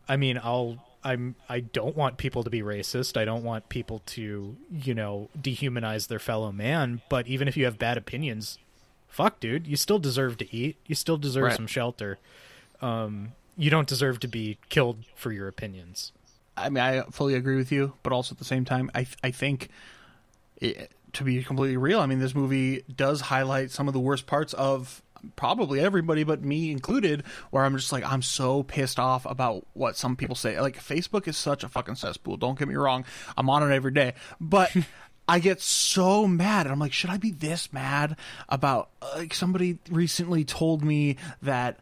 [0.08, 3.16] i mean i'll i'm i don't want people to be racist.
[3.18, 7.02] I don't want people to you know dehumanize their fellow man.
[7.10, 8.58] But even if you have bad opinions
[9.08, 10.76] fuck dude you still deserve to eat.
[10.86, 11.56] You still deserve Right.
[11.56, 12.20] some shelter.
[12.82, 16.14] Um you don't deserve to be killed for your opinions.
[16.56, 19.32] I mean, I fully agree with you, but also at the same time, I I
[19.32, 19.70] think
[20.58, 24.26] it, to be completely real, I mean, this movie does highlight some of the worst
[24.28, 25.02] parts of
[25.36, 29.98] probably everybody but me included where i'm just like i'm so pissed off about what
[29.98, 30.58] some people say.
[30.62, 33.04] Like facebook is such a fucking cesspool don't get me wrong.
[33.36, 34.14] I'm on it every day.
[34.40, 34.74] But
[35.28, 38.16] i get so mad and i'm like should i be this mad
[38.48, 41.80] about uh, like somebody recently told me that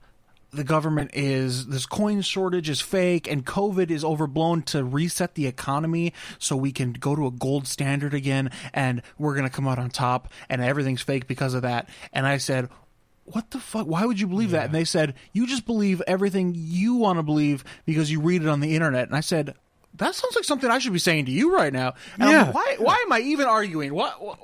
[0.51, 5.45] the government is this coin shortage is fake and covid is overblown to reset the
[5.45, 9.67] economy so we can go to a gold standard again and we're going to come
[9.67, 11.89] out on top and everything's fake because of that.
[12.13, 12.69] And i said
[13.25, 13.85] what the fuck?
[13.87, 14.67] Why would you believe that?
[14.67, 18.47] And they said you just believe everything you want to believe because you read it
[18.47, 19.07] on the internet.
[19.07, 19.53] And i said
[19.95, 21.93] that sounds like something i should be saying to you right now.
[22.13, 22.43] And I'm Yeah.
[22.45, 23.93] like, why why am i even arguing?
[23.93, 24.39] What, what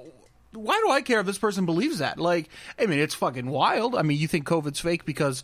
[0.51, 2.19] why do I care if this person believes that?
[2.19, 2.47] Like,
[2.77, 3.95] I mean, it's fucking wild.
[3.95, 5.41] I mean, you think COVID's fake because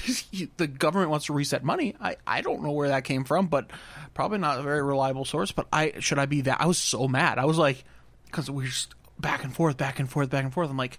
[0.56, 1.94] the government wants to reset money.
[2.00, 3.70] I, I don't know where that came from, but
[4.14, 5.52] probably not a very reliable source.
[5.52, 6.60] But I should I be that?
[6.60, 7.38] I was so mad.
[7.38, 7.84] I was like,
[8.26, 10.70] because we are just back and forth, back and forth, back and forth.
[10.70, 10.98] I'm like,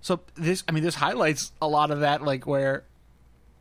[0.00, 0.64] so this.
[0.68, 2.22] I mean, this highlights a lot of that.
[2.22, 2.84] Like where.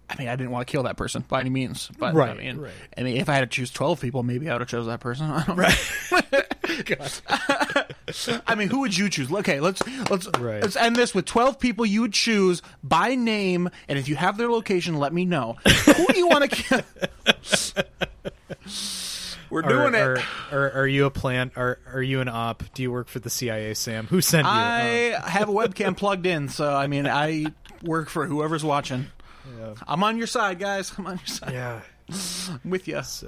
[0.10, 2.38] I mean, I didn't want to kill that person by any means, but I Right,
[2.38, 2.72] mean, right.
[2.97, 4.99] I mean, if I had to choose twelve people, maybe I would have chose that
[4.99, 5.26] person.
[5.31, 5.80] I don't right.
[8.47, 9.31] I mean, who would you choose?
[9.31, 10.61] Okay, let's let's Right.
[10.61, 14.38] let's end this with twelve people you would choose by name, and if you have
[14.38, 15.57] their location, let me know.
[15.65, 16.81] Who do you want to kill?
[19.49, 20.23] We're doing are, it.
[20.51, 21.53] Are, are, are you a plant?
[21.57, 22.64] Are are you an op?
[22.73, 24.07] Do you work for the CIA, Sam?
[24.07, 24.51] Who sent you?
[24.51, 27.45] I Uh, have a webcam plugged in, so I mean, I
[27.84, 29.07] work for whoever's watching.
[29.88, 30.91] I'm on your side, guys.
[30.97, 31.53] I'm on your side.
[31.53, 31.81] yeah.
[32.64, 32.95] I'm with you.
[32.97, 33.23] As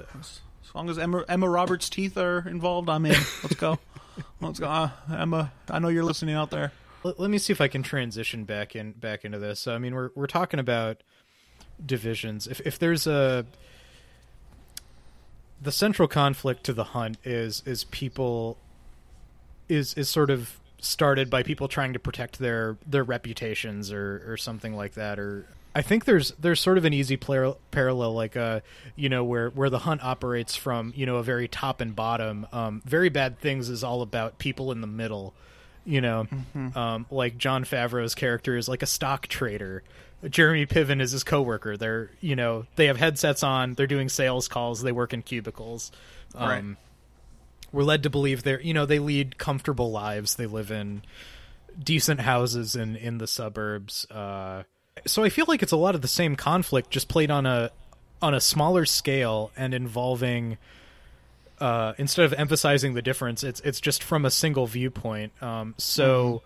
[0.76, 3.16] long as Emma, Emma Roberts' teeth are involved, I'm in.
[3.42, 3.78] Let's go.
[4.40, 5.52] Let's go, uh, Emma.
[5.68, 6.72] I know you're listening out there.
[7.02, 9.58] Let, let me see if I can transition back in back into this.
[9.58, 11.02] So, I mean, we're we're talking about
[11.84, 12.46] divisions.
[12.46, 13.46] If if there's a
[15.60, 18.58] the central conflict to the hunt is is people
[19.68, 24.36] is is sort of started by people trying to protect their their reputations or or
[24.36, 25.46] something like that or
[25.76, 28.60] I think there's there's sort of an easy par- parallel like uh
[28.96, 32.46] you know where where the hunt operates from you know a very top and bottom.
[32.50, 35.34] Um very bad things is all about people in the middle
[35.84, 36.26] you know?
[36.74, 39.82] Um like Jon Favreau's character is like a stock trader.
[40.28, 41.76] Jeremy Piven is his coworker.
[41.76, 43.74] They're you know they have headsets on.
[43.74, 44.80] They're doing sales calls.
[44.80, 45.92] They work in cubicles.
[46.34, 46.76] Um Right.
[47.70, 50.36] we're led to believe they're you know they lead comfortable lives.
[50.36, 51.02] They live in
[51.78, 54.06] decent houses in in the suburbs.
[54.10, 54.62] Uh
[55.04, 57.70] so i feel like it's a lot of the same conflict just played on a
[58.22, 60.56] on a smaller scale and involving
[61.60, 66.42] uh instead of emphasizing the difference it's it's just from a single viewpoint um so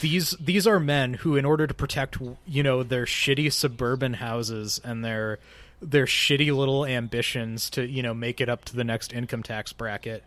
[0.00, 4.80] these these are men who in order to protect you know their shitty suburban houses
[4.82, 5.38] and their
[5.82, 9.72] their shitty little ambitions to you know make it up to the next income tax
[9.72, 10.24] bracket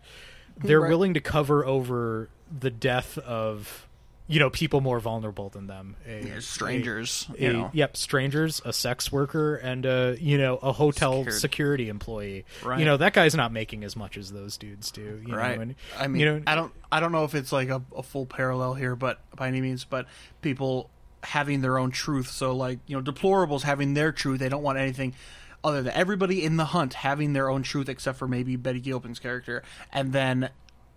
[0.58, 0.88] they're Right.
[0.90, 2.28] willing to cover over
[2.60, 3.86] the death of
[4.30, 7.70] you know people more vulnerable than them a, Yeah, strangers, a- you a- know.
[7.72, 11.40] yep strangers a sex worker and a you know a hotel Secured.
[11.40, 12.78] security employee Right.
[12.78, 15.62] you know that guy's not making as much as those dudes do you right know,
[15.62, 18.02] and, i mean you know i don't i don't know if it's like a, a
[18.02, 20.06] full parallel here but by any means but
[20.42, 20.90] people
[21.22, 24.78] having their own truth so like you know deplorables having their truth they don't want
[24.78, 25.14] anything
[25.64, 29.18] other than everybody in the hunt having their own truth except for maybe betty gilpin's
[29.18, 30.48] character and then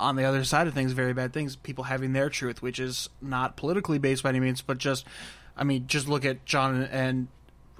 [0.01, 3.09] on the other side of things very bad things people having their truth which is
[3.21, 5.05] not politically based by any means but just
[5.55, 7.27] i mean just look at jon and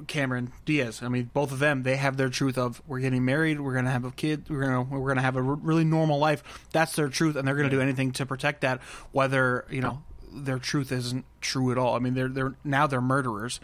[0.07, 1.02] Cameron Diaz.
[1.03, 3.85] I mean, both of them, they have their truth of we're getting married, we're going
[3.85, 6.18] to have a kid, we're going to we're going to have a r- really normal
[6.18, 6.68] life.
[6.72, 8.81] That's their truth and they're going to do anything to protect that
[9.11, 11.95] whether, you know, their truth isn't true at all.
[11.95, 13.60] I mean, they're they're now they're murderers.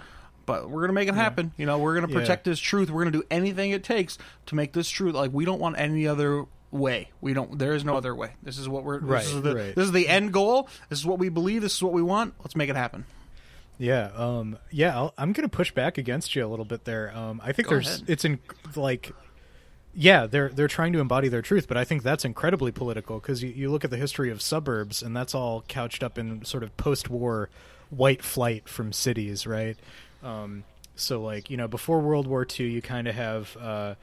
[0.46, 1.52] But we're going to make it happen.
[1.58, 2.90] You know, we're going to protect this truth.
[2.90, 5.14] We're going to do anything it takes to make this truth.
[5.14, 7.12] Like we don't want any other way.
[7.22, 8.32] We don't there is no other way.
[8.44, 9.76] This is what we're Right, this is the right.
[9.76, 10.70] this is the end goal.
[10.90, 11.62] This is what we believe.
[11.62, 12.34] This is what we want.
[12.40, 13.06] Let's make it happen.
[13.80, 17.16] Yeah, um, yeah, I'll, I'm gonna push back against you a little bit there.
[17.16, 18.04] Um, I think Go there's, ahead.
[18.10, 18.40] it's in
[18.76, 19.12] like,
[19.94, 23.44] yeah, they're they're trying to embody their truth, but I think that's incredibly political because
[23.44, 26.64] you, you look at the history of suburbs, and that's all couched up in sort
[26.64, 27.50] of post-war
[27.92, 29.78] white flight from cities, right?
[30.24, 30.64] Um,
[30.96, 33.94] so like you know, before World War II, you kind of have uh,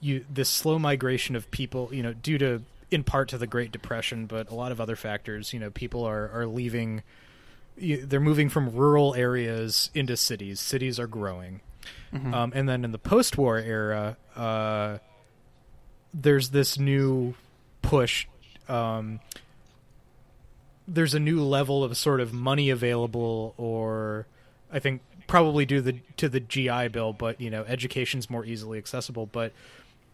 [0.00, 3.70] you this slow migration of people, you know, due to in part to the Great
[3.72, 5.52] Depression, but a lot of other factors.
[5.52, 7.02] You know, people are are leaving
[7.76, 10.60] they're moving from rural areas into cities.
[10.60, 11.60] Cities are growing,
[12.34, 14.98] um, and then in the post-war era, uh,
[16.12, 17.34] there's this new
[17.82, 18.26] push.
[18.68, 19.20] Um,
[20.86, 24.26] there's a new level of sort of money available, or
[24.72, 28.78] I think probably due the to the GI Bill, but you know, education's more easily
[28.78, 29.26] accessible.
[29.26, 29.52] But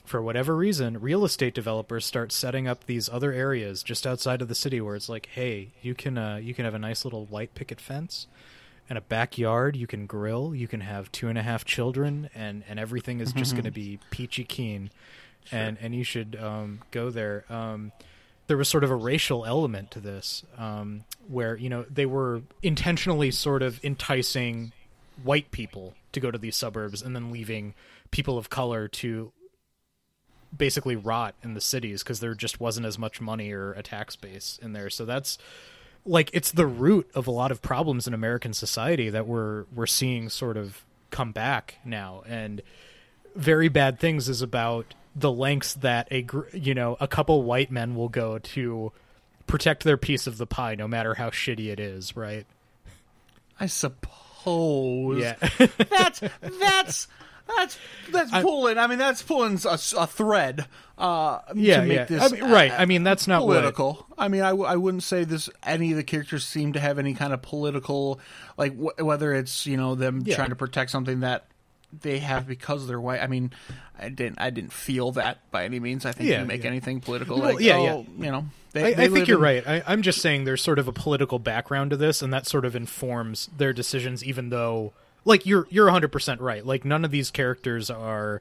[0.06, 4.48] for whatever reason, real estate developers start setting up these other areas just outside of
[4.48, 7.26] the city where it's like, hey, you can uh, you can have a nice little
[7.26, 8.26] white picket fence
[8.88, 9.76] and a backyard.
[9.76, 10.54] You can grill.
[10.54, 13.70] You can have two and a half children, and and everything is just going to
[13.70, 14.90] be peachy keen,
[15.50, 17.44] and and you should um, go there.
[17.50, 17.92] Um,
[18.46, 22.42] there was sort of a racial element to this, um, where you know they were
[22.62, 24.72] intentionally sort of enticing
[25.22, 27.74] white people to go to these suburbs, and then leaving
[28.10, 29.32] people of color to
[30.56, 34.16] basically rot in the cities because there just wasn't as much money or a tax
[34.16, 34.90] base in there.
[34.90, 35.38] So that's
[36.04, 39.86] like it's the root of a lot of problems in American society that we're we're
[39.86, 42.22] seeing sort of come back now.
[42.26, 42.62] And
[43.34, 47.70] very bad things is about the lengths that a gr- you know a couple white
[47.70, 48.92] men will go to
[49.46, 52.16] protect their piece of the pie, no matter how shitty it is.
[52.16, 52.46] Right?
[53.58, 55.20] I suppose.
[55.20, 55.34] Yeah.
[55.90, 56.22] that's
[56.60, 57.08] that's
[57.56, 57.78] that's
[58.10, 58.78] that's pulling.
[58.78, 60.66] I mean, that's pulling a, a thread.
[60.98, 62.04] Uh, Yeah, to make yeah.
[62.06, 62.72] this I mean, right.
[62.72, 64.06] I mean, that's not what- political.
[64.16, 65.50] I mean, I, w- I wouldn't say this.
[65.62, 68.18] Any of the characters seem to have any kind of political,
[68.56, 70.36] like wh- whether it's you know them Yeah.
[70.36, 71.44] trying to protect something that
[72.00, 73.20] they have because they're white.
[73.22, 73.52] I mean,
[73.98, 76.06] I didn't I didn't feel that by any means.
[76.06, 76.70] I think Yeah, you make yeah.
[76.70, 78.46] anything political, Well, like yeah, oh, you know.
[78.72, 79.66] They, I, they I think you're in- right.
[79.68, 82.64] I, I'm just saying there's sort of a political background to this, and that sort
[82.64, 84.24] of informs their decisions.
[84.24, 84.92] Even though,
[85.26, 86.64] like, you're you're 100 percent right.
[86.64, 88.40] Like, none of these characters are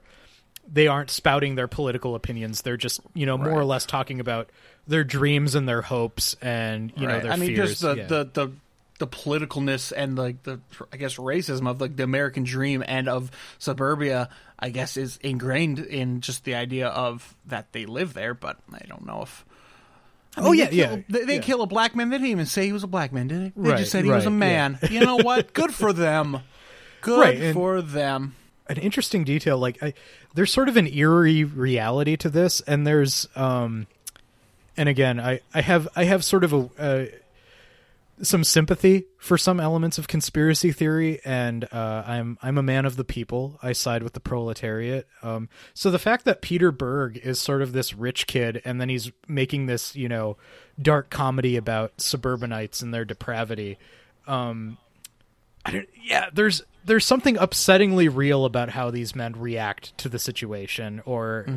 [0.72, 2.62] they aren't spouting their political opinions.
[2.62, 4.50] They're just you know more or less talking about
[4.88, 7.24] their dreams and their hopes and you know Right.
[7.24, 7.70] their I mean, fears.
[7.72, 8.06] just the, Yeah.
[8.08, 8.52] the the
[8.98, 10.60] the politicalness and like the
[10.94, 13.30] I guess racism of like the American dream and of
[13.60, 14.30] suburbia.
[14.58, 18.86] I guess is ingrained in just the idea of that they live there, but I
[18.88, 19.44] don't know if.
[20.38, 21.42] I Oh, yeah, they yeah, kill, They, they yeah.
[21.42, 22.10] kill a black man.
[22.10, 23.62] They didn't even say he was a black man, did they?
[23.62, 24.80] They Right, just said he was a right, man.
[24.90, 25.54] You know what?
[25.54, 26.40] Good for them.
[27.06, 28.36] Good Right, for them.
[28.68, 29.94] an interesting detail like I,
[30.34, 33.86] there's sort of an eerie reality to this and there's um
[34.76, 37.06] and again i i have i have sort of a uh,
[38.24, 42.96] some sympathy for some elements of conspiracy theory and uh i'm i'm a man of
[42.96, 47.40] the people i side with the proletariat um so the fact that peter berg is
[47.40, 50.38] sort of this rich kid and then he's making this you know
[50.82, 53.78] dark comedy about suburbanites and their depravity
[54.28, 54.78] um
[55.66, 60.20] I don't, yeah, there's there's something upsettingly real about how these men react to the
[60.20, 61.48] situation, or,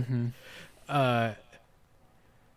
[0.89, 1.33] uh,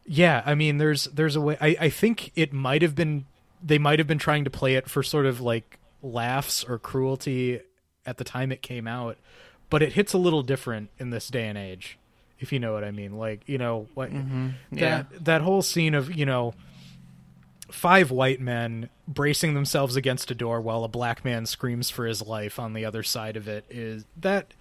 [0.05, 1.57] yeah, I mean, there's there's a way.
[1.61, 3.25] I I think it might have been
[3.63, 7.59] they might have been trying to play it for sort of like laughs or cruelty
[8.05, 9.17] at the time it came out,
[9.69, 11.99] but it hits a little different in this day and age,
[12.39, 13.17] if you know what I mean.
[13.17, 14.59] Like you know what Yeah.
[14.71, 16.53] that that whole scene of you know
[17.71, 22.21] five white men bracing themselves against a door while a black man screams for his
[22.21, 24.53] life on the other side of it is that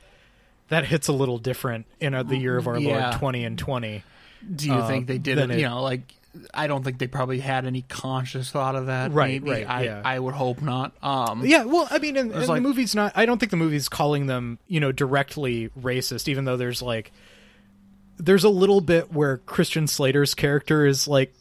[0.69, 3.09] that hits a little different in the year of our Yeah.
[3.11, 4.05] lord 20 and 20
[4.57, 5.51] Do you Uh, think they did it?
[5.51, 6.03] it- You know, like
[6.55, 9.11] I don't think they probably had any conscious thought of that.
[9.13, 9.51] Right, maybe.
[9.51, 10.01] right, I, yeah.
[10.05, 10.93] I would hope not.
[11.03, 13.57] Um, yeah well i mean and, and like- the movie's not i don't think the
[13.57, 17.11] movie's calling them you know directly racist even though there's like
[18.19, 21.35] there's a little bit where christian slater's character is like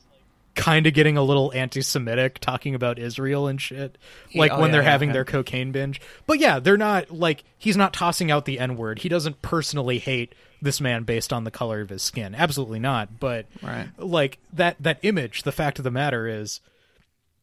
[0.59, 3.97] kind of getting a little anti-semitic talking about israel and shit
[4.35, 5.13] like oh, when yeah, they're yeah, having yeah.
[5.13, 6.01] their cocaine binge.
[6.27, 8.99] But yeah they're not like he's not tossing out the n-word.
[8.99, 12.35] He doesn't personally hate this man based on the color of his skin.
[12.35, 13.19] Absolutely not.
[13.19, 13.87] But Right.
[13.97, 16.59] like that that image the fact of the matter is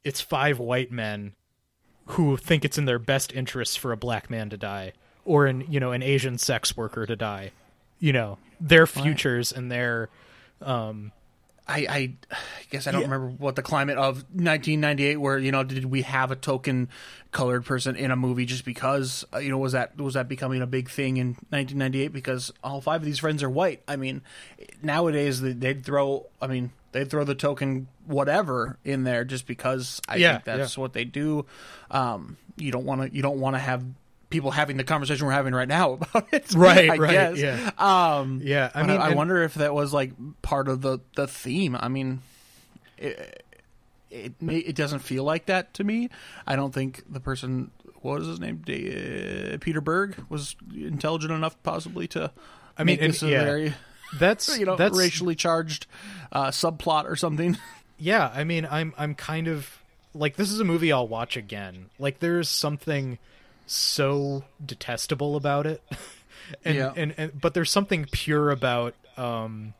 [0.04, 1.32] it's five white men
[2.10, 4.92] who think it's in their best interests for a black man to die
[5.24, 7.50] or an you know an asian sex worker to die.
[7.98, 10.10] You know their futures and their
[10.60, 11.12] um
[11.68, 12.14] I, I
[12.70, 13.06] guess I don't Yeah.
[13.08, 16.88] remember what the climate of 1998 where you know did we have a token
[17.32, 20.62] colored person in a movie just because uh, you know was that was that becoming
[20.62, 24.22] a big thing in 1998 because all five of these friends are white I mean
[24.82, 30.00] nowadays they- they'd throw I mean they'd throw the token whatever in there just because
[30.08, 30.80] I Yeah, think that's yeah.
[30.80, 31.46] what they do
[31.90, 33.84] um you don't want to you don't want to have
[34.30, 37.38] people having the conversation we're having right now about it Right, I right, guess.
[37.38, 37.70] yeah.
[37.78, 40.12] um Yeah, I I mean, I and- wonder if that was like
[40.42, 41.76] part of the the theme.
[41.78, 42.22] I mean,
[42.98, 43.42] it
[44.10, 46.08] it, may, it doesn't feel like that to me.
[46.46, 47.70] I don't think the person
[48.02, 52.30] what was his name uh, Peter Berg was intelligent enough possibly to.
[52.78, 53.44] I mean, make and- this a yeah.
[53.44, 53.74] very
[54.18, 55.86] that's you know that's racially charged
[56.32, 57.56] uh, subplot or something.
[57.98, 59.68] yeah i mean i'm i'm kind of
[60.14, 63.18] like this is a movie i'll watch again like there's something
[63.66, 65.82] so detestable about it
[66.64, 66.92] and, Yeah.
[66.96, 69.74] and and but there's something pure about um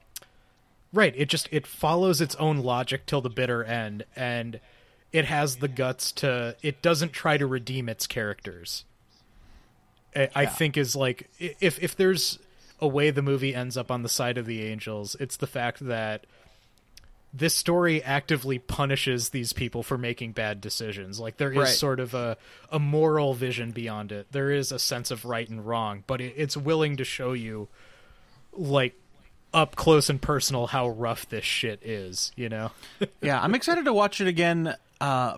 [0.93, 4.61] right it just it follows its own logic till the bitter end and
[5.13, 8.85] it has the guts to it doesn't try to redeem its characters
[10.15, 12.39] I, I think is like if if there's
[12.81, 15.17] a way the movie ends up on the side of the angels.
[15.19, 16.27] It's the fact that
[17.37, 21.21] this story actively punishes these people for making bad decisions.
[21.21, 21.69] Like there is Right.
[21.69, 22.37] sort of a
[22.71, 24.27] a moral vision beyond it.
[24.33, 27.69] There is a sense of right and wrong, but it, it's willing to show you
[28.53, 28.95] like
[29.53, 32.71] up close and personal how rough this shit is, you know?
[33.21, 34.75] yeah, I'm excited to watch it again.
[35.01, 35.37] Uh,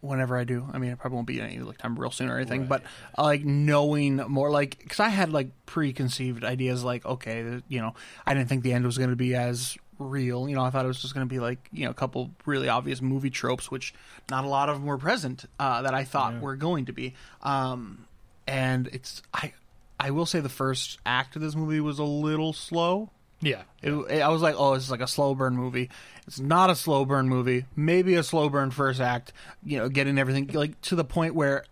[0.00, 2.36] whenever I do, I mean, it probably won't be any like time real soon or
[2.36, 2.82] anything, but
[3.16, 7.94] uh, like knowing more, like because I had like preconceived ideas, like okay, you know,
[8.26, 10.48] I didn't think the end was going to be as real.
[10.48, 12.30] You know, I thought it was just going to be like you know a couple
[12.46, 13.94] really obvious movie tropes, which
[14.30, 17.14] not a lot of them were present uh, that I thought were going to be.
[17.42, 18.06] Um,
[18.46, 19.52] and it's I,
[20.00, 23.10] I will say the first act of this movie was a little slow.
[23.40, 23.62] Yeah.
[23.82, 25.90] It, it- I was like, oh, this is like a slow burn movie.
[26.26, 27.66] It's not a slow burn movie.
[27.76, 29.32] Maybe a slow burn first act.
[29.64, 31.64] You know, getting everything like to the point where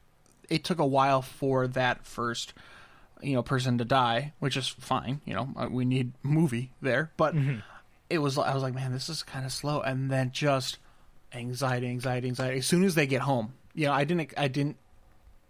[0.48, 2.55] it took a while for that first,
[3.20, 5.20] you know, person to die, which is fine.
[5.24, 7.35] You know, uh, we need movie there, but
[8.09, 8.39] it was.
[8.39, 10.78] I was like, man, this is kind of slow, and then just
[11.33, 12.59] anxiety, anxiety, anxiety.
[12.59, 14.77] As soon as they get home, you know, I didn't, I didn't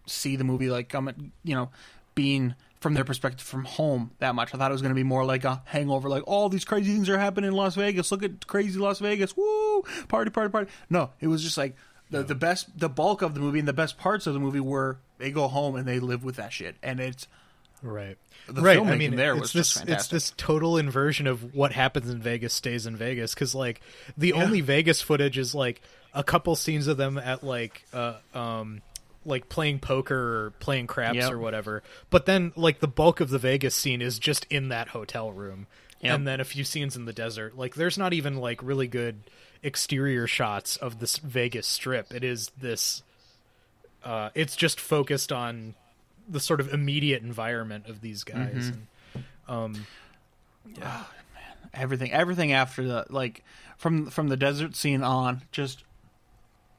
[0.07, 1.71] see the movie like coming, you know,
[2.15, 4.55] being from their perspective from home that much.
[4.55, 6.93] I thought it was going to be more like a hangover, like all these crazy
[6.93, 8.13] things are happening in Las Vegas.
[8.13, 10.71] Look at crazy Las Vegas, woo, party, party, party.
[10.89, 11.75] No, it was just like
[12.11, 14.61] the the best, the bulk of the movie and the best parts of the movie
[14.61, 17.27] were they go home and they live with that shit, and it's
[17.83, 18.17] Right.
[18.49, 18.79] The right.
[18.79, 22.21] I mean, there it's was this just it's this total inversion of what happens in
[22.21, 23.81] Vegas stays in Vegas because like
[24.17, 25.83] the only Vegas footage is like
[26.15, 28.81] a couple scenes of them at like uh um
[29.25, 30.17] like playing poker
[30.47, 31.33] or playing craps Yep.
[31.33, 31.83] or whatever.
[32.11, 35.67] But then like the bulk of the Vegas scene is just in that hotel room.
[36.01, 36.15] Yep.
[36.15, 37.57] And then a few scenes in the desert.
[37.59, 39.19] Like there's not even like really good
[39.63, 42.15] exterior shots of this Vegas strip.
[42.15, 43.03] It is this
[44.05, 45.75] uh it's just focused on
[46.29, 48.73] the sort of immediate environment of these guys.
[48.73, 49.21] Mm-hmm.
[49.49, 49.87] And, um,
[51.73, 53.45] everything everything after the like
[53.77, 55.85] from from the desert scene on just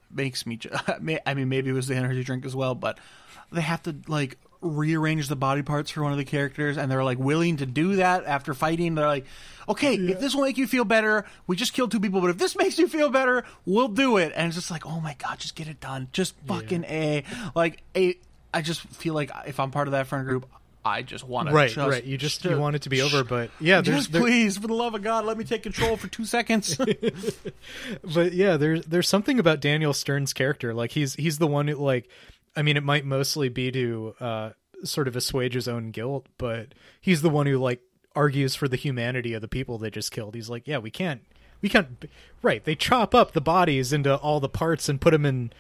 [0.10, 0.60] makes me
[1.26, 3.00] i mean maybe it was the energy drink as well but
[3.52, 7.04] they have to like rearrange the body parts for one of the characters and they're
[7.04, 8.96] like willing to do that after fighting.
[8.96, 9.26] They're like
[9.70, 12.38] okay if this will make you feel better we just killed two people but if
[12.38, 14.34] this makes you feel better we'll do it.
[14.36, 16.08] And it's just like oh my god just get it done.
[16.12, 17.24] Just fucking a.
[17.56, 18.18] Like a
[18.54, 20.48] i just feel like if i'm part of that friend group
[20.88, 22.04] i just want to right, just, right.
[22.04, 24.68] You just you want it to be over, but yeah, there's just there- please, for
[24.68, 26.78] the love of God, let me take control for two seconds.
[28.04, 30.74] but yeah, there's there's something about Daniel Stern's character.
[30.74, 32.10] Like he's he's the one who like,
[32.56, 34.50] I mean, it might mostly be to uh,
[34.84, 37.82] sort of assuage his own guilt, but he's the one who like
[38.16, 40.36] argues for the humanity of the people they just killed.
[40.36, 41.22] He's like, yeah, we can't,
[41.62, 42.06] we can't.
[42.42, 42.64] Right?
[42.64, 45.52] They chop up the bodies into all the parts and put them in.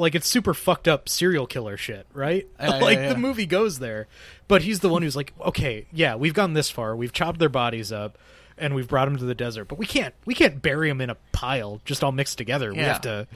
[0.00, 2.48] Like it's super fucked up serial killer shit, right?
[2.58, 3.08] Yeah, yeah, like yeah.
[3.12, 4.08] the movie goes there,
[4.48, 7.48] but he's the one who's like, okay, yeah, we've gone this far, we've chopped their
[7.50, 8.16] bodies up,
[8.56, 11.10] and we've brought them to the desert, but we can't, we can't bury them in
[11.10, 12.72] a pile just all mixed together.
[12.72, 13.28] We have to,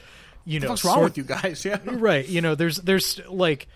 [0.47, 1.65] you know, What's wrong with you guys?
[1.67, 1.79] Yeah.
[1.85, 2.27] right?
[2.27, 3.69] You know, there's there's like,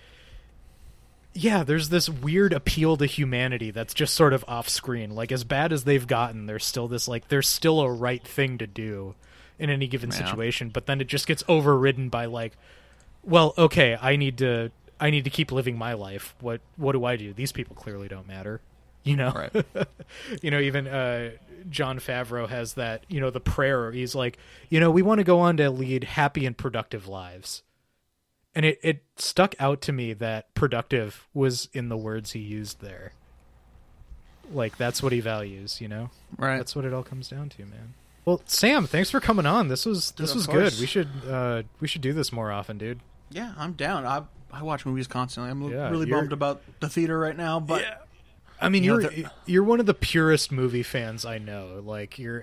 [1.35, 5.15] yeah, there's this weird appeal to humanity that's just sort of off screen.
[5.15, 8.59] Like as bad as they've gotten, there's still this like there's still a right thing
[8.59, 9.15] to do
[9.59, 10.17] in any given Yeah.
[10.25, 12.57] situation, but then it just gets overridden by like,
[13.29, 16.35] well, okay, I need to I need to keep living my life.
[16.41, 17.33] What what do I do?
[17.33, 18.61] These people clearly don't matter.
[19.05, 19.65] You know, Right.
[20.43, 21.31] you know, even uh,
[21.71, 23.05] Jon Favreau has that.
[23.09, 23.93] You know, the prayer.
[23.93, 24.39] He's like,
[24.69, 27.63] you know, we want to go on to lead happy and productive lives,
[28.55, 32.81] and it it stuck out to me that productive was in the words he used
[32.81, 33.13] there.
[34.53, 35.81] Like that's what he values.
[35.81, 36.57] You know, Right.
[36.59, 37.95] that's what it all comes down to, man.
[38.25, 39.69] Well, Sam, thanks for coming on.
[39.69, 40.75] This was this Of was course.
[40.75, 40.81] good.
[40.81, 43.01] We should uh we should do this more often, dude.
[43.31, 44.05] Yeah, I'm down.
[44.07, 44.23] I
[44.53, 45.51] I watch movies constantly.
[45.51, 48.05] I'm Yeah, really bummed about the theater right now, but
[48.61, 51.81] I mean, You know, you're you're one of the purest movie fans I know.
[51.85, 52.43] Like you're,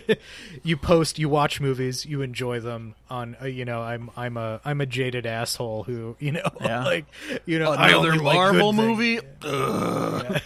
[0.64, 2.94] you post, you watch movies, you enjoy them.
[3.10, 6.84] On uh, you know, I'm I'm a I'm a jaded asshole who you know, Yeah.
[6.84, 7.04] like
[7.44, 9.18] you know, another like Marvel good movie.
[9.18, 9.44] things.
[9.44, 10.40] Ugh.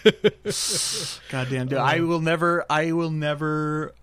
[1.30, 1.78] Goddamn, dude!
[1.78, 2.64] I will never.
[2.68, 3.94] I will never.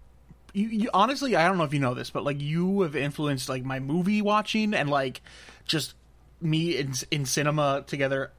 [0.54, 3.50] You, you honestly, I don't know if you know this, but like you have influenced
[3.50, 5.22] like my movie watching and like
[5.68, 5.96] just
[6.42, 8.32] me in in cinema together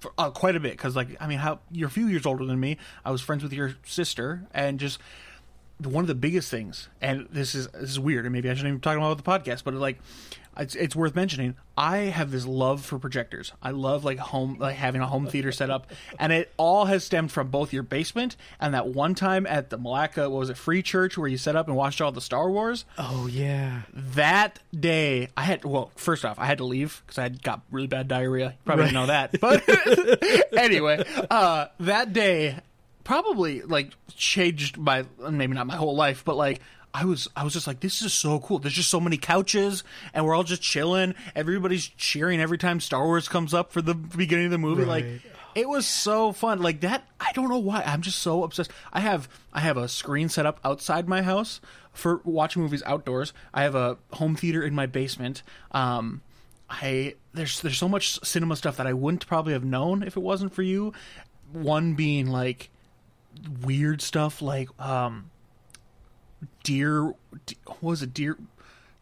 [0.00, 2.44] for, uh, quite a bit because like I mean how you're a few years older
[2.44, 2.78] than me.
[3.04, 4.98] I was friends with your sister and just
[5.82, 8.68] one of the biggest things, and this is this is weird, and maybe I shouldn't
[8.68, 9.98] even talk about the podcast, but like,
[10.56, 11.56] it's it's worth mentioning.
[11.76, 13.52] I have this love for projectors.
[13.62, 17.04] I love like home, like having a home theater set up, and it all has
[17.04, 20.56] stemmed from both your basement and that one time at the Malacca, what was it,
[20.56, 22.84] Free Church, where you set up and watched all the Star Wars.
[22.98, 23.82] Oh yeah.
[23.92, 27.62] That day, I had well, first off, I had to leave because I had got
[27.70, 28.50] really bad diarrhea.
[28.50, 29.64] You probably didn't know that, but
[30.56, 32.60] anyway, uh, that day
[33.04, 36.60] probably like changed my maybe not my whole life, but like
[36.94, 38.60] I was I was just like this is so cool.
[38.60, 39.82] There's just so many couches
[40.14, 41.16] and we're all just chilling.
[41.34, 44.84] Everybody's cheering every time Star Wars comes up for the beginning of the movie.
[44.84, 45.04] Like
[45.56, 46.62] it was so fun.
[46.62, 47.82] Like that I don't know why.
[47.84, 48.70] I'm just so obsessed.
[48.92, 51.60] I have I have a screen set up outside my house
[51.92, 53.32] for watching movies outdoors.
[53.52, 55.42] I have a home theater in my basement.
[55.72, 56.22] Um
[56.70, 60.22] I there's there's so much cinema stuff that I wouldn't probably have known if it
[60.22, 60.92] wasn't for you.
[61.50, 62.70] One being like
[63.62, 65.32] weird stuff like um
[66.64, 67.04] deer
[67.66, 68.36] what was it deer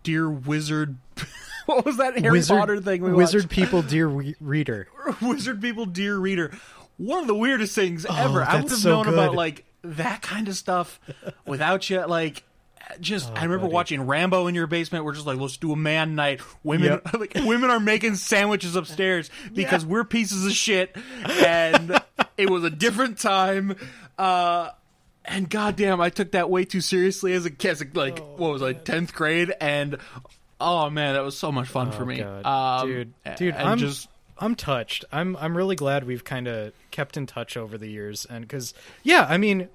[0.03, 0.99] deer wizard
[1.67, 3.51] what was that Harry Wizard Potter thing we Wizard watched?
[3.53, 4.89] people, dear re- reader.
[5.23, 6.53] wizard people dear reader
[6.99, 10.21] one of the weirdest things ever i Oh, would have so known about like that
[10.23, 11.01] kind of stuff
[11.47, 12.43] without you like
[13.01, 13.75] just Oh, I remember buddy.
[13.75, 15.05] watching Rambo in your basement.
[15.05, 16.41] We're just like, let's do a man night.
[16.65, 17.15] Women, Yep.
[17.21, 20.95] like women are making sandwiches upstairs because we're pieces of shit,
[21.25, 22.03] and
[22.37, 23.77] it was a different time.
[24.19, 24.71] Uh,
[25.25, 27.95] and goddamn, I took that way too seriously as a kid.
[27.97, 29.53] Like, what was I, tenth grade?
[29.61, 29.99] And
[30.61, 34.09] oh man, that was so much fun for Oh, me, Um, dude, dude, I'm just
[34.39, 35.05] I'm touched.
[35.13, 38.75] I'm I'm really glad we've kind of kept in touch over the years, and because
[39.03, 39.69] yeah, I mean,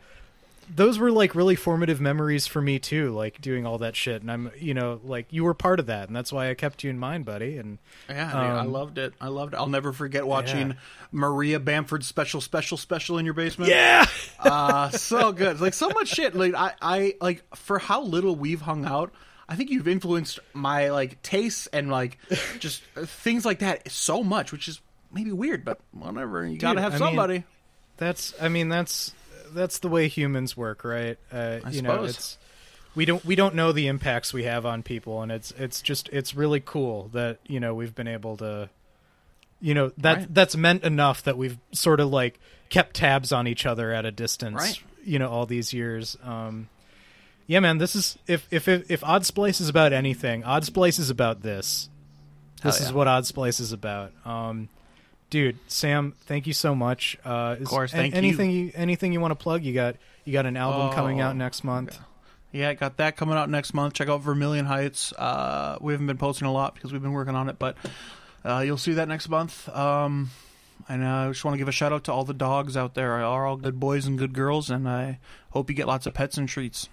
[0.73, 4.31] those were like really formative memories for me too, like doing all that shit, and
[4.31, 6.89] I'm you know like you were part of that, and that's why I kept you
[6.89, 7.57] in mind, buddy.
[7.57, 7.77] And
[8.09, 9.13] Yeah, dude, I Um, loved it.
[9.21, 9.57] I loved it.
[9.57, 10.75] I'll never forget watching Yeah.
[11.11, 13.71] Maria Bamford's special, special, special in your basement.
[13.71, 14.05] yeah,
[14.39, 15.61] uh, so good.
[15.61, 16.35] Like so much shit.
[16.35, 19.13] Like I, I like for how little we've hung out.
[19.49, 22.17] I think you've influenced my like tastes and like
[22.59, 24.81] just uh, things like that so much, which is
[25.13, 26.45] maybe weird, but whatever.
[26.45, 27.43] You gotta have I mean, somebody.
[27.95, 29.13] that's I mean that's
[29.57, 31.17] that's the way humans work, right?
[31.31, 32.09] Uh, I you know, suppose.
[32.11, 32.37] it's
[32.95, 36.09] we don't we don't know the impacts we have on people, and it's it's just
[36.09, 38.69] it's really cool that you know we've been able to,
[39.61, 40.33] you know that Right.
[40.33, 42.39] that's meant enough that we've sort of like
[42.69, 44.79] kept tabs on each other at a distance, Right.
[45.03, 46.17] you know, all these years.
[46.23, 46.69] Um,
[47.45, 51.41] yeah, man, this is if if if, if Oddsplice is about anything, Oddsplice is about
[51.43, 51.89] this.
[52.63, 54.11] This Hell is what Oddsplice is about.
[54.25, 54.69] Um,
[55.29, 57.17] dude, Sam, thank you so much.
[57.23, 58.17] Uh, is, course, thank you.
[58.17, 58.71] anything you.
[58.75, 59.63] anything you want to plug?
[59.63, 59.95] You got
[60.25, 61.99] you got an album coming Oh, out next month.
[62.51, 63.93] Yeah, got that coming out next month.
[63.93, 65.11] Check out Vermillion Heights.
[65.13, 67.75] Uh, we haven't been posting a lot because we've been working on it, but
[68.45, 69.67] uh, you'll see that next month.
[69.69, 70.31] Um,
[70.87, 72.93] and uh, I just want to give a shout out to all the dogs out
[72.93, 73.17] there.
[73.17, 75.19] They Are all good boys and good girls, and I
[75.51, 76.87] hope you get lots of pets and treats.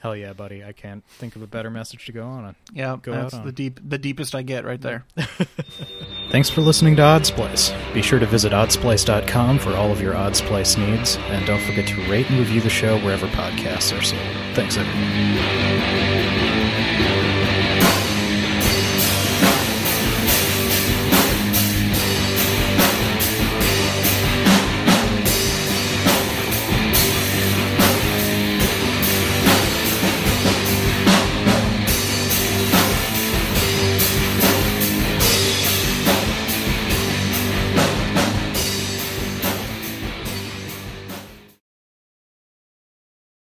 [0.00, 0.62] Hell yeah, buddy!
[0.64, 2.54] I can't think of a better message to go on.
[2.72, 3.44] Yeah, Go that's on.
[3.44, 5.04] the deep, the deepest I get right there.
[6.30, 7.72] Thanks for listening to Oddsplice.
[7.92, 12.10] Be sure to visit oddsplice.com for all of your Oddsplice needs, and don't forget to
[12.10, 14.22] rate and review the show wherever podcasts are sold.
[14.54, 16.67] Thanks, everyone.